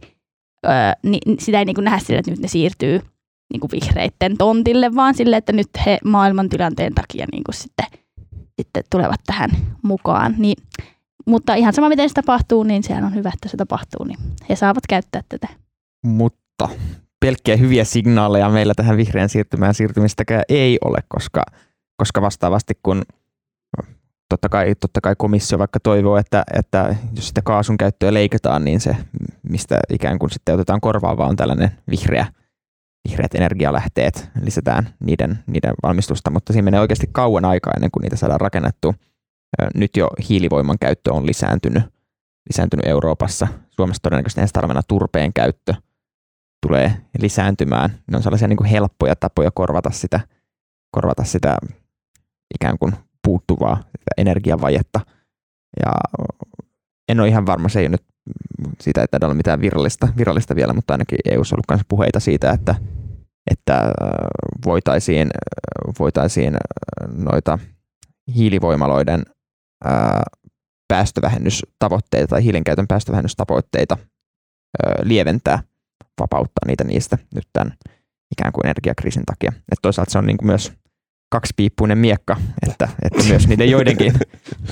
öö, 0.66 0.72
ni, 1.02 1.18
sitä 1.38 1.58
ei 1.58 1.64
niin 1.64 1.74
kuin 1.74 1.84
nähdä 1.84 1.98
sille, 1.98 2.18
että 2.18 2.30
nyt 2.30 2.40
ne 2.40 2.48
siirtyy 2.48 3.00
niin 3.52 3.60
kuin 3.60 3.70
vihreitten 3.72 4.36
tontille, 4.36 4.94
vaan 4.94 5.14
sille, 5.14 5.36
että 5.36 5.52
nyt 5.52 5.68
he 5.86 5.98
maailmantilanteen 6.04 6.94
takia 6.94 7.26
niin 7.32 7.44
kuin 7.44 7.54
sitten, 7.54 7.86
sitten 8.56 8.84
tulevat 8.90 9.20
tähän 9.26 9.50
mukaan. 9.82 10.34
Niin, 10.38 10.56
mutta 11.26 11.54
ihan 11.54 11.72
sama, 11.72 11.88
miten 11.88 12.08
se 12.08 12.14
tapahtuu, 12.14 12.62
niin 12.62 12.82
sehän 12.82 13.04
on 13.04 13.14
hyvä, 13.14 13.30
että 13.34 13.48
se 13.48 13.56
tapahtuu, 13.56 14.04
niin 14.04 14.18
he 14.48 14.56
saavat 14.56 14.86
käyttää 14.88 15.22
tätä. 15.28 15.48
Mutta 16.04 16.68
pelkkiä 17.20 17.56
hyviä 17.56 17.84
signaaleja 17.84 18.48
meillä 18.48 18.74
tähän 18.74 18.96
vihreän 18.96 19.28
siirtymään 19.28 19.74
siirtymistäkään 19.74 20.42
ei 20.48 20.78
ole, 20.84 20.98
koska, 21.08 21.42
koska 21.96 22.22
vastaavasti 22.22 22.74
kun 22.82 23.02
totta 24.28 24.48
kai, 24.48 24.74
totta 24.74 25.00
kai 25.00 25.14
komissio 25.18 25.58
vaikka 25.58 25.80
toivoo, 25.80 26.16
että, 26.16 26.44
että 26.54 26.96
jos 27.16 27.28
sitä 27.28 27.42
kaasun 27.42 27.76
käyttöä 27.76 28.14
leikataan, 28.14 28.64
niin 28.64 28.80
se, 28.80 28.96
mistä 29.42 29.80
ikään 29.90 30.18
kuin 30.18 30.30
sitten 30.30 30.54
otetaan 30.54 30.80
korvaavaa, 30.80 31.28
on 31.28 31.36
tällainen 31.36 31.70
vihreä, 31.90 32.26
vihreät 33.08 33.34
energialähteet, 33.34 34.28
lisätään 34.42 34.88
niiden, 35.00 35.38
niiden 35.46 35.74
valmistusta, 35.82 36.30
mutta 36.30 36.52
siinä 36.52 36.64
menee 36.64 36.80
oikeasti 36.80 37.06
kauan 37.12 37.44
aikaa 37.44 37.72
ennen 37.76 37.90
kuin 37.90 38.02
niitä 38.02 38.16
saadaan 38.16 38.40
rakennettu. 38.40 38.94
Nyt 39.74 39.96
jo 39.96 40.08
hiilivoiman 40.28 40.78
käyttö 40.80 41.12
on 41.12 41.26
lisääntynyt, 41.26 41.82
lisääntynyt 42.50 42.86
Euroopassa. 42.86 43.48
Suomessa 43.70 44.02
todennäköisesti 44.02 44.40
ensi 44.40 44.54
talvena 44.54 44.82
turpeen 44.88 45.32
käyttö 45.32 45.74
tulee 46.66 46.96
lisääntymään. 47.18 47.90
Ne 48.10 48.16
on 48.16 48.22
sellaisia 48.22 48.48
niin 48.48 48.56
kuin 48.56 48.70
helppoja 48.70 49.16
tapoja 49.16 49.50
korvata 49.50 49.90
sitä, 49.90 50.20
korvata 50.90 51.24
sitä 51.24 51.56
ikään 52.54 52.78
kuin 52.78 52.92
puuttuvaa 53.24 53.84
energiavajetta. 54.18 55.00
Ja 55.84 55.92
en 57.08 57.20
ole 57.20 57.28
ihan 57.28 57.46
varma, 57.46 57.68
se 57.68 57.80
ei 57.80 57.86
ole 57.86 57.90
nyt 57.90 58.04
siitä, 58.80 59.02
että 59.02 59.18
ei 59.22 59.26
ole 59.26 59.34
mitään 59.34 59.60
virallista, 59.60 60.08
virallista 60.16 60.56
vielä, 60.56 60.72
mutta 60.72 60.94
ainakin 60.94 61.18
EU 61.24 61.40
on 61.40 61.46
ollut 61.52 61.66
kanssa 61.68 61.86
puheita 61.88 62.20
siitä, 62.20 62.50
että, 62.50 62.74
että 63.50 63.76
äh, 63.76 63.90
voitaisiin, 64.64 65.30
voitaisiin 65.98 66.54
äh, 66.54 67.16
noita 67.16 67.58
hiilivoimaloiden 68.34 69.22
ää, 69.84 70.22
päästövähennystavoitteita 70.88 72.26
tai 72.26 72.44
hiilenkäytön 72.44 72.86
päästövähennystavoitteita 72.86 73.96
ää, 73.98 74.94
lieventää, 75.02 75.62
vapauttaa 76.20 76.66
niitä 76.66 76.84
niistä 76.84 77.18
nyt 77.34 77.48
tämän 77.52 77.72
ikään 78.32 78.52
kuin 78.52 78.66
energiakriisin 78.66 79.24
takia. 79.26 79.52
Et 79.72 79.78
toisaalta 79.82 80.10
se 80.10 80.18
on 80.18 80.26
niin 80.26 80.36
kuin 80.36 80.46
myös 80.46 80.72
kaksipiippuinen 81.34 81.98
miekka, 81.98 82.36
että, 82.68 82.88
että 83.02 83.24
myös 83.28 83.48
niiden 83.48 83.70
joidenkin 83.70 84.12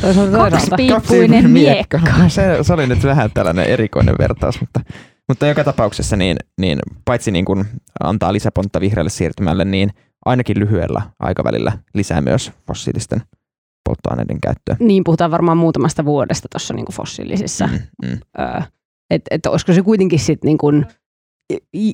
Toisaalta 0.01 0.39
toisaalta. 0.39 0.77
Piippuinen 0.77 1.51
miekka. 1.51 2.01
Se, 2.29 2.59
se 2.63 2.73
oli 2.73 2.87
nyt 2.87 3.05
vähän 3.05 3.31
tällainen 3.35 3.67
erikoinen 3.67 4.15
vertaus, 4.19 4.61
mutta, 4.61 4.81
mutta 5.29 5.47
joka 5.47 5.65
tapauksessa 5.65 6.17
niin, 6.17 6.37
niin 6.61 6.79
paitsi 7.05 7.31
niin 7.31 7.45
kuin 7.45 7.65
antaa 8.01 8.33
lisäpontta 8.33 8.81
vihreälle 8.81 9.11
siirtymälle, 9.11 9.65
niin 9.65 9.91
ainakin 10.25 10.59
lyhyellä 10.59 11.03
aikavälillä 11.21 11.73
lisää 11.95 12.21
myös 12.21 12.53
fossiilisten 12.67 13.23
polttoaineiden 13.85 14.41
käyttöä. 14.41 14.77
Niin, 14.81 15.05
puhutaan 15.05 15.31
varmaan 15.31 15.59
muutamasta 15.59 16.05
vuodesta 16.05 16.49
tuossa 16.53 16.75
niin 16.75 16.87
fossiilisissa. 16.93 17.67
Mm, 17.67 18.09
mm. 18.09 18.19
Öö, 18.41 18.61
että 19.11 19.29
et 19.35 19.47
olisiko 19.47 19.73
se 19.73 19.83
kuitenkin 19.83 20.19
sit 20.19 20.45
niin 20.45 20.59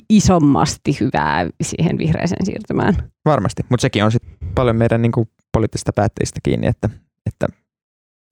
isommasti 0.09 0.97
hyvää 0.99 1.49
siihen 1.63 1.97
vihreäseen 1.97 2.45
siirtymään. 2.45 2.95
Varmasti, 3.25 3.63
mutta 3.69 3.81
sekin 3.81 4.03
on 4.03 4.11
sit 4.11 4.23
paljon 4.55 4.75
meidän 4.75 5.01
niin 5.01 5.11
kuin 5.11 5.29
poliittisista 5.53 5.93
päättäjistä 5.93 6.39
kiinni, 6.43 6.67
että, 6.67 6.89
että 7.25 7.47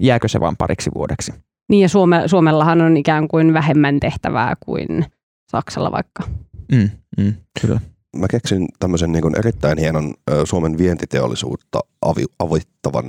jääkö 0.01 0.27
se 0.27 0.39
vain 0.39 0.57
pariksi 0.57 0.91
vuodeksi. 0.95 1.33
Niin 1.69 1.81
ja 1.81 1.89
Suome, 1.89 2.23
Suomellahan 2.25 2.81
on 2.81 2.97
ikään 2.97 3.27
kuin 3.27 3.53
vähemmän 3.53 3.99
tehtävää 3.99 4.55
kuin 4.65 5.05
Saksalla 5.51 5.91
vaikka. 5.91 6.23
Mm, 6.71 6.89
mm, 7.17 7.33
kyllä. 7.61 7.79
Mä 8.17 8.27
keksin 8.27 8.67
tämmöisen 8.79 9.11
niin 9.11 9.39
erittäin 9.39 9.77
hienon 9.77 10.13
Suomen 10.43 10.77
vientiteollisuutta 10.77 11.79
avi, 12.01 12.23
avittavan 12.39 13.05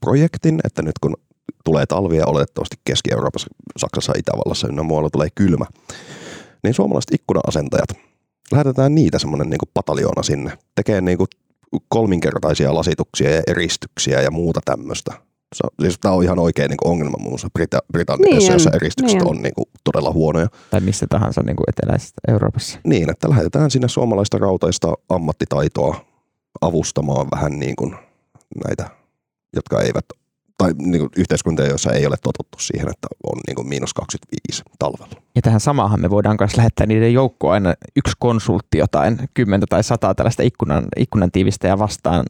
projektin, 0.00 0.60
että 0.64 0.82
nyt 0.82 0.98
kun 1.00 1.16
tulee 1.64 1.86
talvia 1.86 2.26
oletettavasti 2.26 2.76
Keski-Euroopassa, 2.84 3.48
Saksassa, 3.76 4.12
Itävallassa 4.18 4.68
ynnä 4.68 4.82
muualla 4.82 5.10
tulee 5.10 5.28
kylmä, 5.34 5.66
niin 6.62 6.74
suomalaiset 6.74 7.14
ikkuna-asentajat, 7.14 7.88
lähetetään 8.52 8.94
niitä 8.94 9.18
semmoinen 9.18 9.50
niin 9.50 9.58
pataljoona 9.74 10.22
sinne, 10.22 10.58
tekee 10.74 11.00
niin 11.00 11.18
kuin 11.18 11.28
kolminkertaisia 11.88 12.74
lasituksia 12.74 13.30
ja 13.30 13.42
eristyksiä 13.46 14.20
ja 14.20 14.30
muuta 14.30 14.60
tämmöistä. 14.64 15.12
Siis 15.80 15.98
tämä 16.00 16.14
on 16.14 16.24
ihan 16.24 16.38
oikein 16.38 16.68
niin 16.68 16.78
ongelma 16.84 17.16
muun 17.18 17.30
muassa 17.32 17.48
Brita- 17.58 17.86
Britanniassa, 17.92 18.38
Niin 18.38 18.50
on, 18.50 18.54
jossa 18.54 18.70
eristykset 18.74 19.18
niin 19.18 19.28
on. 19.28 19.36
on 19.36 19.42
niin 19.42 19.54
kuin 19.54 19.66
todella 19.84 20.12
huonoja. 20.12 20.48
Tai 20.70 20.80
missä 20.80 21.06
tahansa 21.08 21.42
niin 21.42 21.56
kuin 21.56 21.64
eteläisessä 21.68 22.14
Euroopassa. 22.28 22.78
Niin, 22.84 23.10
että 23.10 23.30
lähetetään 23.30 23.70
sinne 23.70 23.88
suomalaista 23.88 24.38
rautaista 24.38 24.94
ammattitaitoa 25.08 26.04
avustamaan 26.60 27.26
vähän 27.30 27.58
niin 27.58 27.76
kuin 27.76 27.96
näitä, 28.68 28.90
jotka 29.56 29.80
eivät, 29.82 30.04
tai 30.58 30.72
niin 30.78 30.98
kuin 31.00 31.10
yhteiskuntia, 31.16 31.66
joissa 31.66 31.92
ei 31.92 32.06
ole 32.06 32.16
totuttu 32.22 32.58
siihen, 32.58 32.88
että 32.90 33.08
on 33.26 33.38
niin 33.46 33.54
kuin 33.54 33.68
miinus 33.68 33.94
25 33.94 34.62
talvella. 34.78 35.22
Ja 35.34 35.42
tähän 35.42 35.60
samahan 35.60 36.00
me 36.00 36.10
voidaan 36.10 36.36
myös 36.40 36.56
lähettää 36.56 36.86
niiden 36.86 37.12
joukkoon 37.12 37.54
aina 37.54 37.74
yksi 37.96 38.16
konsultti 38.18 38.78
jotain, 38.78 39.18
kymmentä 39.34 39.66
tai 39.70 39.82
sataa 39.82 40.14
tällaista 40.14 40.42
ikkunan, 40.42 40.84
ikkunan 40.96 41.30
tiivistäjää 41.30 41.78
vastaan 41.78 42.24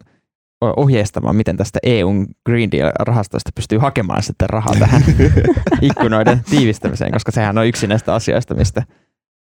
ohjeistamaan, 0.61 1.37
miten 1.37 1.57
tästä 1.57 1.79
EUn 1.83 2.27
Green 2.47 2.70
Deal-rahastosta 2.70 3.51
pystyy 3.55 3.79
hakemaan 3.79 4.22
sitten 4.22 4.51
rahaa 4.51 4.74
tähän 4.79 5.03
ikkunoiden 5.83 6.45
tiivistämiseen, 6.51 7.12
koska 7.12 7.33
sehän 7.33 7.59
on 7.59 7.66
yksi 7.66 7.87
näistä 7.87 8.14
asioista, 8.14 8.55
mistä 8.55 8.83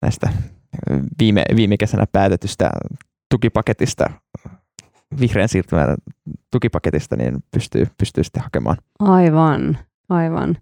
näistä 0.02 0.30
viime, 1.20 1.44
viime 1.56 1.78
kesänä 1.78 2.06
päätetystä 2.12 2.70
tukipaketista, 3.30 4.10
vihreän 5.20 5.50
siirtymän 5.50 5.98
tukipaketista, 6.52 7.16
niin 7.16 7.44
pystyy, 7.52 7.88
pystyy 7.98 8.24
sitten 8.24 8.44
hakemaan. 8.44 8.78
Aivan, 9.00 9.78
aivan. 10.10 10.58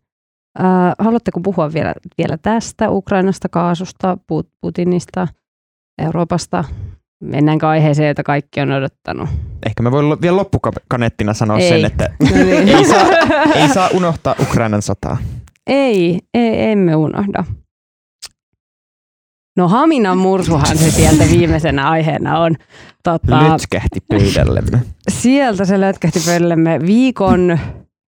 Äh, 0.60 0.66
haluatteko 1.00 1.40
puhua 1.40 1.74
vielä, 1.74 1.94
vielä 2.18 2.38
tästä 2.38 2.90
Ukrainasta, 2.90 3.50
kaasusta, 3.50 4.18
Putinista, 4.62 5.28
Euroopasta? 6.02 6.64
Mennäänkö 7.24 7.68
aiheeseen, 7.68 8.08
jota 8.08 8.24
kaikki 8.24 8.62
on 8.62 8.72
odottanut? 8.72 9.30
Ehkä 9.66 9.84
mä 9.84 9.92
voin 9.92 10.22
vielä 10.22 10.38
loppukaneettina 10.38 11.34
sanoa 11.34 11.58
ei. 11.58 11.70
sen, 11.70 11.86
että 11.86 12.10
no 12.32 12.44
niin. 12.44 12.70
ei, 12.70 12.86
saa, 12.86 13.08
ei 13.56 13.70
saa 13.70 13.90
unohtaa 13.94 14.36
Ukrainan 14.42 14.82
sotaa. 14.82 15.18
Ei, 15.68 16.20
ei, 16.34 16.72
emme 16.72 16.96
unohda. 16.96 17.44
No 19.58 19.68
Haminan 19.68 20.18
mursuhan 20.18 20.78
se 20.78 20.92
sieltä 20.92 21.24
viimeisenä 21.32 21.90
aiheena 21.90 22.40
on. 22.40 22.56
Tota, 23.04 23.50
Lötkähti 23.50 24.00
pöydällemme. 24.08 24.82
Sieltä 25.10 25.66
se 25.66 25.80
lötkähti 25.80 26.20
pöydällemme 26.26 26.80
viikon 26.86 27.60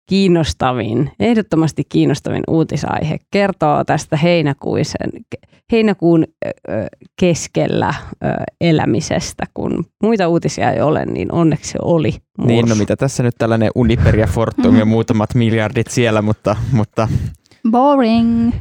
kiinnostavin, 0.08 1.10
ehdottomasti 1.20 1.82
kiinnostavin 1.88 2.42
uutisaihe 2.48 3.16
kertoo 3.30 3.84
tästä 3.84 4.16
heinäkuisen, 4.16 5.10
heinäkuun 5.72 6.26
keskellä 7.20 7.94
elämisestä. 8.60 9.46
Kun 9.54 9.84
muita 10.02 10.28
uutisia 10.28 10.70
ei 10.70 10.80
ole, 10.80 11.06
niin 11.06 11.32
onneksi 11.32 11.78
oli 11.82 12.14
mursu. 12.38 12.54
Niin, 12.54 12.68
no 12.68 12.74
mitä 12.74 12.96
tässä 12.96 13.22
nyt 13.22 13.34
tällainen 13.38 13.70
Uniper 13.74 14.16
ja 14.16 14.26
Fortum 14.26 14.76
ja 14.76 14.84
muutamat 14.94 15.34
miljardit 15.34 15.86
siellä, 15.86 16.22
mutta... 16.22 16.56
mutta... 16.72 17.08
Boring. 17.70 18.52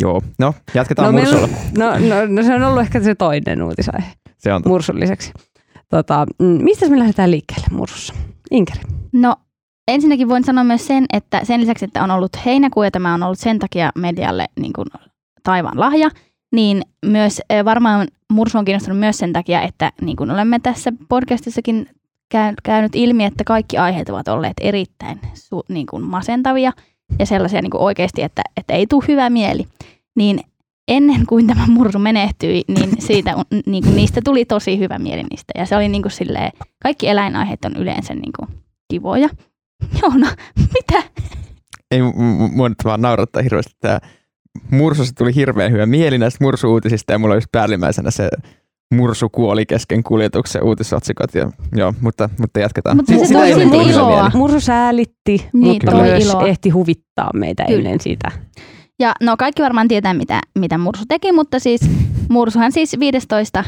Joo, 0.00 0.22
no 0.38 0.54
jatketaan 0.74 1.14
no, 1.14 1.20
mursulla. 1.20 1.48
No, 1.78 1.90
no, 1.90 2.26
no, 2.28 2.42
se 2.42 2.54
on 2.54 2.62
ollut 2.62 2.82
ehkä 2.82 3.00
se 3.00 3.14
toinen 3.14 3.62
uutisaihe 3.62 4.12
se 4.38 4.52
on 4.52 4.62
mursun 4.66 5.00
lisäksi. 5.00 5.32
Tota, 5.88 6.26
mm, 6.38 6.46
mistä 6.46 6.88
me 6.88 6.98
lähdetään 6.98 7.30
liikkeelle 7.30 7.66
mursussa? 7.70 8.14
Inkeri. 8.50 8.80
No 9.12 9.36
ensinnäkin 9.88 10.28
voin 10.28 10.44
sanoa 10.44 10.64
myös 10.64 10.86
sen, 10.86 11.06
että 11.12 11.44
sen 11.44 11.60
lisäksi, 11.60 11.84
että 11.84 12.02
on 12.02 12.10
ollut 12.10 12.44
heinäkuu 12.44 12.82
ja 12.82 12.90
tämä 12.90 13.14
on 13.14 13.22
ollut 13.22 13.38
sen 13.38 13.58
takia 13.58 13.90
medialle 13.94 14.46
niin 14.60 14.72
kuin 14.72 14.86
taivaan 15.42 15.80
lahja, 15.80 16.10
niin 16.52 16.82
myös 17.06 17.40
varmaan 17.64 18.08
Mursu 18.32 18.58
on 18.58 18.64
kiinnostunut 18.64 18.98
myös 18.98 19.18
sen 19.18 19.32
takia, 19.32 19.62
että 19.62 19.92
niin 20.00 20.16
kuin 20.16 20.30
olemme 20.30 20.58
tässä 20.58 20.92
podcastissakin 21.08 21.90
käynyt 22.62 22.94
ilmi, 22.94 23.24
että 23.24 23.44
kaikki 23.44 23.78
aiheet 23.78 24.08
ovat 24.08 24.28
olleet 24.28 24.56
erittäin 24.60 25.20
su, 25.34 25.62
niin 25.68 25.86
kuin 25.86 26.02
masentavia 26.02 26.72
ja 27.18 27.26
sellaisia 27.26 27.62
niin 27.62 27.70
kuin 27.70 27.80
oikeasti, 27.80 28.22
että, 28.22 28.42
että 28.56 28.74
ei 28.74 28.86
tule 28.86 29.04
hyvä 29.08 29.30
mieli. 29.30 29.66
Niin 30.16 30.40
ennen 30.88 31.26
kuin 31.26 31.46
tämä 31.46 31.66
mursu 31.66 31.98
menehtyi, 31.98 32.64
niin, 32.68 32.90
siitä, 33.02 33.36
niin 33.66 33.84
kuin 33.84 33.96
niistä 33.96 34.20
tuli 34.24 34.44
tosi 34.44 34.78
hyvä 34.78 34.98
mieli 34.98 35.22
niistä. 35.22 35.52
Ja 35.58 35.66
se 35.66 35.76
oli 35.76 35.88
niin 35.88 36.02
kuin 36.02 36.12
silleen, 36.12 36.52
kaikki 36.82 37.08
eläinaiheet 37.08 37.64
on 37.64 37.76
yleensä 37.76 38.14
niin 38.14 38.32
kuin 38.38 38.48
kivoja. 38.90 39.28
Joona, 40.02 40.30
mitä? 40.74 41.02
Ei, 41.90 42.00
mua 42.52 42.68
nyt 42.68 42.84
vaan 42.84 43.00
naurattaa 43.00 43.42
hirveästi 43.42 43.72
tämä 43.80 43.98
mursussa 44.70 45.14
tuli 45.14 45.34
hirveän 45.34 45.72
hyvä 45.72 45.86
mieli 45.86 46.18
näistä 46.18 46.44
mursuutisista 46.44 47.12
ja 47.12 47.18
mulla 47.18 47.34
olisi 47.34 47.48
päällimmäisenä 47.52 48.10
se 48.10 48.28
mursu 48.94 49.28
kuoli 49.28 49.66
kesken 49.66 50.02
kuljetuksen 50.02 50.64
uutisotsikot. 50.64 51.34
Ja, 51.34 51.50
joo, 51.76 51.94
mutta, 52.00 52.30
mutta 52.38 52.60
jatketaan. 52.60 52.96
Mutta 52.96 53.12
se, 53.12 53.26
se 53.26 53.34
toi 53.34 53.54
sinne 53.54 53.76
iloa. 53.76 54.30
Mursu 54.34 54.60
säälitti, 54.60 55.48
niin, 55.52 55.72
mutta 55.72 55.96
myös 55.96 56.24
iloa. 56.24 56.46
ehti 56.46 56.70
huvittaa 56.70 57.30
meitä 57.34 57.64
Kyllä. 57.64 57.78
ennen 57.78 58.00
sitä. 58.00 58.30
Ja 59.00 59.12
no 59.20 59.36
kaikki 59.36 59.62
varmaan 59.62 59.88
tietää, 59.88 60.14
mitä, 60.14 60.40
mitä 60.58 60.78
Mursu 60.78 61.04
teki, 61.08 61.32
mutta 61.32 61.58
siis 61.58 61.80
Mursuhan 62.28 62.72
siis 62.72 63.00
15. 63.00 63.64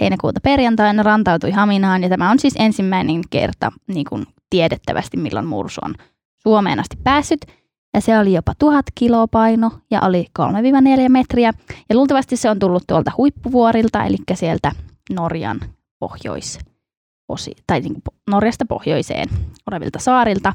heinäkuuta 0.00 0.40
perjantaina 0.40 1.02
rantautui 1.02 1.50
Haminaan 1.50 2.02
ja 2.02 2.08
tämä 2.08 2.30
on 2.30 2.38
siis 2.38 2.54
ensimmäinen 2.58 3.20
kerta 3.30 3.72
niin 3.86 4.06
kuin 4.08 4.26
tiedettävästi, 4.50 5.16
milloin 5.16 5.46
Mursu 5.46 5.80
on 5.84 5.94
Suomeen 6.42 6.80
asti 6.80 6.96
päässyt. 7.04 7.40
Ja 7.94 8.00
se 8.00 8.18
oli 8.18 8.32
jopa 8.32 8.52
tuhat 8.58 8.86
kiloa 8.94 9.26
paino 9.26 9.70
ja 9.90 10.00
oli 10.00 10.26
3-4 10.38 11.08
metriä. 11.08 11.52
Ja 11.88 11.96
luultavasti 11.96 12.36
se 12.36 12.50
on 12.50 12.58
tullut 12.58 12.84
tuolta 12.86 13.10
huippuvuorilta, 13.16 14.04
eli 14.04 14.16
sieltä 14.34 14.72
Norjan 15.10 15.60
pohjois 15.98 16.58
osi, 17.28 17.52
tai 17.66 17.80
niin 17.80 17.92
kuin 17.92 18.02
Norjasta 18.30 18.64
pohjoiseen 18.68 19.28
olevilta 19.70 19.98
saarilta. 19.98 20.52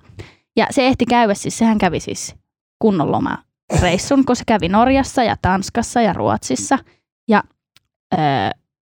Ja 0.55 0.67
se 0.69 0.87
ehti 0.87 1.05
käydä, 1.05 1.33
siis 1.33 1.57
sehän 1.57 1.77
kävi 1.77 1.99
siis 1.99 2.35
kunnon 2.79 3.11
loma 3.11 3.37
reissun, 3.81 4.25
kun 4.25 4.35
se 4.35 4.43
kävi 4.47 4.69
Norjassa 4.69 5.23
ja 5.23 5.35
Tanskassa 5.41 6.01
ja 6.01 6.13
Ruotsissa 6.13 6.79
ja 7.27 7.43
öö, 8.13 8.19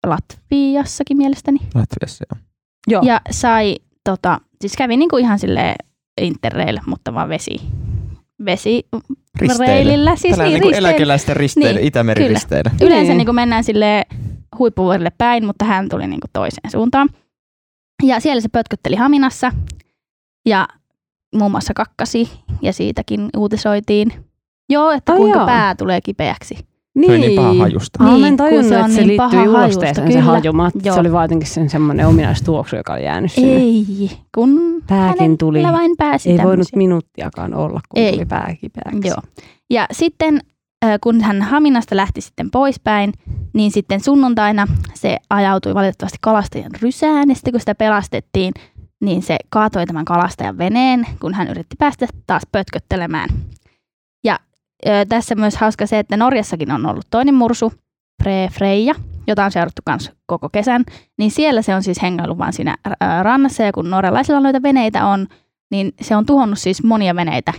Latviassakin 0.05 1.17
mielestäni. 1.17 1.59
Latviassa, 1.75 2.25
joo. 2.31 2.41
joo. 2.87 3.01
Ja 3.05 3.21
sai, 3.31 3.75
tota, 4.03 4.41
siis 4.61 4.75
kävi 4.77 4.97
niinku 4.97 5.17
ihan 5.17 5.39
sille 5.39 5.75
interrail, 6.21 6.79
mutta 6.85 7.13
vaan 7.13 7.29
vesi, 7.29 7.55
vesi 8.45 8.87
reilillä. 9.59 10.15
Siis 10.15 10.31
Tällainen 10.31 10.61
niin, 10.61 10.71
niin 10.71 10.77
eläkeläisten 10.77 11.35
risteillä, 11.35 11.79
niin, 11.79 11.87
Itämeri 11.87 12.23
kyllä. 12.23 12.33
risteillä. 12.33 12.71
Yleensä 12.81 13.13
niin. 13.13 13.25
niin 13.25 13.35
mennään 13.35 13.63
sille 13.63 14.05
huippuvuorille 14.59 15.11
päin, 15.17 15.45
mutta 15.45 15.65
hän 15.65 15.89
tuli 15.89 16.07
niin 16.07 16.19
kuin 16.19 16.31
toiseen 16.33 16.71
suuntaan. 16.71 17.09
Ja 18.03 18.19
siellä 18.19 18.41
se 18.41 18.49
pötkötteli 18.49 18.95
Haminassa 18.95 19.51
ja 20.45 20.67
muun 21.35 21.51
muassa 21.51 21.73
kakkasi 21.73 22.29
ja 22.61 22.73
siitäkin 22.73 23.29
uutisoitiin. 23.37 24.13
Joo, 24.69 24.91
että 24.91 25.15
kuinka 25.15 25.39
joo. 25.39 25.45
pää 25.45 25.75
tulee 25.75 26.01
kipeäksi. 26.01 26.70
Niin. 26.95 27.05
Se 27.11 27.11
oli 27.17 27.19
niin 27.27 27.35
paha 27.35 27.53
hajusta. 27.53 28.03
Niin, 28.03 28.21
mä 28.21 28.27
en 28.27 28.37
tajunnut, 28.37 28.69
se 28.69 28.79
että 28.79 28.91
se 28.91 29.01
niin 29.03 29.07
liittyy 29.07 29.47
ulosteeseen 29.47 30.11
se 30.11 30.19
hajuma. 30.19 30.71
Se 30.83 30.91
oli 30.99 31.11
vaan 31.11 31.23
jotenkin 31.23 31.47
sen 31.49 31.69
semmoinen 31.69 32.07
ominaistuoksu, 32.07 32.75
joka 32.75 32.93
oli 32.93 33.03
jäänyt 33.03 33.31
sinne. 33.31 33.55
Ei, 33.55 34.11
kun 34.35 34.81
Pääkin 34.87 35.37
tuli. 35.37 35.63
vain 35.63 35.91
pääsi 35.97 36.29
Ei 36.29 36.37
tämmöisiä. 36.37 36.47
voinut 36.47 36.67
minuuttiakaan 36.75 37.53
olla, 37.53 37.79
kun 37.89 38.03
Ei. 38.03 38.13
tuli 38.13 38.25
pää 38.25 38.55
kipeäksi. 38.61 39.07
Joo. 39.07 39.17
Ja 39.69 39.87
sitten 39.91 40.39
kun 41.03 41.21
hän 41.21 41.41
Haminasta 41.41 41.95
lähti 41.95 42.21
sitten 42.21 42.51
poispäin, 42.51 43.13
niin 43.53 43.71
sitten 43.71 43.99
sunnuntaina 43.99 44.67
se 44.93 45.17
ajautui 45.29 45.75
valitettavasti 45.75 46.17
kalastajan 46.21 46.71
rysään. 46.81 47.29
Ja 47.29 47.35
sitten 47.35 47.53
kun 47.53 47.59
sitä 47.59 47.75
pelastettiin, 47.75 48.53
niin 49.01 49.21
se 49.21 49.37
kaatoi 49.49 49.85
tämän 49.85 50.05
kalastajan 50.05 50.57
veneen, 50.57 51.07
kun 51.21 51.33
hän 51.33 51.47
yritti 51.47 51.75
päästä 51.79 52.07
taas 52.27 52.43
pötköttelemään 52.51 53.29
tässä 55.09 55.35
myös 55.35 55.57
hauska 55.57 55.85
se, 55.85 55.99
että 55.99 56.17
Norjassakin 56.17 56.71
on 56.71 56.85
ollut 56.85 57.05
toinen 57.09 57.35
mursu, 57.35 57.73
Pre 58.23 58.49
Freja, 58.51 58.95
jota 59.27 59.45
on 59.45 59.51
seurattu 59.51 59.81
myös 59.89 60.11
koko 60.25 60.49
kesän, 60.49 60.83
niin 61.17 61.31
siellä 61.31 61.61
se 61.61 61.75
on 61.75 61.83
siis 61.83 62.01
hengailu 62.01 62.37
vaan 62.37 62.53
siinä 62.53 62.77
rannassa, 63.21 63.63
ja 63.63 63.71
kun 63.71 63.89
norjalaisilla 63.89 64.39
noita 64.39 64.63
veneitä 64.63 65.05
on, 65.05 65.27
niin 65.71 65.91
se 66.01 66.15
on 66.15 66.25
tuhonnut 66.25 66.59
siis 66.59 66.83
monia 66.83 67.15
veneitä 67.15 67.53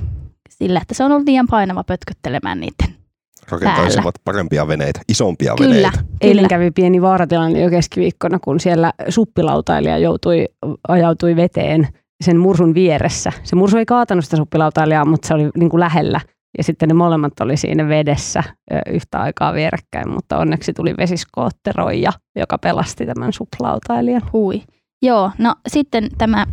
sillä, 0.50 0.80
että 0.82 0.94
se 0.94 1.04
on 1.04 1.12
ollut 1.12 1.26
liian 1.26 1.46
painava 1.50 1.84
pötköttelemään 1.84 2.60
niiden 2.60 3.02
Rakentaisivat 3.50 4.14
parempia 4.24 4.68
veneitä, 4.68 5.00
isompia 5.08 5.54
kyllä, 5.58 5.70
veneitä. 5.70 5.90
Kyllä. 5.90 6.04
Eilen 6.20 6.48
kävi 6.48 6.70
pieni 6.70 7.02
vaaratilanne 7.02 7.62
jo 7.62 7.70
keskiviikkona, 7.70 8.38
kun 8.38 8.60
siellä 8.60 8.92
suppilautailija 9.08 9.98
joutui, 9.98 10.48
ajautui 10.88 11.36
veteen 11.36 11.88
sen 12.24 12.38
mursun 12.38 12.74
vieressä. 12.74 13.32
Se 13.42 13.56
mursu 13.56 13.76
ei 13.76 13.86
kaatanut 13.86 14.24
sitä 14.24 14.36
suppilautailijaa, 14.36 15.04
mutta 15.04 15.28
se 15.28 15.34
oli 15.34 15.50
niin 15.56 15.70
kuin 15.70 15.80
lähellä. 15.80 16.20
Ja 16.59 16.64
sitten 16.64 16.88
ne 16.88 16.94
molemmat 16.94 17.40
oli 17.40 17.57
siinä 17.57 17.88
vedessä 17.88 18.42
yhtä 18.86 19.20
aikaa 19.20 19.55
vierekkäin, 19.55 20.11
mutta 20.11 20.38
onneksi 20.38 20.72
tuli 20.72 20.94
vesiskootteroija, 20.98 22.12
joka 22.36 22.59
pelasti 22.59 23.07
tämän 23.07 23.32
suplautailijan. 23.32 24.22
Hui. 24.32 24.62
Joo, 25.03 25.30
no 25.38 25.55
sitten 25.68 26.09
tämä, 26.18 26.46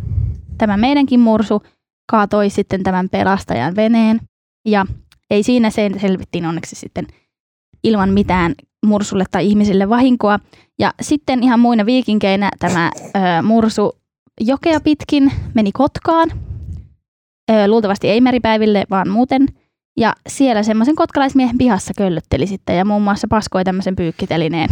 tämä 0.58 0.76
meidänkin 0.76 1.20
mursu 1.20 1.62
kaatoi 2.10 2.50
sitten 2.50 2.82
tämän 2.82 3.08
pelastajan 3.08 3.76
veneen. 3.76 4.20
Ja 4.68 4.86
ei 5.30 5.42
siinä 5.42 5.70
se 5.70 5.90
selvittiin 6.00 6.46
onneksi 6.46 6.76
sitten 6.76 7.06
ilman 7.84 8.10
mitään 8.10 8.54
mursulle 8.86 9.24
tai 9.30 9.46
ihmisille 9.46 9.88
vahinkoa. 9.88 10.38
Ja 10.78 10.94
sitten 11.00 11.42
ihan 11.42 11.60
muina 11.60 11.86
viikinkeinä 11.86 12.50
tämä 12.58 12.90
ö, 13.16 13.42
mursu 13.42 13.92
jokea 14.40 14.80
pitkin 14.80 15.32
meni 15.54 15.72
Kotkaan. 15.72 16.30
Ö, 17.50 17.68
luultavasti 17.68 18.08
ei 18.08 18.20
meripäiville, 18.20 18.84
vaan 18.90 19.08
muuten– 19.08 19.46
ja 19.96 20.12
siellä 20.28 20.62
semmoisen 20.62 20.96
kotkalaismiehen 20.96 21.58
pihassa 21.58 21.92
köllötteli 21.96 22.46
sitten 22.46 22.76
ja 22.76 22.84
muun 22.84 23.02
muassa 23.02 23.26
paskoi 23.30 23.64
tämmöisen 23.64 23.96
pyykkitelineen. 23.96 24.70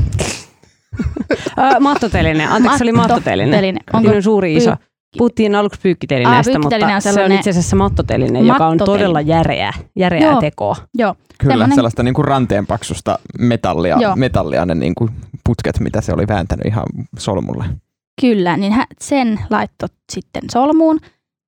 mattoteline, 1.80 2.46
anteeksi 2.46 2.78
se 2.78 2.84
oli 2.84 2.92
mattoteline. 2.92 3.78
Onko 3.92 4.10
on 4.10 4.22
suuri 4.22 4.54
iso. 4.54 4.76
Puhuttiin 5.18 5.54
aluksi 5.54 5.80
pyykkitelineestä, 5.80 6.52
Aa, 6.52 6.58
mutta 6.58 7.00
se 7.00 7.24
on 7.24 7.32
itse 7.32 7.50
asiassa 7.50 7.76
mattoteline, 7.76 8.40
joka 8.40 8.66
on 8.66 8.78
todella 8.78 9.20
järeä, 9.20 9.72
järeää 9.96 10.30
Joo. 10.30 10.40
tekoa. 10.40 10.76
Joo. 10.98 11.14
Kyllä, 11.38 11.52
Sellainen... 11.52 11.74
sellaista 11.74 12.02
niin 12.02 12.14
kuin 12.14 12.24
ranteen 12.24 12.66
paksusta 12.66 13.18
metallia, 13.38 13.96
metallia 14.16 14.66
ne 14.66 14.74
niin 14.74 14.94
kuin 14.94 15.10
putket, 15.44 15.80
mitä 15.80 16.00
se 16.00 16.12
oli 16.12 16.28
vääntänyt 16.28 16.66
ihan 16.66 16.84
solmulle. 17.18 17.64
Kyllä, 18.20 18.56
niin 18.56 18.72
hän 18.72 18.86
sen 19.00 19.40
laittoi 19.50 19.88
sitten 20.12 20.42
solmuun 20.52 21.00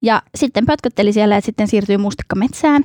ja 0.03 0.23
sitten 0.35 0.66
pötkötteli 0.66 1.12
siellä 1.12 1.35
ja 1.35 1.41
sitten 1.41 1.68
siirtyi 1.68 1.99
mustikkametsään. 1.99 2.85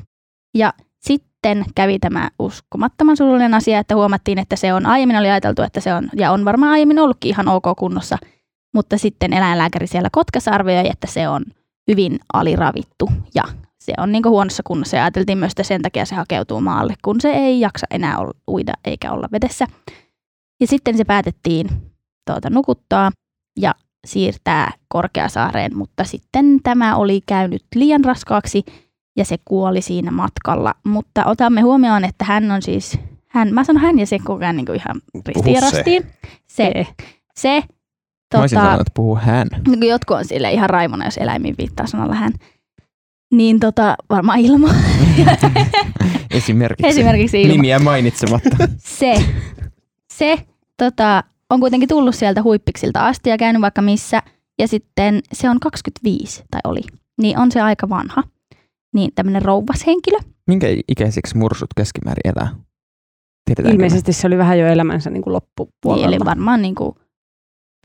Ja 0.55 0.73
sitten 0.99 1.65
kävi 1.75 1.99
tämä 1.99 2.29
uskomattoman 2.39 3.17
surullinen 3.17 3.53
asia, 3.53 3.79
että 3.79 3.95
huomattiin, 3.95 4.39
että 4.39 4.55
se 4.55 4.73
on, 4.73 4.85
aiemmin 4.85 5.17
oli 5.17 5.29
ajateltu, 5.29 5.61
että 5.61 5.79
se 5.79 5.93
on, 5.93 6.09
ja 6.15 6.31
on 6.31 6.45
varmaan 6.45 6.71
aiemmin 6.71 6.99
ollutkin 6.99 7.29
ihan 7.29 7.47
ok 7.47 7.65
kunnossa, 7.77 8.17
mutta 8.73 8.97
sitten 8.97 9.33
eläinlääkäri 9.33 9.87
siellä 9.87 10.09
Kotkassa 10.11 10.51
arvioi, 10.51 10.87
että 10.89 11.07
se 11.07 11.29
on 11.29 11.45
hyvin 11.91 12.19
aliravittu 12.33 13.09
ja 13.35 13.43
se 13.79 13.93
on 13.97 14.11
niin 14.11 14.27
huonossa 14.27 14.63
kunnossa 14.63 14.97
ja 14.97 15.03
ajateltiin 15.03 15.37
myös, 15.37 15.51
että 15.51 15.63
sen 15.63 15.81
takia 15.81 16.05
se 16.05 16.15
hakeutuu 16.15 16.61
maalle, 16.61 16.93
kun 17.01 17.21
se 17.21 17.29
ei 17.29 17.59
jaksa 17.59 17.87
enää 17.91 18.17
uida 18.47 18.73
eikä 18.85 19.11
olla 19.11 19.27
vedessä. 19.31 19.67
Ja 20.61 20.67
sitten 20.67 20.97
se 20.97 21.05
päätettiin 21.05 21.67
tuota, 22.31 22.49
nukuttaa 22.49 23.11
ja 23.59 23.75
siirtää 24.07 24.71
Korkeasaareen, 24.87 25.77
mutta 25.77 26.03
sitten 26.03 26.59
tämä 26.63 26.95
oli 26.95 27.21
käynyt 27.25 27.63
liian 27.75 28.05
raskaaksi 28.05 28.63
ja 29.15 29.25
se 29.25 29.35
kuoli 29.45 29.81
siinä 29.81 30.11
matkalla. 30.11 30.73
Mutta 30.83 31.25
otamme 31.25 31.61
huomioon, 31.61 32.05
että 32.05 32.25
hän 32.25 32.51
on 32.51 32.61
siis, 32.61 32.99
hän, 33.27 33.53
mä 33.53 33.63
sanon 33.63 33.81
hän 33.81 33.99
ja 33.99 34.05
se 34.05 34.19
koko 34.19 34.43
ajan 34.43 34.57
niin 34.57 34.65
kuin 34.65 34.75
ihan 34.75 35.01
ristiin 35.27 36.03
Se. 36.47 36.71
Se. 36.73 36.87
se 37.35 37.61
tota, 37.61 38.37
mä 38.37 38.41
olisin 38.41 38.57
sanonut, 38.57 38.81
että 38.81 38.91
puhuu 38.95 39.15
hän. 39.15 39.47
Niin 39.67 39.89
jotkut 39.89 40.17
on 40.17 40.25
sille 40.25 40.51
ihan 40.51 40.69
raimona, 40.69 41.05
jos 41.05 41.17
eläimiin 41.17 41.55
viittaa 41.57 41.87
sanalla 41.87 42.15
hän. 42.15 42.33
Niin 43.31 43.59
tota, 43.59 43.95
varmaan 44.09 44.39
ilma. 44.39 44.69
Esimerkiksi. 46.31 46.87
Esimerkiksi 46.87 47.41
ilma. 47.41 47.53
Nimiä 47.53 47.79
mainitsematta. 47.79 48.57
se. 48.99 49.25
Se 50.13 50.37
tota, 50.77 51.23
on 51.49 51.59
kuitenkin 51.59 51.89
tullut 51.89 52.15
sieltä 52.15 52.43
huippiksilta 52.43 53.07
asti 53.07 53.29
ja 53.29 53.37
käynyt 53.37 53.61
vaikka 53.61 53.81
missä. 53.81 54.21
Ja 54.59 54.67
sitten 54.67 55.21
se 55.33 55.49
on 55.49 55.59
25, 55.59 56.43
tai 56.51 56.61
oli. 56.63 56.81
Niin 57.21 57.39
on 57.39 57.51
se 57.51 57.61
aika 57.61 57.89
vanha. 57.89 58.23
Niin 58.95 59.11
tämmöinen 59.15 59.41
rouvas 59.41 59.87
henkilö. 59.87 60.17
Minkä 60.47 60.67
ikäisiksi 60.87 61.37
mursut 61.37 61.69
keskimäärin 61.75 62.31
elää? 62.35 62.55
Tiedetäänkö 63.45 63.75
Ilmeisesti 63.75 64.09
me? 64.09 64.13
se 64.13 64.27
oli 64.27 64.37
vähän 64.37 64.59
jo 64.59 64.67
elämänsä 64.67 65.09
niin 65.09 65.23
kuin 65.23 65.33
loppupuolella. 65.33 66.07
Niin, 66.07 66.15
eli 66.15 66.25
varmaan 66.25 66.61
niin 66.61 66.75
kuin 66.75 66.95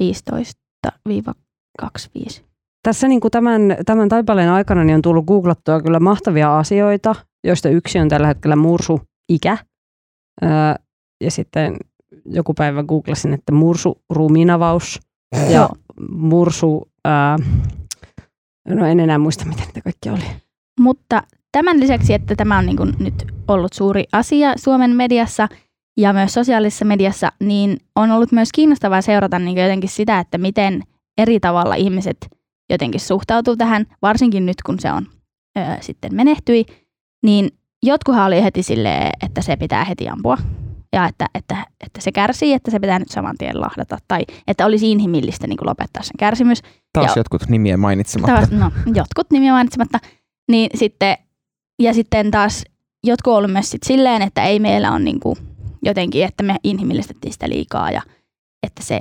15-25. 0.03 0.07
Tässä 2.83 3.09
niin 3.09 3.21
kuin 3.21 3.31
tämän, 3.31 3.77
tämän 3.87 4.09
taipaleen 4.09 4.51
aikana 4.51 4.85
niin 4.85 4.95
on 4.95 5.03
tullut 5.03 5.25
googlattua 5.25 5.83
kyllä 5.83 6.01
mahtavia 6.01 6.59
asioita, 6.59 7.15
joista 7.45 7.69
yksi 7.69 7.99
on 7.99 8.09
tällä 8.09 8.27
hetkellä 8.27 8.57
mursu 8.57 9.01
ikä. 9.33 9.59
Öö, 10.43 10.51
ja 11.25 11.31
sitten 11.31 11.77
joku 12.25 12.55
päivä 12.55 12.83
googlasin, 12.83 13.35
että 13.35 13.53
mursu 13.53 14.03
ruumiinavaus 14.11 15.01
ja 15.49 15.69
mursu, 16.11 16.91
ää, 17.05 17.37
no 18.69 18.87
en 18.87 19.01
enää 19.01 19.19
muista 19.19 19.45
miten 19.45 19.67
ne 19.75 19.83
kaikki 19.83 20.11
oli. 20.11 20.25
Mutta 20.81 21.23
tämän 21.53 21.81
lisäksi, 21.81 22.15
että 22.15 22.35
tämä 22.37 22.59
on 22.59 22.67
niin 22.67 22.77
kuin 22.77 22.93
nyt 22.99 23.27
ollut 23.49 23.73
suuri 23.73 24.05
asia 24.13 24.53
Suomen 24.57 24.91
mediassa 24.91 25.49
ja 25.97 26.13
myös 26.13 26.35
sosiaalisessa 26.35 26.85
mediassa, 26.85 27.33
niin 27.41 27.77
on 27.97 28.11
ollut 28.11 28.33
myös 28.33 28.49
kiinnostavaa 28.55 29.03
seurata 29.03 29.39
niin 29.39 29.59
jotenkin 29.59 29.91
sitä, 29.91 30.19
että 30.19 30.39
miten 30.39 30.83
eri 31.19 31.41
tavalla 31.41 31.75
ihmiset 31.75 32.17
jotenkin 32.71 33.01
suhtautuu 33.01 33.57
tähän, 33.57 33.87
varsinkin 34.03 34.47
nyt 34.47 34.63
kun 34.67 34.81
se 34.81 34.93
on 34.93 35.07
ö, 35.59 35.61
sitten 35.81 36.15
menehtyi, 36.15 36.67
niin 37.23 37.51
jotkuhan 37.83 38.27
oli 38.27 38.43
heti 38.43 38.63
silleen, 38.63 39.11
että 39.23 39.43
se 39.43 39.57
pitää 39.57 39.85
heti 39.85 40.09
ampua 40.09 40.39
ja 40.93 41.07
että, 41.07 41.27
että, 41.35 41.67
että 41.87 42.01
se 42.01 42.13
kärsii, 42.13 42.53
että 42.53 42.71
se 42.71 42.81
pitää 42.81 42.99
nyt 42.99 43.09
saman 43.09 43.37
tien 43.39 43.61
lahdata 43.61 43.99
tai 44.09 44.23
että 44.47 44.67
olisi 44.67 44.93
inhimillistä 44.93 45.47
niin 45.47 45.57
kuin 45.57 45.69
lopettaa 45.69 46.03
sen 46.03 46.19
kärsimys. 46.19 46.63
Taas 46.93 47.07
ja, 47.07 47.13
jotkut 47.17 47.49
nimiä 47.49 47.77
mainitsematta. 47.77 48.35
Taas, 48.37 48.51
no, 48.51 48.73
jotkut 48.95 49.31
nimiä 49.31 49.53
mainitsematta. 49.53 49.99
Niin 50.51 50.71
sitten, 50.75 51.17
ja 51.83 51.95
sitten 51.95 52.31
taas 52.31 52.65
jotkut 53.05 53.31
on 53.31 53.37
ollut 53.37 53.53
myös 53.53 53.71
sit 53.71 53.83
silleen, 53.83 54.23
että 54.23 54.43
ei 54.43 54.59
meillä 54.59 54.91
ole 54.91 54.99
niin 54.99 55.21
kuin 55.21 55.37
jotenkin, 55.83 56.25
että 56.25 56.43
me 56.43 56.57
inhimillistettiin 56.65 57.33
sitä 57.33 57.49
liikaa 57.49 57.91
ja 57.91 58.03
että 58.67 58.83
se, 58.83 59.01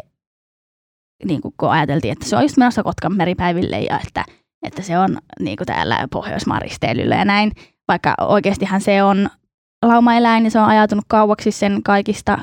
niin 1.26 1.42
kuin 1.42 1.54
kun 1.58 1.70
ajateltiin, 1.70 2.12
että 2.12 2.26
se 2.26 2.36
on 2.36 2.42
just 2.42 2.58
menossa 2.58 2.84
Kotkan 2.84 3.18
meripäiville 3.18 3.80
ja 3.80 4.00
että, 4.08 4.26
että 4.68 4.82
se 4.82 5.00
on 5.00 5.18
niin 5.40 5.58
kuin 5.58 5.68
täällä 5.68 6.08
Pohjoismaristeilyllä 6.12 7.16
ja 7.16 7.26
näin, 7.26 7.52
vaikka 7.88 8.16
oikeastihan 8.22 8.82
se 8.82 9.04
on 9.04 9.30
laumaeläin 9.86 10.44
ja 10.44 10.52
se 10.52 10.60
on 10.60 10.68
ajatunut 10.68 11.06
kauaksi 11.08 11.52
sen 11.52 11.84
kaikista 11.84 12.40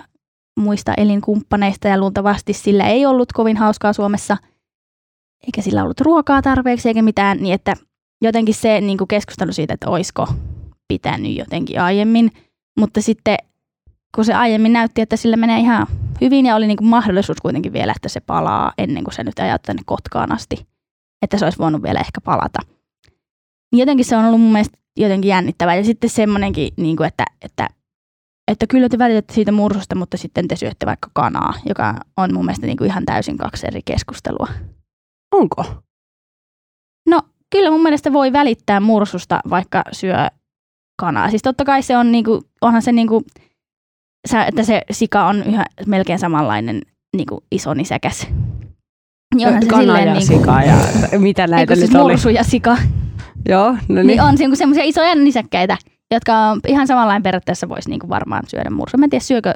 muista 0.60 0.94
elinkumppaneista 0.96 1.88
ja 1.88 1.98
luultavasti 1.98 2.52
sillä 2.52 2.86
ei 2.86 3.06
ollut 3.06 3.32
kovin 3.32 3.56
hauskaa 3.56 3.92
Suomessa, 3.92 4.36
eikä 5.46 5.62
sillä 5.62 5.82
ollut 5.82 6.00
ruokaa 6.00 6.42
tarpeeksi 6.42 6.88
eikä 6.88 7.02
mitään, 7.02 7.38
niin 7.38 7.54
että 7.54 7.76
jotenkin 8.26 8.54
se 8.54 8.80
niin 8.80 8.98
kuin 8.98 9.08
keskustelu 9.08 9.52
siitä, 9.52 9.74
että 9.74 9.90
oisko 9.90 10.28
pitänyt 10.88 11.36
jotenkin 11.36 11.80
aiemmin, 11.80 12.30
mutta 12.78 13.02
sitten 13.02 13.36
kun 14.14 14.24
se 14.24 14.34
aiemmin 14.34 14.72
näytti, 14.72 15.00
että 15.00 15.16
sillä 15.16 15.36
menee 15.36 15.58
ihan 15.58 15.86
hyvin 16.20 16.46
ja 16.46 16.56
oli 16.56 16.66
niin 16.66 16.76
kuin 16.76 16.88
mahdollisuus 16.88 17.40
kuitenkin 17.40 17.72
vielä, 17.72 17.92
että 17.96 18.08
se 18.08 18.20
palaa 18.20 18.72
ennen 18.78 19.04
kuin 19.04 19.14
se 19.14 19.24
nyt 19.24 19.38
ajaa 19.38 19.58
tänne 19.58 19.82
Kotkaan 19.86 20.32
asti, 20.32 20.66
että 21.22 21.38
se 21.38 21.44
olisi 21.44 21.58
voinut 21.58 21.82
vielä 21.82 22.00
ehkä 22.00 22.20
palata. 22.20 22.58
Niin 23.72 23.80
jotenkin 23.80 24.04
se 24.04 24.16
on 24.16 24.24
ollut 24.24 24.40
mun 24.40 24.52
mielestä 24.52 24.78
jotenkin 24.96 25.28
jännittävää. 25.28 25.74
Ja 25.74 25.84
sitten 25.84 26.10
semmoinenkin, 26.10 26.72
niin 26.76 26.96
kuin, 26.96 27.06
että, 27.06 27.24
että, 27.42 27.68
että 28.48 28.66
kyllä 28.66 28.88
te 28.88 28.98
välitätte 28.98 29.34
siitä 29.34 29.52
mursusta, 29.52 29.94
mutta 29.94 30.16
sitten 30.16 30.48
te 30.48 30.56
syötte 30.56 30.86
vaikka 30.86 31.10
kanaa, 31.12 31.54
joka 31.68 31.94
on 32.16 32.34
mun 32.34 32.44
mielestä 32.44 32.66
niin 32.66 32.76
kuin 32.76 32.90
ihan 32.90 33.04
täysin 33.04 33.36
kaksi 33.36 33.66
eri 33.66 33.80
keskustelua. 33.84 34.48
Onko? 35.34 35.64
Kyllä 37.52 37.70
mun 37.70 37.82
mielestä 37.82 38.12
voi 38.12 38.32
välittää 38.32 38.80
mursusta, 38.80 39.40
vaikka 39.50 39.82
syö 39.92 40.16
kanaa. 41.00 41.30
Siis 41.30 41.42
totta 41.42 41.64
kai 41.64 41.82
se 41.82 41.96
on, 41.96 42.12
niin 42.12 42.24
kuin, 42.24 42.40
onhan 42.60 42.82
se 42.82 42.92
niin 42.92 43.08
kuin, 43.08 43.24
että 44.48 44.62
se 44.62 44.82
sika 44.90 45.26
on 45.26 45.42
yhä 45.42 45.64
melkein 45.86 46.18
samanlainen 46.18 46.82
niin 47.16 47.26
kuin 47.26 47.40
iso 47.52 47.74
nisäkäs. 47.74 48.28
Niin 49.34 49.48
onhan 49.48 49.62
se 49.62 49.68
Kana 49.68 49.82
silleen, 49.82 50.06
ja 50.06 50.14
niin 50.14 50.28
kuin, 50.28 50.38
sika 50.38 50.62
ja 50.62 51.18
mitä 51.18 51.46
näitä 51.46 51.74
nyt 51.74 51.78
siis 51.78 51.94
oli? 51.94 52.12
Mursu 52.12 52.28
ja 52.28 52.44
sika. 52.44 52.76
Joo, 53.48 53.72
no 53.72 53.78
niin. 53.88 54.06
niin 54.06 54.20
on 54.20 54.38
semmoisia 54.38 54.84
isoja 54.84 55.14
nisäkkäitä, 55.14 55.78
jotka 56.10 56.38
on 56.38 56.60
ihan 56.66 56.86
samanlainen 56.86 57.22
periaatteessa 57.22 57.68
voisi 57.68 57.90
niinku 57.90 58.08
varmaan 58.08 58.42
syödä 58.48 58.70
mursu. 58.70 58.96
Mä 58.96 59.04
en 59.04 59.10
tiedä, 59.10 59.22
syökö 59.24 59.54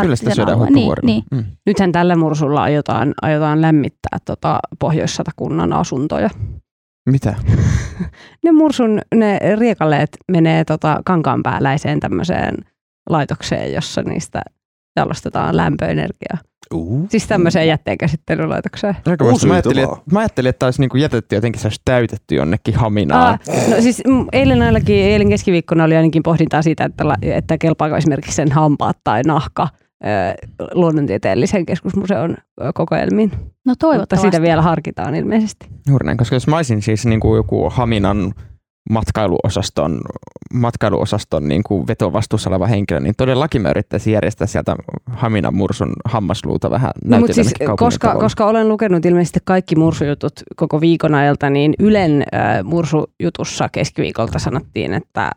Kyllä 0.00 0.16
sitä 0.16 0.34
syödään 0.34 0.58
niin, 0.72 0.92
niin. 1.02 1.22
Mm. 1.30 1.44
Nythän 1.66 1.92
tällä 1.92 2.16
mursulla 2.16 2.62
aiotaan, 2.62 3.14
aiotaan 3.22 3.62
lämmittää 3.62 4.18
tota 4.24 4.58
Pohjois-Satakunnan 4.78 5.72
asuntoja. 5.72 6.30
Mitä? 7.10 7.34
ne 8.44 8.52
mursun, 8.52 9.00
ne 9.14 9.38
riekaleet 9.58 10.16
menee 10.32 10.64
tota 10.64 11.00
kankaanpääläiseen 11.04 12.00
tämmöiseen 12.00 12.54
laitokseen, 13.10 13.72
jossa 13.72 14.02
niistä 14.02 14.42
jalostetaan 14.96 15.56
lämpöenergiaa. 15.56 16.38
Uh. 16.74 17.08
Siis 17.08 17.26
tämmöiseen 17.26 17.68
jätteenkäsittelylaitokseen. 17.68 18.96
Mä 19.46 19.54
ajattelin, 19.54 19.84
että, 19.84 19.96
mä 20.12 20.18
ajattelin, 20.18 20.48
että 20.48 20.66
olisi 20.66 20.80
niinku 20.80 20.96
jätetty 20.96 21.34
jotenkin 21.34 21.62
se 21.62 21.68
täytetty 21.84 22.34
jonnekin 22.34 22.74
haminaan. 22.74 23.38
Ah, 23.48 23.68
no 23.70 23.80
siis 23.80 24.02
eilen 24.32 24.62
ainakin, 24.62 24.96
eilen 24.96 25.28
keskiviikkona 25.28 25.84
oli 25.84 25.96
ainakin 25.96 26.22
pohdintaa 26.22 26.62
siitä, 26.62 26.84
että, 26.84 27.04
että 27.22 27.58
kelpaako 27.58 27.96
esimerkiksi 27.96 28.36
sen 28.36 28.52
hampaat 28.52 28.96
tai 29.04 29.22
nahka 29.22 29.68
luonnontieteellisen 30.74 31.66
keskusmuseon 31.66 32.36
kokoelmiin. 32.74 33.32
No 33.66 33.74
toivottavasti. 33.78 34.26
Mutta 34.26 34.36
sitä 34.36 34.42
vielä 34.42 34.62
harkitaan 34.62 35.14
ilmeisesti. 35.14 35.66
Juuri 35.88 36.06
näin, 36.06 36.18
koska 36.18 36.36
jos 36.36 36.46
mä 36.46 36.56
olisin 36.56 36.82
siis 36.82 37.06
niin 37.06 37.20
kuin 37.20 37.36
joku 37.36 37.70
Haminan 37.70 38.34
matkailuosaston, 38.90 40.00
matkailuosaston 40.54 41.48
niin 41.48 41.62
kuin 41.62 41.86
vetovastuussa 41.86 42.50
oleva 42.50 42.66
henkilö, 42.66 43.00
niin 43.00 43.14
todellakin 43.16 43.62
mä 43.62 43.70
yrittäisin 43.70 44.12
järjestää 44.12 44.46
sieltä 44.46 44.76
Haminan 45.06 45.54
mursun 45.54 45.92
hammasluuta 46.04 46.70
vähän 46.70 46.90
no, 47.04 47.18
mutta 47.18 47.34
siis, 47.34 47.54
koska, 47.78 48.14
koska 48.14 48.46
olen 48.46 48.68
lukenut 48.68 49.06
ilmeisesti 49.06 49.40
kaikki 49.44 49.76
mursujutut 49.76 50.32
koko 50.56 50.80
viikon 50.80 51.14
ajalta, 51.14 51.50
niin 51.50 51.74
Ylen 51.78 52.22
äh, 52.34 52.64
mursujutussa 52.64 53.68
keskiviikolta 53.68 54.38
sanottiin, 54.38 54.94
että 54.94 55.30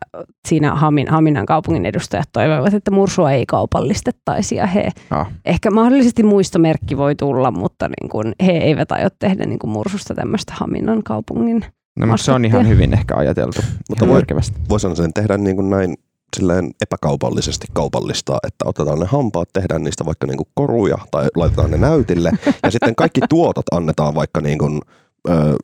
siinä 0.48 0.74
Hamin, 0.74 1.08
Haminan 1.08 1.46
kaupungin 1.46 1.86
edustajat 1.86 2.28
toivoivat, 2.32 2.74
että 2.74 2.90
mursua 2.90 3.32
ei 3.32 3.46
kaupallistettaisi 3.46 4.56
ja 4.56 4.66
he, 4.66 4.88
ah. 5.10 5.30
ehkä 5.44 5.70
mahdollisesti 5.70 6.22
muistomerkki 6.22 6.96
voi 6.96 7.14
tulla, 7.14 7.50
mutta 7.50 7.88
niin 7.88 8.10
kuin, 8.10 8.32
he 8.46 8.52
eivät 8.52 8.92
aio 8.92 9.08
tehdä 9.18 9.44
niin 9.44 9.58
kuin 9.58 9.70
mursusta 9.70 10.14
tämmöistä 10.14 10.52
Haminan 10.56 11.02
kaupungin 11.02 11.64
No, 11.96 12.06
mutta 12.06 12.24
se 12.24 12.32
on 12.32 12.44
ihan 12.44 12.68
hyvin 12.68 12.94
ehkä 12.94 13.16
ajateltu. 13.16 13.60
Mutta 13.88 14.08
voi, 14.08 14.22
voisin 14.68 14.96
sen 14.96 15.12
tehdä 15.12 15.38
niin 15.38 15.56
kuin 15.56 15.70
näin 15.70 15.94
silleen 16.36 16.70
epäkaupallisesti 16.82 17.66
kaupallistaa, 17.72 18.38
että 18.46 18.64
otetaan 18.68 18.98
ne 18.98 19.06
hampaat, 19.06 19.48
tehdään 19.52 19.84
niistä 19.84 20.04
vaikka 20.04 20.26
niin 20.26 20.36
kuin 20.36 20.48
koruja 20.54 20.98
tai 21.10 21.28
laitetaan 21.36 21.70
ne 21.70 21.76
näytille 21.76 22.30
ja 22.62 22.70
sitten 22.70 22.94
kaikki 22.94 23.20
tuotot 23.28 23.64
annetaan 23.72 24.14
vaikka 24.14 24.40
niin 24.40 24.58
kuin, 24.58 24.80
ö, 25.28 25.56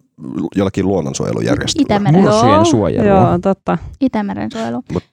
jollakin 0.56 0.86
luonnonsuojelujärjestelmällä. 0.86 2.10
Itämeren 2.18 2.66
suojelu. 2.66 3.08
Joo, 3.08 3.38
totta. 3.42 3.78
Itämeren 4.00 4.50
suojelu. 4.52 4.82
Mut, 4.92 5.04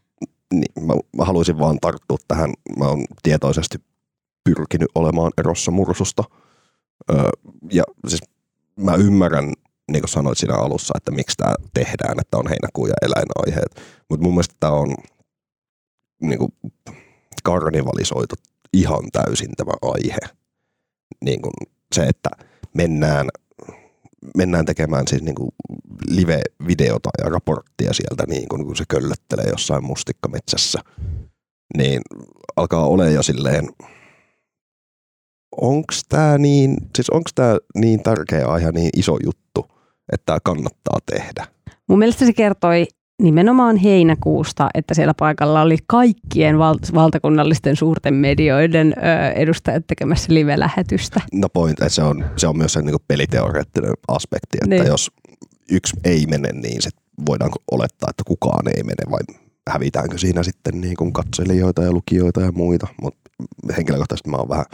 niin, 0.53 0.85
mä, 0.87 0.93
mä 1.17 1.25
haluaisin 1.25 1.59
vaan 1.59 1.77
tarttua 1.81 2.17
tähän. 2.27 2.53
Mä 2.77 2.85
oon 2.85 3.05
tietoisesti 3.23 3.77
pyrkinyt 4.43 4.89
olemaan 4.95 5.31
erossa 5.37 5.71
mursusta 5.71 6.23
Öö, 7.09 7.29
ja 7.71 7.83
siis 8.07 8.21
mä 8.79 8.95
ymmärrän, 8.95 9.53
niin 9.91 10.01
kuin 10.01 10.09
sanoit 10.09 10.37
siinä 10.37 10.55
alussa, 10.55 10.93
että 10.97 11.11
miksi 11.11 11.37
tämä 11.37 11.55
tehdään, 11.73 12.19
että 12.19 12.37
on 12.37 12.47
heinäkuu 12.49 12.87
ja 12.87 12.93
eläinaiheet. 13.01 13.81
Mutta 14.09 14.23
mun 14.23 14.33
mielestä 14.33 14.55
tämä 14.59 14.73
on 14.73 14.95
niin 16.21 16.39
kuin, 16.39 16.51
karnivalisoitu 17.43 18.35
ihan 18.73 19.11
täysin 19.11 19.51
tämä 19.57 19.71
aihe. 19.81 20.35
Niin 21.25 21.41
kuin 21.41 21.53
se, 21.95 22.03
että 22.03 22.29
mennään, 22.73 23.27
mennään 24.37 24.65
tekemään 24.65 25.07
siis 25.07 25.21
niin 25.21 25.35
kuin 25.35 25.49
live-videota 26.09 27.09
ja 27.23 27.29
raporttia 27.29 27.93
sieltä, 27.93 28.23
niin 28.27 28.47
kuin, 28.49 28.65
kun 28.65 28.75
se 28.75 28.83
köllöttelee 28.87 29.45
jossain 29.49 29.85
mustikkametsässä, 29.85 30.79
niin 31.77 32.01
alkaa 32.55 32.87
olla 32.87 33.05
jo 33.05 33.23
silleen, 33.23 33.69
onko 35.61 35.93
tämä 36.09 36.37
niin, 36.37 36.77
siis 36.95 37.09
onko 37.09 37.29
tämä 37.35 37.57
niin 37.75 38.03
tärkeä 38.03 38.47
aihe, 38.47 38.71
niin 38.71 38.89
iso 38.95 39.17
juttu, 39.25 39.44
että 40.13 40.25
tämä 40.25 40.39
kannattaa 40.43 40.99
tehdä? 41.05 41.47
Mun 41.89 41.99
mielestä 41.99 42.25
se 42.25 42.33
kertoi 42.33 42.87
nimenomaan 43.21 43.75
heinäkuusta, 43.77 44.69
että 44.73 44.93
siellä 44.93 45.13
paikalla 45.13 45.61
oli 45.61 45.77
kaikkien 45.87 46.59
val- 46.59 46.79
valtakunnallisten 46.93 47.75
suurten 47.75 48.13
medioiden 48.13 48.93
ö, 48.97 49.31
edustajat 49.31 49.83
tekemässä 49.87 50.33
live-lähetystä. 50.33 51.21
No 51.33 51.49
point, 51.49 51.79
että 51.79 51.89
se 51.89 52.03
on, 52.03 52.25
se 52.37 52.47
on 52.47 52.57
myös 52.57 52.73
se 52.73 52.81
niin 52.81 52.95
peliteoreettinen 53.07 53.93
aspekti, 54.07 54.57
että 54.63 54.75
Niin. 54.75 54.87
jos 54.87 55.11
yksi 55.71 55.97
ei 56.03 56.25
mene, 56.25 56.51
niin 56.51 56.81
sit 56.81 56.95
voidaanko 57.25 57.59
olettaa, 57.71 58.07
että 58.09 58.23
kukaan 58.27 58.67
ei 58.77 58.83
mene 58.83 59.11
vai 59.11 59.19
hävitäänkö 59.69 60.17
siinä 60.17 60.43
sitten 60.43 60.81
niin 60.81 60.95
kuin 60.97 61.13
katselijoita 61.13 61.83
ja 61.83 61.91
lukijoita 61.91 62.41
ja 62.41 62.51
muita, 62.51 62.87
mutta 63.01 63.19
henkilökohtaisesti 63.77 64.29
mä 64.29 64.37
oon 64.37 64.49
vähän 64.49 64.65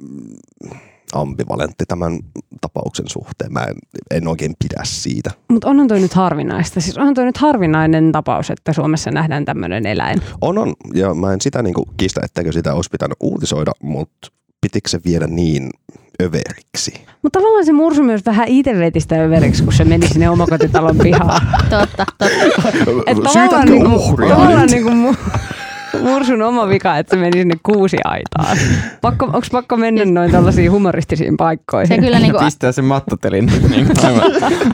mm, 0.00 0.78
ambivalentti 1.12 1.84
tämän 1.88 2.18
tapauksen 2.60 3.08
suhteen. 3.08 3.52
Mä 3.52 3.60
en, 3.60 3.74
en 4.10 4.28
oikein 4.28 4.54
pidä 4.64 4.82
siitä. 4.84 5.30
Mutta 5.52 5.68
onhan 5.68 5.88
toi 5.88 6.00
nyt 6.00 6.14
harvinaista. 6.14 6.80
Siis 6.80 6.98
onhan 6.98 7.14
toi 7.14 7.24
nyt 7.24 7.36
harvinainen 7.36 8.12
tapaus, 8.12 8.50
että 8.50 8.72
Suomessa 8.72 9.10
nähdään 9.10 9.44
tämmöinen 9.44 9.86
eläin. 9.86 10.22
On, 10.40 10.58
on, 10.58 10.74
ja 10.94 11.14
mä 11.14 11.32
en 11.32 11.40
sitä 11.40 11.62
niin 11.62 11.74
kuin 11.74 11.88
kiistä, 11.96 12.20
etteikö 12.24 12.52
sitä 12.52 12.74
olisi 12.74 12.90
pitänyt 12.90 13.16
uutisoida, 13.20 13.72
mutta 13.82 14.28
pitikö 14.60 14.88
se 14.88 15.00
viedä 15.04 15.26
niin 15.26 15.70
överiksi? 16.22 16.92
Mutta 17.22 17.38
tavallaan 17.38 17.66
se 17.66 17.72
mursu 17.72 18.02
myös 18.02 18.26
vähän 18.26 18.48
itse 18.48 18.78
veti 18.78 19.00
sitä 19.00 19.22
överiksi, 19.24 19.62
kun 19.64 19.72
se 19.72 19.84
meni 19.84 20.08
sinne 20.08 20.30
omakotitalon 20.30 20.98
pihaan. 20.98 21.40
Totta, 21.70 22.04
totta. 22.18 22.26
Et 23.06 23.16
tavallaan 23.16 23.32
Syytätkö 23.32 23.70
niinku, 23.70 23.94
uhria 23.94 24.34
tavallaan 24.34 24.60
nyt? 24.60 24.70
niinku 24.70 24.90
mu- 24.90 25.38
mursun 26.02 26.42
oma 26.42 26.68
vika, 26.68 26.98
että 26.98 27.16
se 27.16 27.20
meni 27.20 27.38
sinne 27.38 27.54
kuusi 27.62 27.96
aitaan. 28.04 28.58
Pakko, 29.00 29.24
onko 29.24 29.46
pakko 29.52 29.76
mennä 29.76 30.04
noin 30.04 30.30
tällaisiin 30.30 30.72
humoristisiin 30.72 31.36
paikkoihin? 31.36 31.88
Se 31.88 31.98
kyllä 31.98 32.18
niinku, 32.18 32.38
Pistää 32.38 32.72
se 32.72 32.82
mattotelin. 32.82 33.46
niin. 33.70 33.86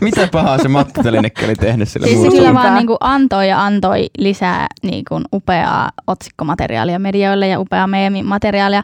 Mitä 0.00 0.28
pahaa 0.32 0.58
se 0.58 0.68
mattotelinekki 0.68 1.44
oli 1.44 1.54
tehnyt 1.54 1.88
sille 1.88 2.06
siis 2.06 2.22
se 2.22 2.28
kyllä 2.28 2.54
vaan 2.54 2.74
niinku 2.74 2.96
antoi 3.00 3.48
ja 3.48 3.64
antoi 3.64 4.06
lisää 4.18 4.66
niinku 4.82 5.20
upeaa 5.32 5.90
otsikkomateriaalia 6.06 6.98
medioille 6.98 7.48
ja 7.48 7.60
upeaa 7.60 7.86
meemimateriaalia. 7.86 8.82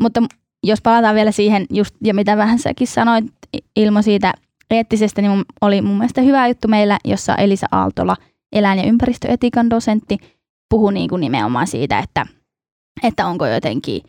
Mutta 0.00 0.22
jos 0.66 0.82
palataan 0.82 1.14
vielä 1.14 1.30
siihen, 1.32 1.66
just, 1.70 1.94
ja 2.04 2.14
mitä 2.14 2.36
vähän 2.36 2.58
säkin 2.58 2.86
sanoit 2.86 3.24
Ilmo 3.76 4.02
siitä 4.02 4.32
eettisestä, 4.70 5.22
niin 5.22 5.44
oli 5.60 5.82
mun 5.82 5.96
mielestä 5.98 6.20
hyvä 6.20 6.48
juttu 6.48 6.68
meillä, 6.68 6.98
jossa 7.04 7.34
Elisa 7.34 7.66
Aaltola, 7.72 8.16
eläin- 8.52 8.78
ja 8.78 8.84
ympäristöetiikan 8.84 9.70
dosentti, 9.70 10.18
puhui 10.70 10.92
niin 10.92 11.08
kuin 11.08 11.20
nimenomaan 11.20 11.66
siitä, 11.66 11.98
että, 11.98 12.26
että 13.02 13.26
onko 13.26 13.46
jotenkin, 13.46 14.02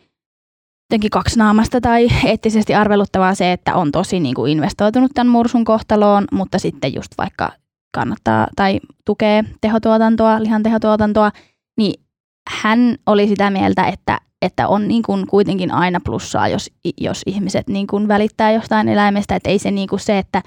jotenkin 0.90 1.10
kaksinaamasta 1.10 1.80
tai 1.80 2.08
eettisesti 2.24 2.74
arveluttavaa 2.74 3.34
se, 3.34 3.52
että 3.52 3.74
on 3.74 3.92
tosi 3.92 4.20
niin 4.20 4.34
kuin 4.34 4.52
investoitunut 4.52 5.10
tämän 5.14 5.30
mursun 5.30 5.64
kohtaloon, 5.64 6.24
mutta 6.32 6.58
sitten 6.58 6.94
just 6.94 7.12
vaikka 7.18 7.52
kannattaa 7.94 8.46
tai 8.56 8.80
tukee 9.04 9.44
tehotuotantoa, 9.60 10.42
lihan 10.42 10.62
tehotuotantoa, 10.62 11.30
niin 11.76 12.02
hän 12.50 12.96
oli 13.06 13.28
sitä 13.28 13.50
mieltä, 13.50 13.86
että, 13.86 14.20
että 14.42 14.68
on 14.68 14.88
niin 14.88 15.02
kuin 15.02 15.26
kuitenkin 15.26 15.70
aina 15.70 16.00
plussaa, 16.04 16.48
jos, 16.48 16.70
jos 17.00 17.22
ihmiset 17.26 17.68
niin 17.68 17.86
kuin 17.86 18.08
välittää 18.08 18.52
jostain 18.52 18.88
eläimestä, 18.88 19.36
että 19.36 19.50
ei 19.50 19.58
se 19.58 19.70
niin 19.70 19.88
kuin 19.88 20.00
se, 20.00 20.18
että, 20.18 20.42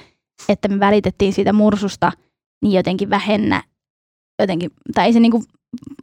että 0.49 0.67
me 0.67 0.79
välitettiin 0.79 1.33
siitä 1.33 1.53
mursusta, 1.53 2.11
niin 2.61 2.73
jotenkin 2.73 3.09
vähennä, 3.09 3.63
jotenkin, 4.41 4.71
tai 4.95 5.05
ei 5.05 5.13
se 5.13 5.19
niin 5.19 5.31
kuin 5.31 5.43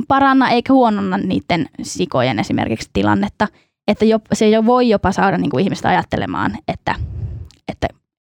paranna 0.08 0.50
eikä 0.50 0.72
huononna 0.72 1.18
niiden 1.18 1.68
sikojen 1.82 2.38
esimerkiksi 2.38 2.90
tilannetta, 2.92 3.48
että 3.88 4.04
jo, 4.04 4.18
se 4.32 4.48
jo 4.48 4.66
voi 4.66 4.88
jopa 4.88 5.12
saada 5.12 5.38
niin 5.38 5.50
kuin 5.50 5.64
ihmistä 5.64 5.88
ajattelemaan, 5.88 6.58
että, 6.68 6.94
että 7.68 7.88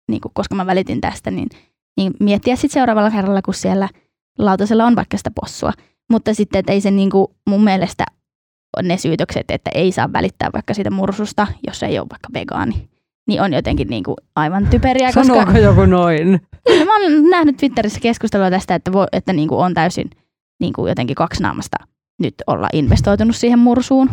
niin 0.10 0.22
kuin, 0.22 0.32
koska 0.36 0.56
mä 0.56 0.66
välitin 0.66 1.02
tästä, 1.02 1.32
niin, 1.32 1.50
niin 1.98 2.14
miettiä 2.20 2.56
sitten 2.56 2.74
seuraavalla 2.74 3.12
kerralla, 3.12 3.42
kun 3.42 3.54
siellä 3.54 3.90
lautasella 4.40 4.86
on 4.86 4.96
vaikka 4.96 5.18
sitä 5.18 5.32
possua. 5.42 5.72
Mutta 6.12 6.34
sitten, 6.34 6.60
että 6.60 6.72
ei 6.72 6.82
se 6.82 6.92
niin 6.92 7.10
kuin, 7.10 7.28
mun 7.50 7.64
mielestä 7.64 8.06
ne 8.84 8.98
syytökset, 8.98 9.52
että 9.52 9.72
ei 9.76 9.92
saa 9.92 10.14
välittää 10.14 10.50
vaikka 10.54 10.74
siitä 10.74 10.92
mursusta, 10.92 11.48
jos 11.68 11.84
ei 11.84 12.00
ole 12.00 12.08
vaikka 12.10 12.30
vegaani, 12.34 12.90
niin 13.28 13.42
on 13.42 13.54
jotenkin 13.54 13.88
niin 13.88 14.04
kuin 14.04 14.16
aivan 14.36 14.68
typeriä, 14.68 15.08
koska 15.08 15.24
Sanooko 15.24 15.58
joku 15.58 15.86
noin? 15.86 16.42
Niin, 16.68 16.88
mä 16.88 16.94
oon 16.94 17.30
nähnyt 17.30 17.58
Twitterissä 17.58 18.00
keskustelua 18.00 18.50
tästä, 18.50 18.76
että, 18.76 18.94
vo, 18.94 19.08
että 19.12 19.34
niin 19.34 19.48
kuin 19.48 19.60
on 19.60 19.74
täysin 19.74 20.10
niin 20.64 20.74
kuin 20.74 20.90
jotenkin 20.90 21.16
kaksinaamasta 21.16 21.78
nyt 22.20 22.34
olla 22.48 22.68
investoitunut 22.74 23.36
siihen 23.36 23.60
mursuun, 23.60 24.10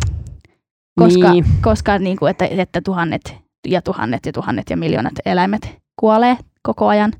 koska, 0.99 1.33
Niin. 1.33 1.45
koska 1.63 1.99
niin 1.99 2.17
kuin, 2.17 2.31
että, 2.31 2.45
että 2.51 2.81
tuhannet 2.81 3.37
ja 3.69 3.83
tuhannet 3.83 4.27
ja 4.27 4.33
tuhannet 4.33 4.71
ja 4.71 4.77
miljoonat 4.77 5.13
eläimet 5.27 5.79
kuolee 6.01 6.37
koko 6.63 6.87
ajan 6.89 7.13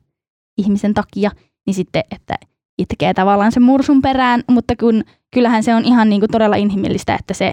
ihmisen 0.59 0.95
takia, 0.95 1.31
niin 1.67 1.75
sitten, 1.75 2.05
että 2.11 2.35
itkee 2.79 3.15
tavallaan 3.15 3.53
sen 3.53 3.63
mursun 3.63 4.03
perään, 4.03 4.43
mutta 4.49 4.77
kun, 4.77 5.05
kyllähän 5.35 5.63
se 5.63 5.75
on 5.75 5.85
ihan 5.85 6.09
niin 6.09 6.21
kuin 6.21 6.31
todella 6.31 6.57
inhimillistä, 6.57 7.15
että 7.15 7.35
se 7.35 7.53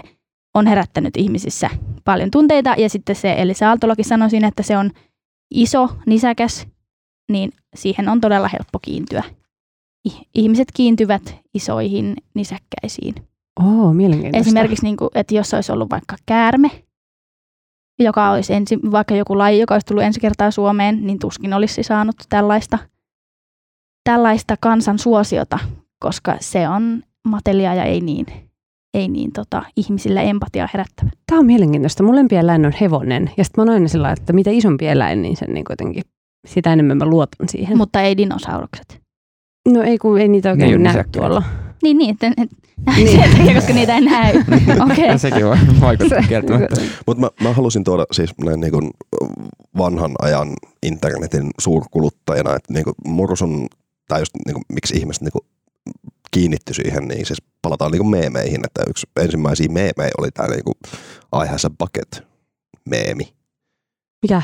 on 0.54 0.66
herättänyt 0.66 1.16
ihmisissä 1.16 1.70
paljon 2.04 2.30
tunteita 2.30 2.74
ja 2.78 2.88
sitten 2.88 3.16
se 3.16 3.34
Elisa 3.38 3.68
Aaltolakin 3.68 4.04
sanoi 4.04 4.30
siinä, 4.30 4.48
että 4.48 4.62
se 4.62 4.76
on 4.76 4.90
iso, 5.54 5.88
nisäkäs, 6.06 6.66
niin 7.32 7.52
siihen 7.74 8.08
on 8.08 8.20
todella 8.20 8.48
helppo 8.48 8.78
kiintyä. 8.82 9.22
Ih- 10.08 10.24
Ihmiset 10.34 10.68
kiintyvät 10.74 11.36
isoihin 11.54 12.16
nisäkkäisiin. 12.34 13.14
Oo, 13.64 13.94
mielenkiintoista. 13.94 14.48
Esimerkiksi, 14.48 14.84
niin 14.84 14.96
kuin, 14.96 15.10
että 15.14 15.34
jos 15.34 15.54
olisi 15.54 15.72
ollut 15.72 15.90
vaikka 15.90 16.16
käärme, 16.26 16.70
joka 17.98 18.30
olisi 18.30 18.54
ensi, 18.54 18.78
vaikka 18.90 19.14
joku 19.14 19.38
laji, 19.38 19.60
joka 19.60 19.74
olisi 19.74 19.86
tullut 19.86 20.04
ensi 20.04 20.20
kertaa 20.20 20.50
Suomeen, 20.50 21.06
niin 21.06 21.18
tuskin 21.18 21.54
olisi 21.54 21.82
saanut 21.82 22.16
tällaista, 22.28 22.78
tällaista 24.04 24.54
kansan 24.60 24.98
suosiota, 24.98 25.58
koska 25.98 26.36
se 26.40 26.68
on 26.68 27.02
matelia 27.28 27.74
ja 27.74 27.84
ei 27.84 28.00
niin, 28.00 28.26
ei 28.94 29.08
niin 29.08 29.32
tota, 29.32 29.62
ihmisille 29.76 30.30
empatiaa 30.30 30.68
herättävä. 30.74 31.10
Tämä 31.26 31.38
on 31.38 31.46
mielenkiintoista. 31.46 32.02
Mun 32.02 32.16
lempieläin 32.16 32.66
on 32.66 32.72
hevonen. 32.80 33.30
Ja 33.36 33.44
sitten 33.44 33.64
mä 33.64 33.70
oon 33.70 33.74
aina 33.74 33.88
sillä 33.88 34.12
että 34.12 34.32
mitä 34.32 34.50
isompi 34.50 34.86
eläin, 34.86 35.22
niin 35.22 35.36
sen 35.36 35.54
niin 35.54 35.64
kuitenkin, 35.64 36.02
sitä 36.46 36.72
enemmän 36.72 36.98
mä 36.98 37.06
luotan 37.06 37.48
siihen. 37.48 37.78
Mutta 37.78 38.00
ei 38.02 38.16
dinosaurukset. 38.16 39.07
No 39.68 39.82
ei, 39.82 39.98
kun 39.98 40.20
ei 40.20 40.28
niitä 40.28 40.48
ei 40.48 40.52
oikein 40.52 40.82
näy 40.82 41.04
tuolla. 41.12 41.42
Niin, 41.82 41.98
niin, 41.98 42.10
että, 42.10 42.26
et, 42.42 42.50
Niin. 42.96 43.08
sen 43.20 43.30
takia, 43.36 43.54
koska 43.54 43.72
niitä 43.72 43.94
ei 43.94 44.00
näy. 44.00 44.34
Okei. 44.92 45.18
Sekin 45.18 45.46
voi 45.46 45.56
vaikuttaa 45.80 46.22
kieltämättä. 46.28 46.80
Mutta 47.06 47.20
mä, 47.20 47.30
mä 47.48 47.52
halusin 47.52 47.84
tuoda 47.84 48.04
siis 48.12 48.30
näin 48.44 48.60
niin 48.60 48.72
kuin 48.72 48.90
vanhan 49.78 50.14
ajan 50.22 50.48
internetin 50.82 51.50
suurkuluttajana, 51.60 52.54
että 52.56 52.72
niin 52.72 52.84
kuin 52.84 52.94
mursun, 53.06 53.66
tai 54.08 54.20
just 54.20 54.32
niin 54.46 54.54
kuin, 54.54 54.64
miksi 54.72 54.96
ihmiset 54.96 55.22
niin 55.22 55.32
kuin 55.32 55.42
kiinnitty 56.30 56.74
siihen, 56.74 57.08
niin 57.08 57.26
siis 57.26 57.42
palataan 57.62 57.92
niin 57.92 58.00
kuin 58.00 58.10
meemeihin, 58.10 58.60
että 58.66 58.82
yksi 58.90 59.06
ensimmäisiä 59.20 59.68
meemejä 59.68 60.10
oli 60.18 60.30
tämä 60.30 60.48
niin 60.48 60.64
kuin 60.64 60.74
I 61.44 61.48
has 61.48 61.64
a 61.64 61.70
bucket 61.70 62.22
meemi. 62.84 63.32
Mikä? 64.22 64.42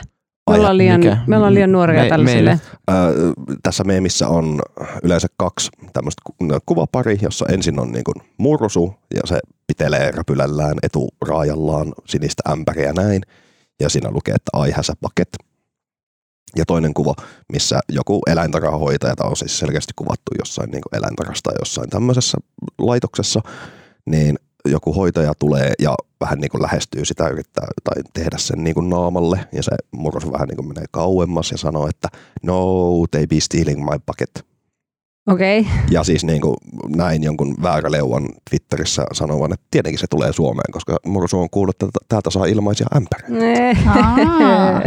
Me 0.50 0.56
ollaan 0.56 0.78
liian, 0.78 1.00
mikä? 1.00 1.18
me 1.26 1.36
ollaan 1.36 1.54
liian 1.54 1.72
nuoria 1.72 2.02
Me- 2.02 2.08
tällaisille. 2.08 2.58
meille. 2.90 3.10
Öö, 3.16 3.32
tässä 3.62 3.84
meemissä 3.84 4.28
on 4.28 4.62
yleensä 5.02 5.28
kaksi 5.36 5.70
tämmöistä 5.92 6.22
ku- 6.24 6.34
kuvapari, 6.66 7.18
jossa 7.22 7.46
ensin 7.48 7.80
on 7.80 7.92
niin 7.92 8.04
kuin 8.04 8.14
mursu 8.38 8.94
ja 9.14 9.20
se 9.24 9.38
pitelee 9.66 10.10
räpylällään 10.10 10.74
eturaajallaan 10.82 11.94
sinistä 12.06 12.42
ämpäriä 12.52 12.92
näin. 12.92 13.22
Ja 13.80 13.88
siinä 13.88 14.10
lukee, 14.10 14.34
että 14.34 14.66
I 14.66 14.70
has 14.70 14.90
a 14.90 14.94
bucket. 15.02 15.28
Ja 16.56 16.64
toinen 16.66 16.94
kuva, 16.94 17.14
missä 17.52 17.80
joku 17.88 18.20
eläintarhahoitaja, 18.30 19.16
tämä 19.16 19.30
on 19.30 19.36
siis 19.36 19.58
selkeästi 19.58 19.92
kuvattu 19.96 20.32
jossain 20.38 20.70
niin 20.70 20.82
tai 21.42 21.54
jossain 21.58 21.90
tämmöisessä 21.90 22.38
laitoksessa, 22.78 23.40
niin 24.06 24.38
joku 24.68 24.92
hoitaja 24.92 25.34
tulee 25.38 25.72
ja 25.78 25.94
vähän 26.20 26.38
niin 26.38 26.50
kuin 26.50 26.62
lähestyy 26.62 27.04
sitä, 27.04 27.28
yrittää 27.28 27.66
tai 27.84 28.02
tehdä 28.14 28.38
sen 28.38 28.64
niin 28.64 28.74
kuin 28.74 28.90
naamalle, 28.90 29.40
ja 29.52 29.62
se 29.62 29.72
murros 29.90 30.32
vähän 30.32 30.48
niin 30.48 30.56
kuin 30.56 30.68
menee 30.68 30.84
kauemmas 30.90 31.50
ja 31.50 31.58
sanoo, 31.58 31.88
että 31.88 32.08
no, 32.42 32.56
they 33.10 33.26
be 33.26 33.40
stealing 33.40 33.84
my 33.84 33.98
bucket. 34.06 34.46
Okei. 35.28 35.60
Okay. 35.60 35.72
Ja 35.90 36.04
siis 36.04 36.24
niin 36.24 36.40
kuin 36.40 36.56
näin 36.96 37.22
jonkun 37.22 37.56
vääräleuan 37.62 38.28
Twitterissä 38.50 39.06
sanovan, 39.12 39.52
että 39.52 39.66
tietenkin 39.70 39.98
se 39.98 40.06
tulee 40.10 40.32
Suomeen, 40.32 40.72
koska 40.72 40.96
Mursu 41.06 41.40
on 41.40 41.50
kuullut, 41.50 41.82
että 41.82 41.98
täältä 42.08 42.30
saa 42.30 42.44
ilmaisia 42.44 42.86
ämpäreitä. 42.96 43.80
Aa, 43.90 44.80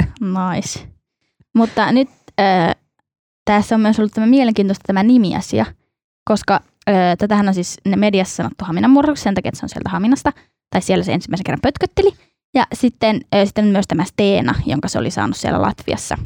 nice. 0.56 0.80
Mutta 1.56 1.92
nyt 1.92 2.10
äh, 2.40 2.76
tässä 3.46 3.76
on 3.76 3.82
myös 3.82 4.00
ollut 4.00 4.14
tämä 4.14 4.28
mielenkiintoista 4.28 4.84
tämä 4.88 5.04
nimiasia, 5.04 5.66
koska 6.26 6.60
äh, 6.90 7.18
tätähän 7.18 7.48
on 7.48 7.54
siis 7.54 7.78
ne 7.86 7.96
mediassa 7.96 8.36
sanottu 8.36 8.66
Haminan 8.66 8.92
murroksi 8.92 9.24
sen 9.24 9.36
takia, 9.36 9.50
että 9.50 9.60
se 9.60 9.66
on 9.66 9.70
sieltä 9.70 9.90
Haminasta, 9.90 10.34
tai 10.70 10.82
siellä 10.82 11.04
se 11.04 11.14
ensimmäisen 11.14 11.44
kerran 11.44 11.62
pötkötteli. 11.62 12.12
Ja 12.56 12.68
sitten, 12.74 13.22
äh, 13.36 13.46
sitten 13.46 13.66
myös 13.66 13.86
tämä 13.88 14.04
Steena, 14.04 14.56
jonka 14.66 14.88
se 14.88 15.00
oli 15.00 15.12
saanut 15.12 15.38
siellä 15.38 15.62
Latviassa, 15.62 16.18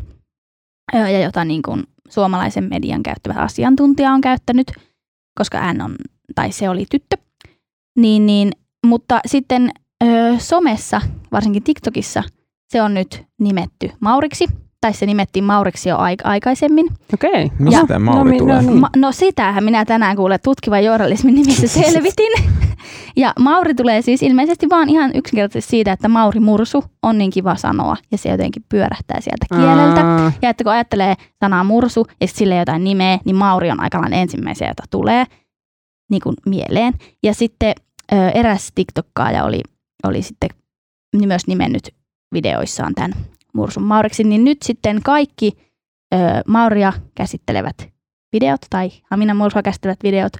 äh, 0.95 1.11
ja 1.11 1.19
jota 1.19 1.45
niin 1.45 1.61
kuin 1.61 1.83
suomalaisen 2.09 2.63
median 2.69 3.03
käyttävä 3.03 3.33
asiantuntija 3.33 4.11
on 4.11 4.21
käyttänyt, 4.21 4.71
koska 5.37 5.57
hän 5.57 5.81
on, 5.81 5.95
tai 6.35 6.51
se 6.51 6.69
oli 6.69 6.85
tyttö. 6.91 7.17
Niin, 7.97 8.25
niin, 8.25 8.51
mutta 8.85 9.19
sitten 9.25 9.71
ö, 10.03 10.07
somessa, 10.37 11.01
varsinkin 11.31 11.63
TikTokissa, 11.63 12.23
se 12.69 12.81
on 12.81 12.93
nyt 12.93 13.23
nimetty 13.39 13.91
Mauriksi, 13.99 14.47
tai 14.81 14.93
se 14.93 15.05
nimettiin 15.05 15.43
Mauriksi 15.45 15.89
jo 15.89 15.97
aik- 15.97 16.21
aikaisemmin. 16.23 16.85
Okei. 17.13 17.45
Okay. 17.45 17.57
Mistä 17.59 17.87
tämä 17.87 17.99
Mauri 18.11 18.31
no, 18.31 18.37
tulee? 18.37 18.55
No, 18.55 18.61
niin. 18.61 18.79
Ma- 18.79 18.89
no 18.95 19.11
sitähän 19.11 19.63
minä 19.63 19.85
tänään 19.85 20.15
kuule 20.15 20.37
tutkivan 20.37 20.83
journalismin 20.83 21.35
nimissä 21.35 21.67
selvitin. 21.81 22.31
ja 23.15 23.33
Mauri 23.39 23.73
tulee 23.75 24.01
siis 24.01 24.23
ilmeisesti 24.23 24.69
vaan 24.69 24.89
ihan 24.89 25.11
yksinkertaisesti 25.15 25.69
siitä, 25.71 25.91
että 25.91 26.07
Mauri 26.07 26.39
Mursu 26.39 26.83
on 27.03 27.17
niin 27.17 27.31
kiva 27.31 27.55
sanoa 27.55 27.97
ja 28.11 28.17
se 28.17 28.29
jotenkin 28.29 28.63
pyörähtää 28.69 29.21
sieltä 29.21 29.45
kieleltä. 29.55 30.05
Aa, 30.07 30.31
Ja 30.41 30.49
että 30.49 30.63
kun 30.63 30.73
ajattelee 30.73 31.15
sanaa 31.39 31.63
mursu 31.63 32.07
ja 32.21 32.27
sille 32.27 32.55
jotain 32.55 32.83
nimeä, 32.83 33.19
niin 33.25 33.35
Mauri 33.35 33.71
on 33.71 33.79
aika 33.79 34.01
lailla 34.01 34.17
ensimmäisiä, 34.17 34.67
jota 34.67 34.83
tulee 34.89 35.25
niin 36.11 36.21
kuin 36.21 36.35
mieleen. 36.45 36.93
Ja 37.23 37.33
sitten 37.33 37.73
ö, 38.13 38.29
eräs 38.29 38.71
TikTokkaaja 38.75 39.43
oli, 39.43 39.61
oli 40.03 40.21
sitten 40.21 40.49
myös 41.27 41.47
nimennyt 41.47 41.89
videoissaan 42.33 42.93
tämän 42.95 43.13
mursun 43.53 43.83
Mauriksi, 43.83 44.23
niin 44.23 44.43
nyt 44.43 44.61
sitten 44.61 44.99
kaikki 45.03 45.51
ö, 46.13 46.17
Mauria 46.47 46.93
käsittelevät 47.15 47.89
videot 48.33 48.61
tai 48.69 48.89
Haminan 49.11 49.37
mursua 49.37 49.61
käsittelevät 49.61 50.03
videot, 50.03 50.33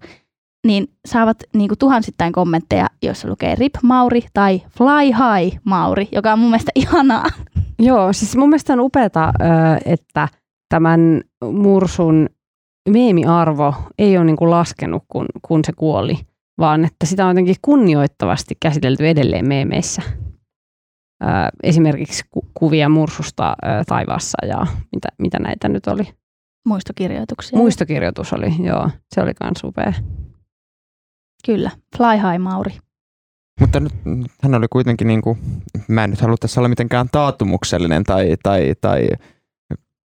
niin 0.68 0.88
saavat 1.06 1.38
niin 1.54 1.68
kuin 1.68 1.78
tuhansittain 1.78 2.34
kommentteja, 2.34 2.88
joissa 3.02 3.28
lukee 3.28 3.56
RIP 3.56 3.76
Mauri 3.84 4.22
tai 4.34 4.62
Fly 4.78 5.06
High 5.06 5.58
Mauri, 5.64 6.08
joka 6.12 6.34
on 6.34 6.40
mun 6.40 6.50
mielestä 6.50 6.72
ihanaa. 6.76 7.26
Joo, 7.80 8.14
siis 8.14 8.36
mun 8.36 8.50
mielestä 8.50 8.74
on 8.74 8.80
upeata, 8.80 9.34
että 9.86 10.28
tämän 10.70 11.22
mursun 11.52 12.30
meemiarvo 12.90 13.74
ei 13.98 14.18
ole 14.18 14.26
niin 14.26 14.36
kuin 14.36 14.52
laskenut, 14.52 15.04
kun, 15.08 15.26
kun 15.42 15.62
se 15.66 15.74
kuoli, 15.74 16.20
vaan 16.60 16.86
että 16.86 17.06
sitä 17.06 17.26
on 17.26 17.30
jotenkin 17.30 17.56
kunnioittavasti 17.62 18.56
käsitelty 18.60 19.08
edelleen 19.08 19.48
meemeissä. 19.48 20.02
Esimerkiksi 21.64 22.24
ku- 22.32 22.48
kuvia 22.54 22.90
mursusta 22.90 23.56
taivaassa 23.88 24.38
ja 24.46 24.66
mitä, 24.96 25.08
mitä 25.18 25.40
näitä 25.40 25.70
nyt 25.70 25.88
oli. 25.88 26.04
Muistokirjoituksia. 26.66 27.58
Muistokirjoitus 27.58 28.34
oli, 28.34 28.56
joo, 28.60 28.90
se 29.16 29.22
oli 29.22 29.32
myös 29.44 29.64
upea. 29.64 29.94
Kyllä, 31.46 31.72
Fly 31.98 32.32
High 32.32 32.42
Mauri. 32.42 32.78
Mutta 33.60 33.80
nyt 33.80 33.94
hän 34.42 34.56
oli 34.56 34.68
kuitenkin, 34.70 35.08
niin 35.08 35.22
kuin, 35.22 35.40
mä 35.88 36.04
en 36.04 36.10
nyt 36.10 36.22
halua 36.22 36.38
tässä 36.40 36.62
olla 36.62 36.70
mitenkään 36.70 37.08
taatumuksellinen 37.12 38.04
tai, 38.04 38.38
tai, 38.44 38.74
tai 38.82 39.08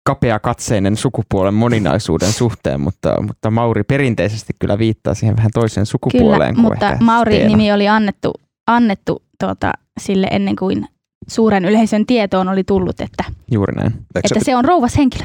kapeakatseinen 0.04 0.96
sukupuolen 0.96 1.54
moninaisuuden 1.54 2.32
suhteen, 2.32 2.80
mutta, 2.80 3.22
mutta 3.22 3.50
Mauri 3.50 3.82
perinteisesti 3.84 4.52
kyllä 4.58 4.78
viittaa 4.78 5.14
siihen 5.14 5.36
vähän 5.36 5.50
toiseen 5.54 5.86
sukupuoleen 5.86 6.54
Kyllä, 6.54 6.68
kuin 6.68 6.74
mutta 6.74 6.92
ehkä 6.92 7.04
Mauri-nimi 7.04 7.72
oli 7.72 7.88
annettu, 7.88 8.32
annettu 8.66 9.22
tuota, 9.40 9.72
sille 10.00 10.26
ennen 10.30 10.56
kuin 10.56 10.88
suuren 11.28 11.64
yleisön 11.64 12.06
tietoon 12.06 12.48
oli 12.48 12.64
tullut, 12.64 13.00
että, 13.00 13.24
Juuri 13.50 13.74
näin. 13.74 13.92
Eikö 13.92 14.02
että 14.24 14.38
se, 14.38 14.44
se 14.44 14.56
on 14.56 14.64
rouvas 14.64 14.96
henkilö. 14.96 15.24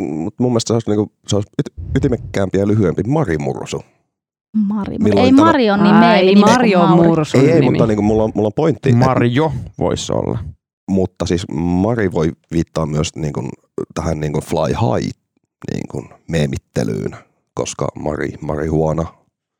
mutta 0.00 0.42
mun 0.42 0.52
mielestä 0.52 0.68
se 0.68 0.72
olisi, 0.72 0.90
niinku, 0.90 1.12
se 1.28 1.36
olisi 1.36 1.48
yt- 1.58 1.72
ytimekkäämpi 1.96 2.58
ja 2.58 2.66
lyhyempi 2.66 3.02
Mari 3.02 3.38
Mursu. 3.38 3.82
Mari. 4.56 4.98
Milloin 4.98 5.24
ei 5.26 5.32
tämä- 5.32 5.44
Mari 5.44 5.70
on 5.70 5.82
nimi 5.82 6.34
kuin 6.34 6.40
Mario 6.50 6.86
Mauri. 6.86 7.08
Mursun 7.08 7.40
Ei, 7.40 7.48
ei, 7.50 7.54
nimi. 7.60 7.70
mutta 7.70 7.86
niinku, 7.86 8.02
mulla, 8.02 8.24
on, 8.24 8.32
mulla 8.34 8.46
on 8.46 8.52
pointti. 8.56 8.88
että- 8.88 9.04
Marjo 9.04 9.52
voisi 9.78 10.12
olla. 10.12 10.38
mutta 10.90 11.26
siis 11.26 11.46
Mari 11.52 12.12
voi 12.12 12.32
viittaa 12.52 12.86
myös 12.86 13.16
niin 13.16 13.32
kuin, 13.32 13.48
tähän 13.94 14.20
niin 14.20 14.32
kuin 14.32 14.44
fly 14.44 14.66
high 14.68 15.10
niin 15.72 15.88
kuin, 15.90 16.08
meemittelyyn, 16.28 17.16
koska 17.54 17.88
Mari, 17.98 18.32
marihuana. 18.40 19.06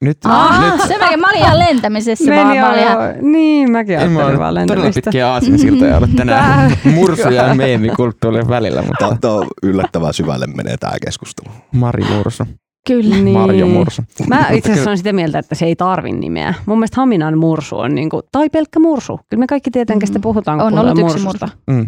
Nyt, 0.00 0.18
Aa, 0.24 0.70
nyt 0.70 0.80
se 0.88 0.98
mäkin, 0.98 1.20
mä 1.20 1.26
olin 1.28 1.38
ihan 1.40 1.58
lentämisessä 1.58 2.30
vaan. 2.34 2.46
Meni 2.46 2.60
Mä 2.60 2.70
olin 2.70 2.80
ihan, 2.80 3.32
niin, 3.32 3.72
mäkin 3.72 3.94
mä 3.94 4.00
ajattelin 4.00 4.38
vaan 4.38 4.38
todella 4.38 4.54
lentämistä. 4.54 5.00
pitkiä 5.04 5.28
aasinsiltoja 5.32 5.96
ollut 5.96 6.16
tänään 6.16 6.70
Tää- 6.70 6.92
mursu- 6.92 7.30
ja 7.30 7.54
meemikulttuurin 7.54 8.48
välillä, 8.48 8.82
mutta 8.82 9.16
Tämä 9.20 9.34
on 9.34 9.46
yllättävän 9.62 10.14
syvälle 10.14 10.46
menee 10.46 10.76
tämä 10.76 10.92
keskustelu. 11.04 11.54
Mari 11.72 12.04
Mursu, 12.04 12.44
kyllä. 12.86 13.14
Niin. 13.16 13.38
Marjo 13.38 13.66
Mursu. 13.66 14.02
Mä 14.28 14.48
itse 14.50 14.72
asiassa 14.72 14.90
olen 14.90 14.98
sitä 14.98 15.12
mieltä, 15.12 15.38
että 15.38 15.54
se 15.54 15.64
ei 15.66 15.76
tarvi 15.76 16.12
nimeä. 16.12 16.54
Mun 16.66 16.78
mielestä 16.78 16.96
Haminan 17.00 17.38
mursu 17.38 17.78
on 17.78 17.94
niinku, 17.94 18.22
tai 18.32 18.50
pelkkä 18.50 18.80
mursu. 18.80 19.20
Kyllä 19.30 19.40
me 19.40 19.46
kaikki 19.46 19.70
tietää, 19.70 19.96
kestä 19.98 20.18
Mm. 20.18 20.22
puhutaan, 20.22 20.58
kun 20.58 20.66
On 20.66 20.78
ollut 20.78 20.98
yksi 20.98 21.18
mursusta. 21.18 21.48
Mm. 21.66 21.86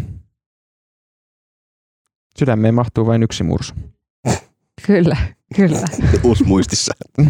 Sydämeen 2.39 2.75
mahtuu 2.75 3.07
vain 3.07 3.23
yksi 3.23 3.45
mursu. 3.45 3.75
Kyllä, 4.87 5.17
kyllä. 5.57 5.87
Uusi 6.23 6.45
muistissa. 6.45 6.95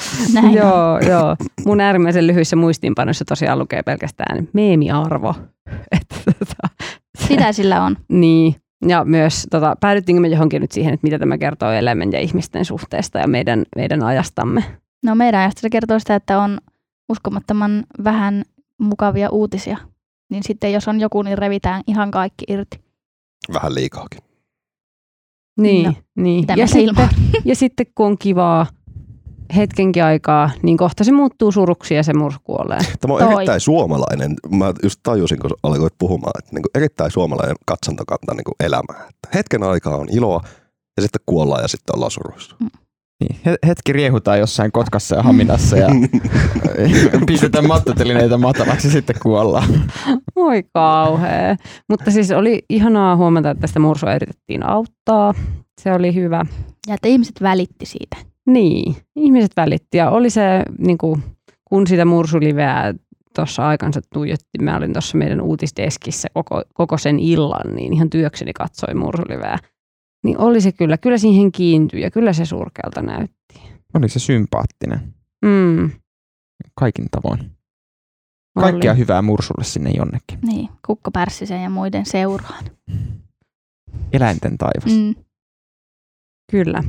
Näin 0.34 0.46
on. 0.46 0.54
joo, 0.54 0.98
joo. 0.98 1.36
Mun 1.66 1.80
äärimmäisen 1.80 2.26
lyhyissä 2.26 2.56
muistiinpanoissa 2.56 3.24
tosiaan 3.24 3.58
lukee 3.58 3.82
pelkästään 3.82 4.48
meemiarvo. 4.52 5.34
Että, 6.00 6.14
tota, 6.24 6.84
Sitä 7.28 7.52
sillä 7.52 7.84
on. 7.84 7.96
niin. 8.08 8.54
Ja 8.88 9.04
myös 9.04 9.46
tota, 9.50 9.74
päädyttiinkö 9.80 10.20
me 10.20 10.28
johonkin 10.28 10.62
nyt 10.62 10.72
siihen, 10.72 10.94
että 10.94 11.04
mitä 11.06 11.18
tämä 11.18 11.38
kertoo 11.38 11.70
eläimen 11.72 12.12
ja 12.12 12.20
ihmisten 12.20 12.64
suhteesta 12.64 13.18
ja 13.18 13.28
meidän, 13.28 13.64
meidän 13.76 14.02
ajastamme. 14.02 14.64
No 15.04 15.14
meidän 15.14 15.40
ajasta 15.40 15.60
se 15.60 15.70
kertoo 15.70 15.98
sitä, 15.98 16.14
että 16.14 16.38
on 16.38 16.58
uskomattoman 17.08 17.84
vähän 18.04 18.42
mukavia 18.78 19.30
uutisia. 19.30 19.76
Niin 20.30 20.42
sitten 20.42 20.72
jos 20.72 20.88
on 20.88 21.00
joku, 21.00 21.22
niin 21.22 21.38
revitään 21.38 21.82
ihan 21.86 22.10
kaikki 22.10 22.44
irti. 22.48 22.80
Vähän 23.52 23.74
liikaakin. 23.74 24.20
Niin, 25.60 25.84
No, 25.84 25.92
niin. 26.16 26.44
Ja, 26.56 26.66
sitten, 26.66 27.08
ja 27.44 27.54
sitten 27.56 27.86
kun 27.94 28.06
on 28.06 28.18
kivaa 28.18 28.66
hetkenkin 29.56 30.04
aikaa, 30.04 30.50
niin 30.62 30.76
kohta 30.76 31.04
se 31.04 31.12
muuttuu 31.12 31.52
suruksi 31.52 31.94
ja 31.94 32.02
se 32.02 32.14
mursu 32.14 32.38
kuolee. 32.44 32.78
Tämä 33.00 33.14
on 33.14 33.20
Toi. 33.20 33.32
erittäin 33.32 33.60
suomalainen. 33.60 34.34
Mä 34.50 34.72
just 34.82 35.00
tajusin, 35.02 35.38
kun 35.38 35.50
alkoit 35.62 35.94
puhumaan, 35.98 36.32
että 36.38 36.50
niin 36.54 36.62
kuin 36.62 36.70
erittäin 36.74 37.10
suomalainen 37.10 37.56
katsantokanta 37.66 38.34
niin 38.34 38.44
kuin 38.44 38.54
elämään. 38.60 39.00
Että 39.08 39.28
hetken 39.34 39.62
aikaa 39.62 39.96
on 39.96 40.06
iloa 40.10 40.40
ja 40.96 41.02
sitten 41.02 41.20
kuollaan 41.26 41.62
ja 41.62 41.68
sitten 41.68 41.96
ollaan 41.96 42.10
suruissa. 42.10 42.56
Niin. 42.60 43.40
he- 43.46 43.56
Hetki 43.66 43.92
riehutaan 43.92 44.38
jossain 44.38 44.72
Kotkassa 44.72 45.16
ja 45.16 45.22
Haminassa 45.22 45.76
ja 45.76 45.88
pistetään 47.26 47.66
mattotelineitä 47.66 48.36
matalaksi 48.38 48.88
ja 48.88 48.92
sitten 48.92 49.16
kuollaan. 49.22 49.68
Oi 50.36 50.62
kauhea. 50.74 51.56
Mutta 51.88 52.10
siis 52.10 52.30
oli 52.30 52.62
ihanaa 52.70 53.16
huomata, 53.16 53.50
että 53.50 53.60
tästä 53.60 53.78
mursua 53.80 54.14
yritettiin 54.14 54.66
auttaa. 54.66 55.34
Se 55.80 55.92
oli 55.92 56.14
hyvä. 56.14 56.44
Ja 56.88 56.94
että 56.94 57.08
ihmiset 57.08 57.42
välitti 57.42 57.86
siitä. 57.86 58.16
Niin, 58.48 58.96
ihmiset 59.16 59.52
välitti 59.56 59.96
ja 59.98 60.10
oli 60.10 60.30
se, 60.30 60.62
niin 60.78 60.98
kuin, 60.98 61.22
kun 61.64 61.86
sitä 61.86 62.04
mursuliveä 62.04 62.94
tuossa 63.34 63.68
aikansa 63.68 64.00
tuijotti, 64.12 64.58
mä 64.62 64.76
olin 64.76 64.92
tuossa 64.92 65.18
meidän 65.18 65.40
uutisdeskissä 65.40 66.28
koko, 66.34 66.62
koko 66.74 66.98
sen 66.98 67.18
illan, 67.18 67.74
niin 67.74 67.92
ihan 67.92 68.10
työkseni 68.10 68.52
katsoi 68.52 68.94
mursuliveä. 68.94 69.58
Niin 70.24 70.38
oli 70.38 70.60
se 70.60 70.72
kyllä, 70.72 70.98
kyllä 70.98 71.18
siihen 71.18 71.52
kiintyi 71.52 72.00
ja 72.00 72.10
kyllä 72.10 72.32
se 72.32 72.44
surkealta 72.44 73.02
näytti. 73.02 73.60
Oli 73.94 74.08
se 74.08 74.18
sympaattinen 74.18 75.14
Mm, 75.44 75.90
kaikin 76.74 77.06
tavoin. 77.10 77.40
oli. 77.40 77.50
Kaikkea 78.62 78.94
hyvää 78.94 79.22
mursulle 79.22 79.64
sinne 79.64 79.90
jonnekin. 79.90 80.38
Niin, 80.42 80.68
Kukko 80.86 81.10
Pärssisen 81.10 81.62
ja 81.62 81.70
muiden 81.70 82.06
seuraan. 82.06 82.64
Eläinten 84.12 84.58
taivas. 84.58 84.92
Mm. 84.98 85.14
Kyllä. 86.50 86.82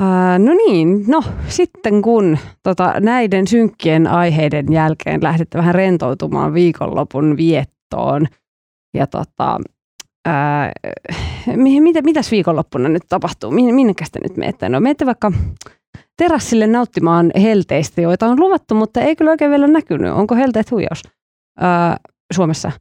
Ää, 0.00 0.38
no 0.38 0.52
niin, 0.54 1.04
no 1.08 1.22
sitten 1.48 2.02
kun 2.02 2.38
tota, 2.62 2.94
näiden 3.00 3.46
synkkien 3.46 4.06
aiheiden 4.06 4.72
jälkeen 4.72 5.22
lähdette 5.22 5.58
vähän 5.58 5.74
rentoutumaan 5.74 6.54
viikonlopun 6.54 7.36
viettoon 7.36 8.26
ja 8.94 9.06
tota, 9.06 9.58
ää, 10.26 10.72
mi- 11.56 11.80
mitä, 11.80 12.02
mitäs 12.02 12.30
viikonloppuna 12.30 12.88
nyt 12.88 13.02
tapahtuu? 13.08 13.50
Min, 13.50 13.74
minnekäs 13.74 14.10
te 14.10 14.20
nyt 14.22 14.36
menette? 14.36 14.68
No 14.68 14.80
menette 14.80 15.06
vaikka 15.06 15.32
terassille 16.16 16.66
nauttimaan 16.66 17.30
helteistä, 17.42 18.00
joita 18.00 18.26
on 18.26 18.40
luvattu, 18.40 18.74
mutta 18.74 19.00
ei 19.00 19.16
kyllä 19.16 19.30
oikein 19.30 19.50
vielä 19.50 19.66
näkynyt. 19.66 20.12
Onko 20.12 20.34
helteet 20.34 20.70
huijaus 20.70 21.02
ää, 21.60 21.96
Suomessa? 22.32 22.72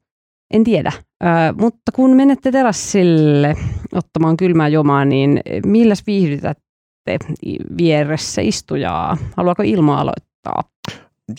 En 0.53 0.63
tiedä. 0.63 0.91
Ää, 1.23 1.53
mutta 1.53 1.91
kun 1.91 2.15
menette 2.15 2.51
terassille 2.51 3.55
ottamaan 3.93 4.37
kylmää 4.37 4.67
jomaa, 4.67 5.05
niin 5.05 5.41
milläs 5.65 6.03
viihdytät, 6.07 6.57
i- 7.45 7.77
vieressä 7.77 8.41
istujaa. 8.41 9.17
Haluaako 9.37 9.63
Ilma 9.63 10.01
aloittaa? 10.01 10.63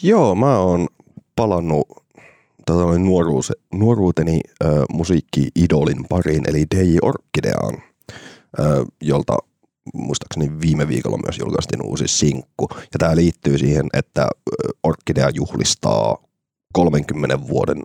Joo, 0.02 0.34
mä 0.34 0.58
oon 0.58 0.86
palannut 1.36 1.88
tota, 2.66 2.98
nuoruus, 2.98 3.52
nuoruuteni 3.74 4.40
ö, 4.64 4.84
musiikki-idolin 4.92 6.04
pariin, 6.08 6.42
eli 6.48 6.64
DJ 6.74 6.96
Orkideaan, 7.02 7.82
ö, 8.58 8.84
jolta 9.02 9.36
muistaakseni 9.94 10.60
viime 10.60 10.88
viikolla 10.88 11.18
myös 11.26 11.38
julkaistiin 11.38 11.82
uusi 11.86 12.08
sinkku. 12.08 12.68
Ja 12.72 12.98
tämä 12.98 13.16
liittyy 13.16 13.58
siihen, 13.58 13.86
että 13.92 14.28
Orkidea 14.82 15.30
juhlistaa 15.34 16.16
30 16.72 17.48
vuoden 17.48 17.82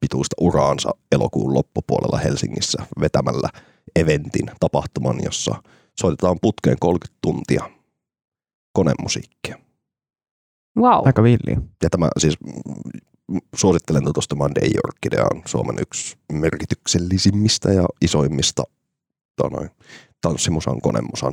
pituista 0.00 0.36
uraansa 0.40 0.90
elokuun 1.12 1.54
loppupuolella 1.54 2.18
Helsingissä 2.18 2.82
vetämällä 3.00 3.48
eventin 3.96 4.50
tapahtuman, 4.60 5.16
jossa 5.24 5.62
soitetaan 5.98 6.38
putkeen 6.42 6.76
30 6.80 7.18
tuntia 7.22 7.70
konemusiikkia. 8.72 9.58
Wow. 10.78 11.06
Aika 11.06 11.22
villiä. 11.22 11.60
Ja 11.82 11.90
tämä 11.90 12.08
siis 12.18 12.38
mm, 12.40 13.40
suosittelen 13.54 14.04
tutustumaan 14.04 14.54
Day 14.54 14.70
Orkideaan, 14.84 15.42
Suomen 15.46 15.76
yksi 15.80 16.16
merkityksellisimmistä 16.32 17.72
ja 17.72 17.86
isoimmista 18.02 18.62
tanoin, 19.36 19.70
tanssimusan, 20.20 20.80
konemusan, 20.80 21.32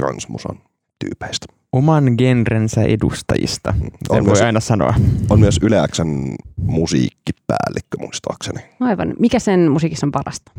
transmusan 0.00 0.58
tyypeistä. 0.98 1.46
Oman 1.72 2.14
genrensä 2.18 2.82
edustajista. 2.82 3.70
On 3.70 3.90
Sen 3.90 3.98
voi 4.08 4.22
myös, 4.22 4.42
aina 4.42 4.60
sanoa. 4.60 4.94
on 5.30 5.40
myös 5.40 5.58
Yle 5.62 5.76
Xn 5.88 6.34
musiikkipäällikkö 6.56 7.98
muistaakseni. 8.00 8.60
Aivan. 8.80 9.14
Mikä 9.18 9.38
sen 9.38 9.70
musiikissa 9.70 10.06
on 10.06 10.12
parasta? 10.12 10.52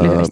Öö. 0.00 0.22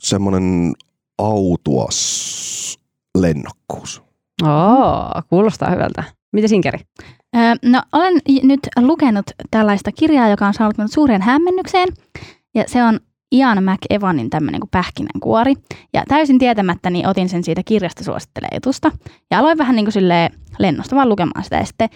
Semmoinen 0.00 0.72
autuas 1.18 2.78
lennokkuus. 3.18 4.02
Oo, 4.42 5.22
kuulostaa 5.28 5.70
hyvältä. 5.70 6.04
Mitä 6.32 6.48
Sinkeri? 6.48 6.78
Öö, 7.36 7.54
no, 7.64 7.82
olen 7.92 8.20
j- 8.28 8.42
nyt 8.42 8.60
lukenut 8.80 9.26
tällaista 9.50 9.92
kirjaa, 9.92 10.28
joka 10.28 10.46
on 10.46 10.54
saanut 10.54 10.78
minut 10.78 10.92
suuren 10.92 11.22
hämmennykseen. 11.22 11.88
Ja 12.54 12.64
se 12.66 12.84
on 12.84 13.00
Ian 13.32 13.58
McEvanin 13.64 14.30
tämmöinen 14.30 14.60
kuin 14.60 14.70
pähkinänkuori. 14.70 15.54
Ja 15.92 16.02
täysin 16.08 16.38
tietämättä 16.38 16.90
niin 16.90 17.08
otin 17.08 17.28
sen 17.28 17.44
siitä 17.44 17.62
kirjasta 17.64 18.04
suosittelee 18.04 18.48
etusta. 18.52 18.90
Ja 19.30 19.38
aloin 19.38 19.58
vähän 19.58 19.76
niin 19.76 19.86
kuin 19.86 19.92
silleen 19.92 20.32
lennosta 20.58 20.96
vaan 20.96 21.08
lukemaan 21.08 21.44
sitä. 21.44 21.56
Ja 21.56 21.64
sitten 21.64 21.88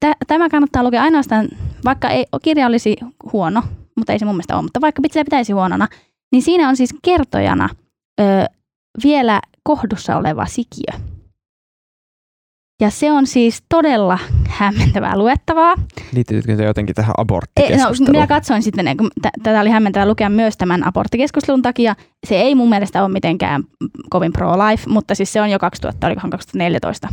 tä- 0.00 0.16
tämä 0.26 0.48
kannattaa 0.48 0.82
lukea 0.82 1.02
ainoastaan, 1.02 1.48
vaikka 1.84 2.08
ei, 2.08 2.24
kirja 2.42 2.66
olisi 2.66 2.96
huono, 3.32 3.62
mutta 3.96 4.12
ei 4.12 4.18
se 4.18 4.24
mun 4.24 4.34
mielestä 4.34 4.54
ole, 4.54 4.62
mutta 4.62 4.80
vaikka 4.80 5.02
sitä 5.06 5.24
pitäisi 5.24 5.52
huonona, 5.52 5.88
niin 6.32 6.42
siinä 6.42 6.68
on 6.68 6.76
siis 6.76 6.94
kertojana 7.02 7.68
ö, 8.20 8.24
vielä 9.04 9.40
kohdussa 9.62 10.16
oleva 10.16 10.46
sikiö. 10.46 11.12
Ja 12.80 12.90
se 12.90 13.12
on 13.12 13.26
siis 13.26 13.62
todella 13.68 14.18
hämmentävää 14.48 15.18
luettavaa. 15.18 15.74
Liittyykö 16.12 16.56
se 16.56 16.64
jotenkin 16.64 16.94
tähän 16.94 17.14
no, 17.18 17.22
aborttikeskusteluun? 17.22 18.16
minä 18.16 18.26
katsoin 18.26 18.62
sitten, 18.62 18.86
tätä 19.42 19.60
oli 19.60 19.70
hämmentävää 19.70 20.08
lukea 20.08 20.28
myös 20.28 20.56
tämän 20.56 20.86
aborttikeskustelun 20.86 21.62
takia. 21.62 21.96
Se 22.26 22.34
ei 22.34 22.54
mun 22.54 22.68
mielestä 22.68 23.04
ole 23.04 23.12
mitenkään 23.12 23.64
kovin 24.10 24.32
pro-life, 24.32 24.84
mutta 24.88 25.14
siis 25.14 25.32
se 25.32 25.40
on 25.40 25.50
jo 25.50 25.58
2000, 25.58 26.06
olikohan 26.06 26.30
2014 26.30 27.08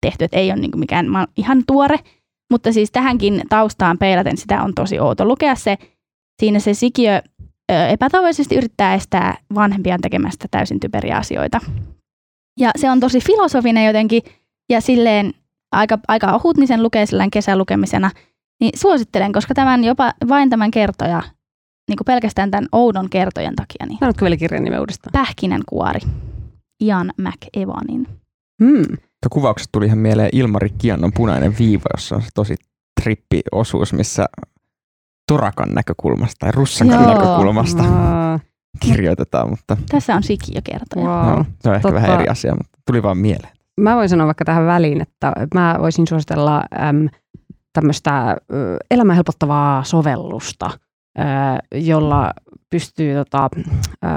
tehty, 0.00 0.24
että 0.24 0.36
ei 0.36 0.50
ole 0.50 0.60
niin 0.60 0.70
mikään 0.76 1.06
ihan 1.36 1.62
tuore. 1.66 1.98
Mutta 2.50 2.72
siis 2.72 2.90
tähänkin 2.90 3.42
taustaan 3.48 3.98
peilaten 3.98 4.36
sitä 4.36 4.62
on 4.62 4.74
tosi 4.74 5.00
outo 5.00 5.24
lukea 5.24 5.54
se. 5.54 5.78
Siinä 6.40 6.58
se 6.58 6.74
sikiö 6.74 7.22
epätoivoisesti 7.68 8.56
yrittää 8.56 8.94
estää 8.94 9.38
vanhempiaan 9.54 10.00
tekemästä 10.00 10.48
täysin 10.50 10.80
typeriä 10.80 11.16
asioita. 11.16 11.60
Ja 12.60 12.70
se 12.76 12.90
on 12.90 13.00
tosi 13.00 13.20
filosofinen 13.20 13.86
jotenkin 13.86 14.22
ja 14.70 14.80
silleen 14.80 15.32
aika, 15.72 15.98
aika 16.08 16.32
ohut, 16.32 16.56
niin 16.56 16.68
sen 16.68 16.82
lukee 16.82 17.06
sillään 17.06 17.30
kesälukemisena. 17.30 18.10
Niin 18.60 18.78
suosittelen, 18.78 19.32
koska 19.32 19.54
tämän 19.54 19.84
jopa 19.84 20.12
vain 20.28 20.50
tämän 20.50 20.70
kertoja, 20.70 21.22
niin 21.88 21.96
kuin 21.96 22.04
pelkästään 22.04 22.50
tämän 22.50 22.68
oudon 22.72 23.10
kertojan 23.10 23.54
takia, 23.56 23.86
niin 23.86 23.98
Sanotko 23.98 24.24
vielä 24.24 24.36
kirjan 24.36 24.64
nimen 24.64 24.80
uudestaan? 24.80 25.12
Pähkinän 25.12 25.62
kuori. 25.68 26.00
Ian 26.82 27.12
McEvanin. 27.16 28.06
Hmm. 28.64 28.96
Tuo 28.96 29.28
kuvauksesta 29.30 29.72
tuli 29.72 29.86
ihan 29.86 29.98
mieleen 29.98 30.30
Ilmari 30.32 30.70
Kiannon 30.78 31.12
punainen 31.12 31.58
viiva, 31.58 31.84
jossa 31.96 32.16
on 32.16 32.22
se 32.22 32.28
tosi 32.34 32.54
trippiosuus, 33.00 33.92
missä 33.92 34.26
Torakan 35.28 35.68
näkökulmasta 35.74 36.36
tai 36.38 36.50
Russakan 36.52 37.02
Joo. 37.02 37.14
näkökulmasta 37.14 37.82
Aa, 37.82 38.40
kirjoitetaan, 38.84 39.50
mutta 39.50 39.76
Tässä 39.90 40.14
on 40.14 40.22
sikiökertoja. 40.22 41.06
wow. 41.06 41.38
no, 41.38 41.44
se 41.60 41.68
on 41.68 41.74
ehkä 41.74 41.88
Totta. 41.88 41.94
vähän 41.94 42.20
eri 42.20 42.28
asia, 42.28 42.54
mutta 42.54 42.78
tuli 42.86 43.02
vaan 43.02 43.18
mieleen. 43.18 43.52
Mä 43.80 43.96
voin 43.96 44.08
sanoa 44.08 44.26
vaikka 44.26 44.44
tähän 44.44 44.66
väliin, 44.66 45.00
että 45.00 45.32
mä 45.54 45.76
voisin 45.80 46.06
suositella 46.06 46.64
äm, 46.80 47.08
tämmöistä 47.72 48.36
elämää 48.90 49.14
helpottavaa 49.14 49.84
sovellusta, 49.84 50.70
ö, 51.18 51.22
jolla 51.78 52.30
pystyy 52.70 53.14
tota, 53.14 53.48
ö, 54.04 54.08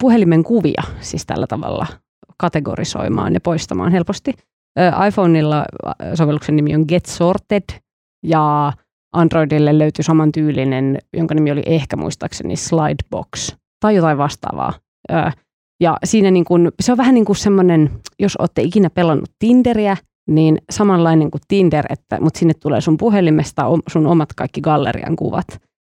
puhelimen 0.00 0.44
kuvia 0.44 0.82
siis 1.00 1.26
tällä 1.26 1.46
tavalla 1.46 1.86
kategorisoimaan 2.38 3.34
ja 3.34 3.40
poistamaan 3.40 3.92
helposti. 3.92 4.34
IPhoneilla 5.08 5.64
sovelluksen 6.14 6.56
nimi 6.56 6.74
on 6.74 6.84
Get 6.88 7.06
Sorted 7.06 7.62
ja 8.24 8.72
Androidille 9.12 9.78
löytyy 9.78 10.02
samantyylinen, 10.02 10.98
jonka 11.16 11.34
nimi 11.34 11.50
oli 11.50 11.62
ehkä 11.66 11.96
muistaakseni 11.96 12.56
Slidebox 12.56 13.56
tai 13.80 13.94
jotain 13.94 14.18
vastaavaa. 14.18 14.72
Ja 15.80 15.96
siinä 16.04 16.30
niin 16.30 16.44
kun, 16.44 16.72
se 16.80 16.92
on 16.92 16.98
vähän 16.98 17.14
niin 17.14 17.24
kuin 17.24 17.36
semmoinen, 17.36 17.90
jos 18.18 18.36
olette 18.36 18.62
ikinä 18.62 18.90
pelannut 18.90 19.30
Tinderiä, 19.38 19.96
niin 20.28 20.58
samanlainen 20.70 21.30
kuin 21.30 21.40
Tinder, 21.48 21.84
että, 21.88 22.20
mutta 22.20 22.38
sinne 22.38 22.54
tulee 22.54 22.80
sun 22.80 22.96
puhelimesta 22.96 23.64
sun 23.88 24.06
omat 24.06 24.28
kaikki 24.36 24.60
gallerian 24.60 25.16
kuvat. 25.16 25.46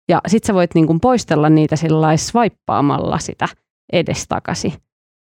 Ja 0.09 0.21
sit 0.27 0.45
sä 0.45 0.55
voit 0.55 0.75
niin 0.75 0.87
kuin 0.87 1.01
poistella 1.01 1.49
niitä 1.49 1.77
sillä 1.77 2.17
swipeaamalla 2.17 3.19
sitä 3.19 3.49
edestakaisin. 3.93 4.73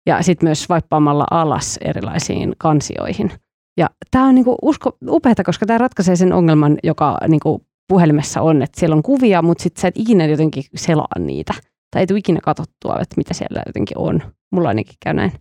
Ja 0.06 0.24
sitten 0.24 0.48
myös 0.48 0.64
swipeaamalla 0.64 1.26
alas 1.32 1.78
erilaisiin 1.82 2.54
kansioihin. 2.58 3.32
Ja 3.78 3.90
tämä 4.12 4.26
on 4.26 4.36
niinku 4.36 4.58
usko, 4.62 4.98
upeata, 5.08 5.44
koska 5.44 5.66
tämä 5.66 5.78
ratkaisee 5.78 6.16
sen 6.16 6.34
ongelman, 6.34 6.78
joka 6.84 7.18
niinku 7.28 7.62
puhelimessa 7.88 8.42
on, 8.42 8.62
että 8.62 8.80
siellä 8.80 8.96
on 8.96 9.04
kuvia, 9.04 9.42
mutta 9.42 9.64
sitten 9.64 9.82
sä 9.82 9.88
et 9.88 9.98
ikinä 9.98 10.26
jotenkin 10.26 10.64
selaa 10.76 11.20
niitä. 11.20 11.54
Tai 11.92 12.02
ei 12.02 12.08
tule 12.08 12.20
ikinä 12.20 12.40
katsottua, 12.44 13.00
että 13.02 13.14
mitä 13.18 13.34
siellä 13.34 13.64
jotenkin 13.66 13.98
on. 13.98 14.22
Mulla 14.52 14.70
ainakin 14.70 14.96
käy 15.04 15.14
näin. 15.14 15.32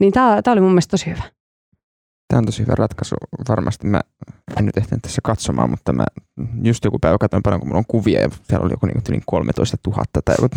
Niin 0.00 0.12
tämä 0.12 0.42
oli 0.46 0.60
mun 0.60 0.70
mielestä 0.70 0.90
tosi 0.90 1.06
hyvä. 1.06 1.22
Tämä 2.34 2.38
on 2.40 2.46
tosi 2.46 2.62
hyvä 2.62 2.74
ratkaisu. 2.76 3.14
Varmasti 3.48 3.86
mä 3.86 4.00
en 4.58 4.66
nyt 4.66 4.76
ehtinyt 4.76 5.02
tässä 5.02 5.20
katsomaan, 5.24 5.70
mutta 5.70 5.92
mä 5.92 6.04
just 6.62 6.84
joku 6.84 6.98
päivä 6.98 7.18
katsoin 7.18 7.42
paljon, 7.42 7.60
kun 7.60 7.68
mulla 7.68 7.78
on 7.78 7.84
kuvia 7.88 8.20
ja 8.20 8.28
siellä 8.42 8.64
oli 8.64 8.72
joku 8.72 8.86
niin 8.86 9.02
yli 9.08 9.20
13 9.26 9.76
000 9.86 10.02
tai 10.24 10.34
joku 10.42 10.56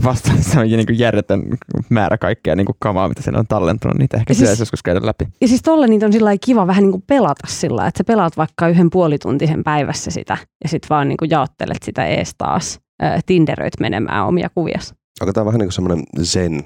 vastaan. 0.08 0.42
Se 0.42 0.60
on 0.60 0.66
niin 0.66 0.86
kuin 0.86 0.98
järjetön 0.98 1.42
määrä 1.90 2.18
kaikkea 2.18 2.56
niin 2.56 2.64
kuin 2.64 2.76
kamaa, 2.78 3.08
mitä 3.08 3.22
siinä 3.22 3.38
on 3.38 3.46
tallentunut. 3.46 3.98
Niitä 3.98 4.16
ehkä 4.16 4.30
Ja 4.30 4.34
siis- 4.34 4.42
pitäisi 4.44 4.62
joskus 4.62 4.82
käydä 4.82 5.06
läpi. 5.06 5.28
Ja 5.40 5.48
siis 5.48 5.62
tolle 5.62 5.86
niitä 5.86 6.06
on 6.06 6.12
sillä 6.12 6.24
lailla 6.24 6.38
kiva 6.44 6.66
vähän 6.66 6.82
niin 6.82 6.92
kuin 6.92 7.04
pelata 7.06 7.46
sillä 7.48 7.76
lailla, 7.76 7.88
että 7.88 7.98
sä 7.98 8.04
pelaat 8.04 8.36
vaikka 8.36 8.68
yhden 8.68 8.90
puolituntisen 8.90 9.64
päivässä 9.64 10.10
sitä 10.10 10.36
ja 10.64 10.68
sitten 10.68 10.88
vaan 10.88 11.08
niin 11.08 11.16
kuin 11.16 11.30
jaottelet 11.30 11.82
sitä 11.84 12.06
ees 12.06 12.34
taas. 12.38 12.80
Ää, 13.02 13.20
Tinderöit 13.26 13.80
menemään 13.80 14.26
omia 14.26 14.48
kuvia. 14.54 14.78
Onko 15.20 15.32
tämä 15.32 15.44
vähän 15.46 15.58
niin 15.58 15.66
kuin 15.66 15.72
semmoinen 15.72 16.04
zen 16.22 16.64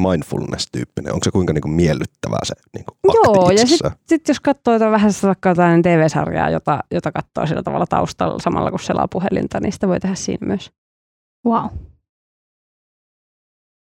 mindfulness-tyyppinen? 0.00 1.12
Onko 1.12 1.24
se 1.24 1.30
kuinka 1.30 1.52
niin 1.52 1.62
kuin 1.62 1.72
miellyttävää 1.72 2.44
se 2.44 2.54
niin 2.74 2.84
kuin 2.84 3.14
Joo, 3.14 3.50
ja? 3.50 3.66
Sitten 3.66 4.32
jos 4.32 4.40
katsoo 4.40 4.74
jotain 4.74 4.92
vähän 4.92 5.12
vaikka 5.22 5.48
jotain 5.48 5.82
TV-sarjaa, 5.82 6.50
jota, 6.50 6.84
jota 6.90 7.12
katsoo 7.12 7.46
sillä 7.46 7.62
tavalla 7.62 7.86
taustalla 7.86 8.38
samalla 8.38 8.70
kun 8.70 8.80
selaa 8.80 9.08
puhelinta, 9.08 9.60
niin 9.60 9.72
sitä 9.72 9.88
voi 9.88 10.00
tehdä 10.00 10.14
siinä 10.14 10.46
myös. 10.46 10.70
Wow. 11.46 11.66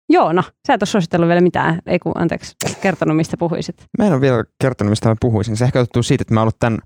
Joona, 0.09 0.43
sä 0.67 0.75
et 0.75 0.83
ole 0.83 0.87
suositellut 0.87 1.29
vielä 1.29 1.41
mitään, 1.41 1.79
ei 1.87 1.99
kun 1.99 2.13
anteeksi, 2.15 2.55
kertonut 2.81 3.17
mistä 3.17 3.37
puhuisit. 3.37 3.87
Mä 3.99 4.07
en 4.07 4.13
ole 4.13 4.21
vielä 4.21 4.45
kertonut, 4.63 4.91
mistä 4.91 5.09
mä 5.09 5.17
puhuisin. 5.21 5.57
Se 5.57 5.65
ehkä 5.65 5.79
johtuu 5.79 6.03
siitä, 6.03 6.23
että 6.23 6.35
mä 6.35 6.41
oon 6.41 6.45
ollut 6.45 6.59
tämän 6.59 6.79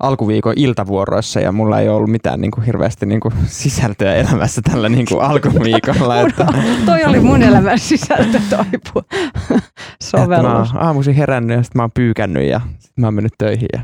alkuviikon 0.00 0.54
iltavuoroissa 0.56 1.40
ja 1.40 1.52
mulla 1.52 1.80
ei 1.80 1.88
ole 1.88 1.96
ollut 1.96 2.10
mitään 2.10 2.40
niin 2.40 2.50
kuin, 2.50 2.64
hirveästi 2.64 3.06
niin 3.06 3.20
kuin, 3.20 3.34
sisältöä 3.46 4.14
elämässä 4.14 4.62
tällä 4.62 4.88
niin 4.88 5.06
kuin, 5.08 5.22
alkuviikolla. 5.30 6.20
että, 6.20 6.46
Toi 6.86 7.04
oli 7.04 7.20
mun 7.20 7.42
elämän 7.42 7.78
sisältö 7.78 8.40
toipu 8.50 8.98
että 8.98 9.54
mä 9.54 9.60
sovellus. 10.02 10.72
oon 10.74 10.82
aamuisin 10.82 11.14
herännyt 11.14 11.56
ja 11.56 11.62
sitten 11.62 11.78
mä 11.78 11.82
oon 11.82 11.90
pyykännyt 11.94 12.48
ja 12.48 12.60
sitten 12.78 12.92
mä 13.02 13.06
oon 13.06 13.14
mennyt 13.14 13.32
töihin 13.38 13.68
ja 13.72 13.80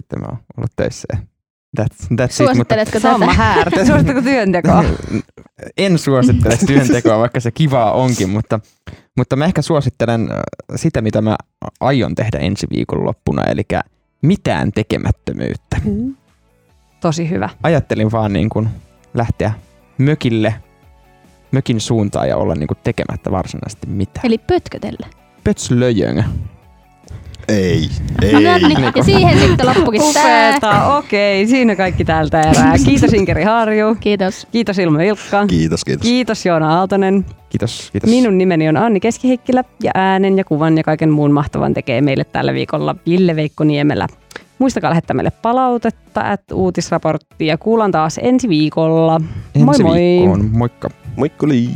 sitten 0.00 0.20
mä 0.20 0.26
oon 0.26 0.38
ollut 0.56 0.70
töissä. 0.76 1.06
ja 1.12 1.18
That's, 1.80 1.84
that's 1.84 2.04
it, 2.04 2.10
mutta 2.10 2.28
Suositteletko 2.28 3.00
Sama 3.00 3.26
tätä? 3.26 3.36
häärtä. 3.36 3.84
Suositteko 3.86 4.22
työntekoa? 4.22 4.84
en 5.78 5.98
suosittele 5.98 6.56
työntekoa, 6.66 7.18
vaikka 7.18 7.40
se 7.40 7.50
kivaa 7.50 7.92
onkin, 7.92 8.28
mutta, 8.30 8.60
mutta 9.16 9.36
mä 9.36 9.44
ehkä 9.44 9.62
suosittelen 9.62 10.28
äh, 10.32 10.38
sitä, 10.76 11.00
mitä 11.02 11.20
mä 11.22 11.36
aion 11.80 12.14
tehdä 12.14 12.38
ensi 12.38 12.66
viikon 12.70 13.04
loppuna, 13.04 13.44
eli 13.44 13.62
mitään 14.22 14.72
tekemättömyyttä. 14.72 15.80
Tosi 17.00 17.30
hyvä. 17.30 17.48
Ajattelin 17.62 18.12
vaan 18.12 18.32
niin 18.32 18.48
kuin 18.48 18.68
lähteä 19.14 19.52
mökille 19.98 20.54
mökin 21.52 21.80
suuntaan 21.80 22.28
ja 22.28 22.36
olla 22.36 22.54
niinku 22.54 22.74
tekemättä 22.74 23.30
varsinaisesti 23.30 23.86
mitään. 23.86 24.26
Eli 24.26 24.38
pötkötellä. 24.38 25.06
Pötslöjön. 25.44 26.24
Ei, 27.50 27.88
ei. 28.22 28.32
No, 28.32 28.38
niin, 28.68 28.92
ja 28.96 29.04
siihen 29.04 29.38
sitten 29.38 29.66
loppukin 29.66 30.02
tää. 30.12 30.50
Upeeta, 30.50 30.96
okei, 30.96 31.46
siinä 31.46 31.76
kaikki 31.76 32.04
tältä 32.04 32.40
erää. 32.40 32.74
Kiitos 32.84 33.12
Inkeri 33.12 33.42
Harju, 33.44 33.96
Kiitos. 34.00 34.46
kiitos 34.52 34.78
Ilma 34.78 34.98
Vilkka, 34.98 35.46
Kiitos, 35.46 35.84
kiitos. 35.84 36.02
kiitos 36.02 36.46
Joona 36.46 36.78
Aaltonen. 36.78 37.24
Kiitos, 37.48 37.88
kiitos. 37.92 38.10
Minun 38.10 38.38
nimeni 38.38 38.68
on 38.68 38.76
Anni 38.76 39.00
Keskiheikkilä 39.00 39.64
ja 39.82 39.90
äänen 39.94 40.38
ja 40.38 40.44
kuvan 40.44 40.76
ja 40.76 40.82
kaiken 40.84 41.10
muun 41.10 41.32
mahtavan 41.32 41.74
tekee 41.74 42.00
meille 42.00 42.24
tällä 42.24 42.54
viikolla 42.54 42.96
Ville 43.06 43.36
Veikko 43.36 43.64
Niemelä. 43.64 44.06
Muistakaa 44.58 44.90
lähettää 44.90 45.14
meille 45.14 45.32
palautetta, 45.42 46.20
at 46.20 46.40
uutisraporttia. 46.52 47.58
Kuullaan 47.58 47.90
taas 47.92 48.20
ensi 48.22 48.48
viikolla. 48.48 49.20
Ensi 49.54 49.64
moi 49.64 49.78
moi! 49.82 49.98
viikkoon. 49.98 50.50
Moikka. 50.52 50.90
Moikkoli. 51.16 51.68